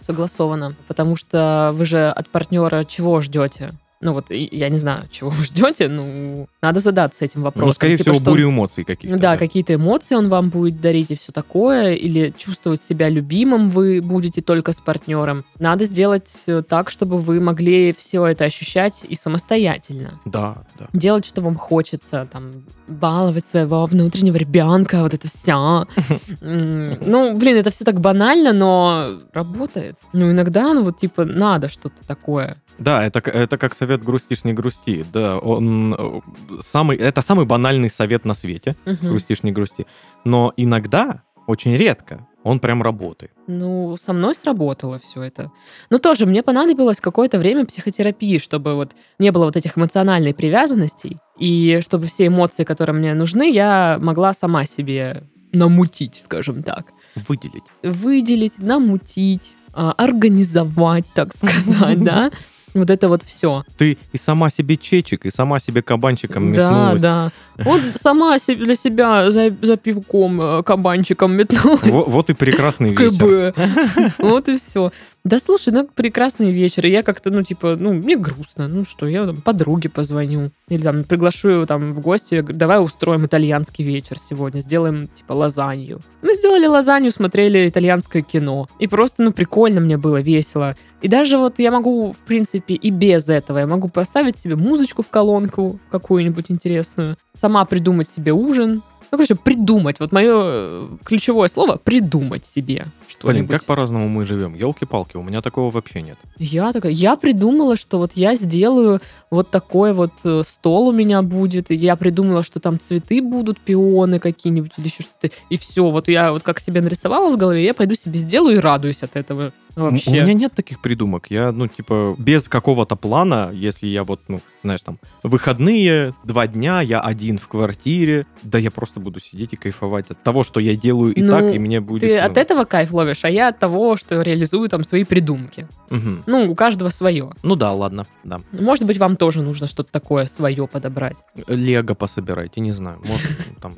согласовано. 0.00 0.74
Потому 0.88 1.16
что 1.16 1.70
вы 1.74 1.84
же 1.84 2.08
от 2.08 2.28
партнера 2.28 2.84
чего 2.84 3.20
ждете? 3.20 3.72
Ну 4.02 4.14
вот, 4.14 4.30
я 4.30 4.70
не 4.70 4.78
знаю, 4.78 5.04
чего 5.10 5.28
вы 5.28 5.44
ждете, 5.44 5.88
ну, 5.88 6.48
надо 6.62 6.80
задаться 6.80 7.22
этим 7.22 7.42
вопросом. 7.42 7.68
Ну, 7.68 7.74
скорее 7.74 7.98
Типа, 7.98 8.12
всего, 8.12 8.24
бурю 8.24 8.48
эмоций 8.48 8.82
каких-то. 8.82 9.18
Да, 9.18 9.36
какие-то 9.36 9.74
эмоции 9.74 10.14
он 10.14 10.30
вам 10.30 10.48
будет 10.48 10.80
дарить 10.80 11.10
и 11.10 11.16
все 11.16 11.32
такое, 11.32 11.92
или 11.92 12.32
чувствовать 12.36 12.82
себя 12.82 13.10
любимым 13.10 13.68
вы 13.68 14.00
будете 14.00 14.40
только 14.40 14.72
с 14.72 14.80
партнером. 14.80 15.44
Надо 15.58 15.84
сделать 15.84 16.30
э, 16.46 16.62
так, 16.66 16.88
чтобы 16.88 17.18
вы 17.18 17.40
могли 17.40 17.92
все 17.92 18.24
это 18.26 18.46
ощущать 18.46 19.04
и 19.06 19.14
самостоятельно. 19.14 20.18
Да, 20.24 20.64
да. 20.78 20.86
Делать, 20.94 21.26
что 21.26 21.42
вам 21.42 21.56
хочется, 21.56 22.26
там, 22.32 22.64
баловать 22.88 23.46
своего 23.46 23.84
внутреннего 23.84 24.36
ребенка, 24.36 25.02
вот 25.02 25.12
это 25.12 25.28
все. 25.28 25.86
Ну, 26.40 27.36
блин, 27.36 27.56
это 27.56 27.70
все 27.70 27.84
так 27.84 28.00
банально, 28.00 28.52
но 28.52 29.20
работает. 29.32 29.96
Ну, 30.12 30.30
иногда, 30.30 30.72
ну, 30.72 30.82
вот, 30.82 30.98
типа, 30.98 31.24
надо 31.24 31.68
что-то 31.68 32.06
такое. 32.06 32.56
Да, 32.80 33.04
это, 33.04 33.20
это 33.30 33.58
как 33.58 33.74
совет 33.74 34.02
грустишь, 34.02 34.44
не 34.44 34.52
грусти. 34.52 35.04
Да, 35.12 35.38
он 35.38 35.94
э, 35.94 36.20
самый, 36.62 36.96
это 36.96 37.22
самый 37.22 37.46
банальный 37.46 37.90
совет 37.90 38.24
на 38.24 38.34
свете. 38.34 38.74
Мгм. 38.86 39.10
Грустишь, 39.10 39.42
не 39.42 39.52
грусти. 39.52 39.86
Но 40.24 40.52
иногда 40.56 41.22
Очень 41.50 41.76
редко. 41.76 42.28
Он 42.44 42.60
прям 42.60 42.80
работает. 42.80 43.32
Ну, 43.48 43.96
со 43.96 44.12
мной 44.12 44.36
сработало 44.36 45.00
все 45.00 45.22
это. 45.22 45.50
Но 45.90 45.98
тоже 45.98 46.24
мне 46.24 46.42
понадобилось 46.42 47.00
какое-то 47.00 47.40
время 47.40 47.66
психотерапии, 47.66 48.38
чтобы 48.38 48.74
вот 48.76 48.92
не 49.18 49.32
было 49.32 49.46
вот 49.46 49.56
этих 49.56 49.76
эмоциональной 49.76 50.32
привязанностей, 50.32 51.18
и 51.40 51.80
чтобы 51.82 52.06
все 52.06 52.26
эмоции, 52.28 52.62
которые 52.62 52.94
мне 52.94 53.14
нужны, 53.14 53.50
я 53.50 53.98
могла 54.00 54.32
сама 54.32 54.64
себе 54.64 55.24
намутить, 55.52 56.20
скажем 56.20 56.62
так. 56.62 56.92
Выделить. 57.28 57.64
Выделить, 57.82 58.58
намутить, 58.58 59.56
а, 59.72 59.92
организовать, 59.92 61.06
так 61.14 61.32
сказать, 61.34 62.00
да. 62.02 62.30
Вот 62.74 62.90
это 62.90 63.08
вот 63.08 63.22
все. 63.22 63.64
Ты 63.76 63.98
и 64.12 64.18
сама 64.18 64.50
себе 64.50 64.76
чечек, 64.76 65.26
и 65.26 65.30
сама 65.30 65.58
себе 65.60 65.82
кабанчиком 65.82 66.52
Да, 66.54 66.70
метнулась. 66.92 67.00
да. 67.02 67.32
Вот 67.58 67.80
сама 67.94 68.36
для 68.38 68.74
себя 68.74 69.30
за, 69.30 69.54
за 69.60 69.76
пивком 69.76 70.40
э, 70.40 70.62
кабанчиком 70.62 71.32
метнулась. 71.34 71.82
Во- 71.82 72.04
Вот 72.04 72.30
и 72.30 72.34
прекрасный 72.34 72.90
вечер. 72.94 73.52
КБ. 73.52 74.12
Вот 74.18 74.48
и 74.48 74.56
все. 74.56 74.92
Да 75.24 75.38
слушай, 75.38 75.70
ну 75.72 75.86
прекрасный 75.94 76.50
вечер. 76.52 76.86
И 76.86 76.90
я 76.90 77.02
как-то, 77.02 77.30
ну, 77.30 77.42
типа, 77.42 77.76
ну, 77.78 77.92
мне 77.92 78.16
грустно. 78.16 78.68
Ну 78.68 78.84
что, 78.86 79.06
я 79.06 79.26
там 79.26 79.36
подруге 79.36 79.88
позвоню. 79.90 80.50
Или 80.68 80.80
там 80.82 81.04
приглашу 81.04 81.50
ее 81.50 81.66
там 81.66 81.92
в 81.92 82.00
гости. 82.00 82.36
Я 82.36 82.42
говорю, 82.42 82.58
давай 82.58 82.82
устроим 82.82 83.26
итальянский 83.26 83.84
вечер 83.84 84.16
сегодня. 84.18 84.60
Сделаем, 84.60 85.08
типа, 85.08 85.32
лазанью. 85.34 86.00
Мы 86.22 86.32
сделали 86.34 86.66
лазанью, 86.66 87.10
смотрели 87.10 87.68
итальянское 87.68 88.22
кино. 88.22 88.66
И 88.78 88.86
просто, 88.86 89.22
ну, 89.22 89.32
прикольно 89.32 89.80
мне 89.80 89.98
было, 89.98 90.22
весело. 90.22 90.74
И 91.02 91.08
даже 91.08 91.38
вот 91.38 91.58
я 91.58 91.70
могу, 91.70 92.12
в 92.12 92.18
принципе, 92.18 92.74
и 92.74 92.90
без 92.90 93.28
этого. 93.28 93.58
Я 93.58 93.66
могу 93.66 93.88
поставить 93.88 94.38
себе 94.38 94.56
музычку 94.56 95.02
в 95.02 95.08
колонку 95.08 95.78
какую-нибудь 95.90 96.46
интересную. 96.48 97.16
Сама 97.32 97.64
придумать 97.64 98.08
себе 98.08 98.32
ужин. 98.32 98.82
Ну, 99.12 99.18
короче, 99.18 99.34
придумать. 99.34 99.98
Вот 99.98 100.12
мое 100.12 100.88
ключевое 101.04 101.48
слово— 101.48 101.76
придумать 101.84 102.46
себе 102.46 102.86
что-нибудь. 103.08 103.48
Блин, 103.48 103.48
как 103.48 103.64
по-разному 103.64 104.08
мы 104.08 104.24
живем. 104.24 104.54
Елки-палки, 104.54 105.16
у 105.16 105.22
меня 105.22 105.42
такого 105.42 105.70
вообще 105.70 106.00
нет. 106.00 106.16
Я 106.38 106.70
такая, 106.70 106.92
я 106.92 107.16
придумала, 107.16 107.76
что 107.76 107.98
вот 107.98 108.12
я 108.14 108.36
сделаю 108.36 109.00
вот 109.30 109.50
такой 109.50 109.94
вот 109.94 110.12
э, 110.22 110.42
стол 110.46 110.88
у 110.88 110.92
меня 110.92 111.22
будет, 111.22 111.72
и 111.72 111.74
я 111.74 111.96
придумала, 111.96 112.44
что 112.44 112.60
там 112.60 112.78
цветы 112.78 113.20
будут, 113.20 113.58
пионы 113.58 114.20
какие-нибудь 114.20 114.72
или 114.76 114.86
еще 114.86 115.02
что-то, 115.02 115.30
и 115.48 115.56
все, 115.56 115.90
вот 115.90 116.06
я 116.06 116.30
вот 116.30 116.44
как 116.44 116.60
себе 116.60 116.80
нарисовала 116.80 117.34
в 117.34 117.36
голове, 117.36 117.64
я 117.64 117.74
пойду 117.74 117.94
себе 117.94 118.16
сделаю 118.16 118.58
и 118.58 118.60
радуюсь 118.60 119.02
от 119.02 119.16
этого 119.16 119.52
вообще. 119.76 120.10
У 120.10 120.12
меня 120.12 120.34
нет 120.34 120.52
таких 120.54 120.80
придумок. 120.80 121.26
Я, 121.30 121.52
ну, 121.52 121.68
типа, 121.68 122.14
без 122.18 122.48
какого-то 122.48 122.96
плана, 122.96 123.50
если 123.52 123.86
я 123.86 124.04
вот, 124.04 124.20
ну, 124.28 124.40
знаешь, 124.62 124.82
там, 124.82 124.98
выходные, 125.22 126.14
два 126.24 126.46
дня, 126.46 126.80
я 126.80 127.00
один 127.00 127.38
в 127.38 127.48
квартире, 127.48 128.26
да 128.42 128.58
я 128.58 128.70
просто 128.70 129.00
буду 129.00 129.20
сидеть 129.20 129.52
и 129.52 129.56
кайфовать 129.56 130.10
от 130.10 130.22
того, 130.22 130.44
что 130.44 130.60
я 130.60 130.76
делаю 130.76 131.14
и 131.14 131.22
Ну, 131.22 131.30
так, 131.30 131.54
и 131.54 131.58
мне 131.58 131.80
будет... 131.80 132.02
Ты 132.02 132.20
ну, 132.20 132.26
от 132.26 132.36
этого 132.36 132.64
кайф 132.64 132.92
ловишь, 132.92 133.24
а 133.24 133.30
я 133.30 133.48
от 133.48 133.58
того, 133.58 133.96
что 133.96 134.22
реализую 134.22 134.68
там 134.68 134.84
свои 134.84 135.04
придумки. 135.04 135.66
мгм. 135.90 136.22
Ну, 136.26 136.50
у 136.50 136.54
каждого 136.54 136.88
свое. 136.88 137.30
Ну 137.42 137.56
да, 137.56 137.72
ладно, 137.72 138.06
да. 138.24 138.40
Может 138.52 138.84
быть, 138.84 138.98
вам 138.98 139.16
тоже 139.16 139.42
нужно 139.42 139.66
что-то 139.66 139.90
такое 139.92 140.26
свое 140.26 140.66
подобрать. 140.66 141.16
Лего 141.46 141.94
пособирайте, 141.94 142.60
не 142.60 142.72
знаю, 142.72 142.98
может, 143.04 143.30
там, 143.60 143.74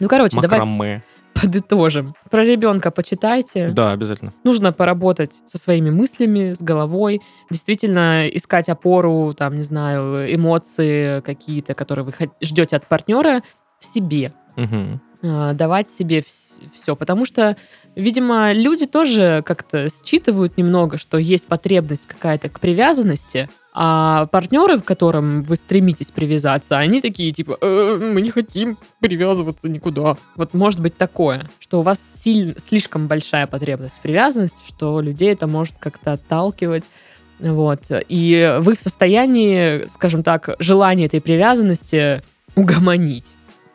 Ну, 0.00 0.08
короче, 0.08 0.40
давай 0.40 0.60
макраме. 0.60 1.02
Подытожим. 1.34 2.14
Про 2.30 2.44
ребенка 2.44 2.90
почитайте. 2.90 3.70
Да, 3.70 3.92
обязательно. 3.92 4.32
Нужно 4.44 4.72
поработать 4.72 5.42
со 5.48 5.58
своими 5.58 5.90
мыслями, 5.90 6.52
с 6.52 6.62
головой, 6.62 7.20
действительно 7.50 8.28
искать 8.28 8.68
опору, 8.68 9.34
там, 9.34 9.56
не 9.56 9.62
знаю, 9.62 10.32
эмоции 10.34 11.20
какие-то, 11.20 11.74
которые 11.74 12.04
вы 12.04 12.12
ждете 12.40 12.76
от 12.76 12.86
партнера 12.86 13.42
в 13.78 13.84
себе. 13.84 14.32
А, 15.24 15.52
давать 15.52 15.88
себе 15.88 16.24
все, 16.72 16.96
потому 16.96 17.24
что, 17.24 17.56
видимо, 17.94 18.52
люди 18.52 18.86
тоже 18.86 19.42
как-то 19.46 19.88
считывают 19.88 20.56
немного, 20.56 20.98
что 20.98 21.16
есть 21.16 21.46
потребность 21.46 22.06
какая-то 22.06 22.48
к 22.48 22.58
привязанности, 22.58 23.48
а 23.74 24.26
партнеры, 24.26 24.80
к 24.80 24.84
которым 24.84 25.42
вы 25.42 25.56
стремитесь 25.56 26.10
привязаться, 26.10 26.78
они 26.78 27.00
такие 27.00 27.32
типа, 27.32 27.56
«Э, 27.60 27.96
мы 28.00 28.20
не 28.20 28.30
хотим 28.30 28.76
привязываться 29.00 29.68
никуда. 29.70 30.16
Вот 30.36 30.52
может 30.52 30.80
быть 30.80 30.96
такое, 30.96 31.48
что 31.58 31.78
у 31.78 31.82
вас 31.82 31.98
силь- 31.98 32.54
слишком 32.58 33.08
большая 33.08 33.46
потребность 33.46 33.96
в 33.96 34.00
привязанности, 34.00 34.62
что 34.66 35.00
людей 35.00 35.32
это 35.32 35.46
может 35.46 35.76
как-то 35.78 36.12
отталкивать. 36.12 36.84
Вот. 37.40 37.80
И 38.08 38.56
вы 38.60 38.76
в 38.76 38.80
состоянии, 38.80 39.88
скажем 39.90 40.22
так, 40.22 40.50
желание 40.58 41.06
этой 41.06 41.20
привязанности 41.22 42.22
угомонить. 42.54 43.26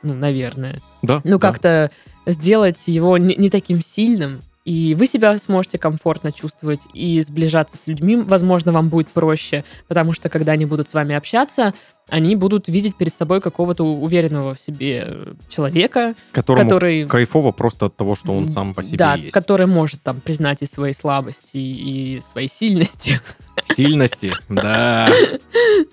Ну, 0.03 0.13
наверное 0.13 0.79
Да. 1.01 1.21
ну, 1.23 1.39
да. 1.39 1.47
как-то 1.49 1.91
сделать 2.27 2.87
его 2.87 3.17
не, 3.17 3.35
не 3.35 3.49
таким 3.49 3.81
сильным. 3.81 4.41
И 4.67 4.95
вы 4.95 5.07
себя 5.07 5.39
сможете 5.39 5.77
комфортно 5.77 6.33
чувствовать 6.33 6.81
и 6.93 7.21
сближаться 7.21 7.77
с 7.77 7.87
людьми, 7.87 8.17
возможно, 8.17 8.73
вам 8.73 8.89
будет 8.89 9.07
проще, 9.07 9.63
потому 9.87 10.11
что 10.11 10.27
когда 10.27 10.51
они 10.51 10.65
будут 10.65 10.89
с 10.89 10.93
вами 10.93 11.15
общаться, 11.15 11.73
они 12.09 12.35
будут 12.35 12.67
видеть 12.67 12.97
перед 12.97 13.15
собой 13.15 13.39
какого-то 13.39 13.85
уверенного 13.85 14.55
в 14.55 14.59
себе 14.59 15.05
э, 15.07 15.33
человека, 15.47 16.15
Которому 16.33 16.65
который... 16.65 17.07
кайфово 17.07 17.53
просто 17.53 17.85
от 17.85 17.95
того, 17.95 18.15
что 18.15 18.33
он 18.33 18.49
сам 18.49 18.73
по 18.73 18.83
себе 18.83 18.97
да, 18.97 19.15
есть. 19.15 19.31
который 19.31 19.67
может 19.67 20.03
там 20.03 20.19
признать 20.19 20.61
и 20.61 20.65
свои 20.65 20.91
слабости, 20.91 21.55
и 21.55 22.21
свои 22.21 22.49
сильности. 22.49 23.21
Сильности, 23.73 24.33
да. 24.49 25.09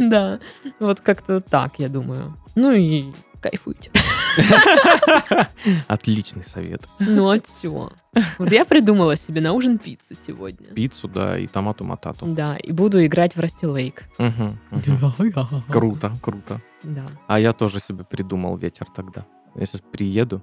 да, 0.01 0.41
вот 0.81 0.99
как-то 0.99 1.41
так, 1.41 1.79
я 1.79 1.89
думаю. 1.89 2.37
Ну 2.57 2.73
и 2.73 3.13
кайфуйте. 3.45 3.91
Отличный 5.87 6.45
совет. 6.45 6.89
Ну, 6.99 7.29
а 7.29 7.39
чё? 7.39 7.91
Вот 8.39 8.53
я 8.53 8.65
придумала 8.65 9.17
себе 9.17 9.43
на 9.43 9.53
ужин 9.53 9.79
пиццу 9.79 10.15
сегодня. 10.15 10.69
Пиццу, 10.69 11.09
да, 11.09 11.39
и 11.39 11.47
томату 11.47 11.85
матату. 11.85 12.25
Да, 12.27 12.57
и 12.57 12.73
буду 12.73 13.05
играть 13.05 13.37
в 13.37 13.41
Расти 13.41 13.67
Лейк. 13.67 14.05
Круто, 15.69 16.13
круто. 16.23 16.61
Да. 16.83 17.07
А 17.27 17.39
я 17.39 17.53
тоже 17.53 17.81
себе 17.81 18.05
придумал 18.05 18.57
вечер 18.57 18.87
тогда. 18.95 19.27
Я 19.55 19.67
сейчас 19.67 19.83
приеду. 19.93 20.43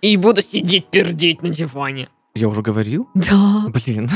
И 0.00 0.16
буду 0.16 0.42
сидеть 0.42 0.86
пердеть 0.86 1.42
на 1.42 1.48
диване. 1.48 2.08
Я 2.34 2.48
уже 2.48 2.62
говорил? 2.62 3.08
Да. 3.14 3.66
Блин. 3.68 4.08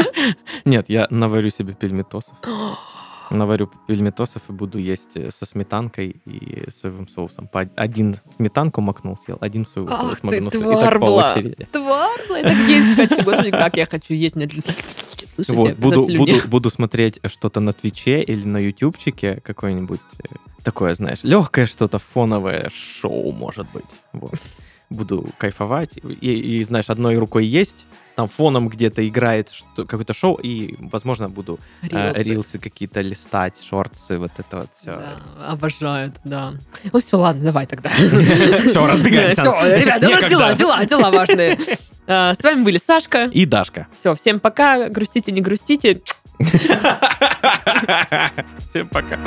Нет, 0.66 0.90
я 0.90 1.06
наварю 1.10 1.50
себе 1.50 1.72
пельметосов. 1.72 2.36
Наварю 3.30 3.70
пельметосов 3.86 4.42
и 4.48 4.52
буду 4.52 4.78
есть 4.78 5.16
э, 5.16 5.30
со 5.30 5.46
сметанкой 5.46 6.16
и 6.24 6.70
соевым 6.70 7.08
соусом. 7.08 7.48
По 7.48 7.60
один 7.76 8.14
сметанку 8.34 8.80
макнул, 8.80 9.16
съел, 9.16 9.38
один 9.40 9.66
соевый 9.66 9.92
Ах 9.92 10.00
соус 10.00 10.18
ты, 10.18 10.26
макнул, 10.26 10.50
съел. 10.50 10.70
И 10.70 10.74
так 10.74 10.80
по 10.80 10.80
тварбла. 10.80 11.32
очереди. 11.34 11.68
Тварь, 11.72 12.20
я 12.30 12.42
так 12.42 12.56
есть 12.68 12.96
хочу. 12.96 13.24
Господи, 13.24 13.50
как 13.50 13.76
я 13.76 13.86
хочу 13.86 14.14
есть. 14.14 14.36
Мне... 14.36 14.48
Слушайте, 14.48 15.52
Вот, 15.54 15.76
буду, 15.76 16.06
буду, 16.16 16.32
буду 16.48 16.70
смотреть 16.70 17.20
что-то 17.26 17.60
на 17.60 17.72
Твиче 17.72 18.22
или 18.22 18.44
на 18.44 18.58
Ютубчике, 18.58 19.40
какое-нибудь 19.42 20.00
э, 20.18 20.34
такое, 20.62 20.94
знаешь, 20.94 21.18
легкое 21.22 21.66
что-то, 21.66 21.98
фоновое 21.98 22.70
шоу, 22.72 23.32
может 23.32 23.66
быть. 23.72 23.84
Вот. 24.12 24.34
Буду 24.88 25.28
кайфовать. 25.38 25.96
И, 25.96 26.58
и, 26.60 26.64
знаешь, 26.64 26.88
одной 26.90 27.16
рукой 27.18 27.44
есть, 27.44 27.86
там 28.14 28.28
фоном 28.28 28.68
где-то 28.68 29.06
играет 29.06 29.50
что- 29.50 29.84
какое-то 29.84 30.14
шоу, 30.14 30.36
и, 30.36 30.76
возможно, 30.78 31.28
буду 31.28 31.58
э, 31.82 31.88
Рилсы. 31.88 32.22
рилсы 32.22 32.58
какие-то 32.60 33.00
листать, 33.00 33.54
шорты, 33.68 34.16
вот 34.18 34.30
это 34.38 34.58
вот 34.58 34.68
все. 34.72 34.92
Да, 34.92 35.18
обожают, 35.48 36.14
да. 36.24 36.54
Ну 36.92 37.00
все, 37.00 37.16
ладно, 37.18 37.44
давай 37.44 37.66
тогда. 37.66 37.88
Всё, 38.60 38.86
разбегаемся. 38.86 39.42
Все, 39.42 39.76
ребята, 39.76 40.06
дела, 40.28 40.54
дела, 40.54 40.84
дела 40.84 41.10
важные. 41.10 41.58
А, 42.06 42.32
С 42.38 42.42
вами 42.44 42.62
были 42.62 42.78
Сашка. 42.78 43.24
И 43.24 43.44
Дашка. 43.44 43.88
Все, 43.92 44.14
всем 44.14 44.38
пока. 44.38 44.88
Грустите, 44.88 45.32
не 45.32 45.40
грустите. 45.40 46.00
Всем 48.70 48.88
пока. 48.88 49.18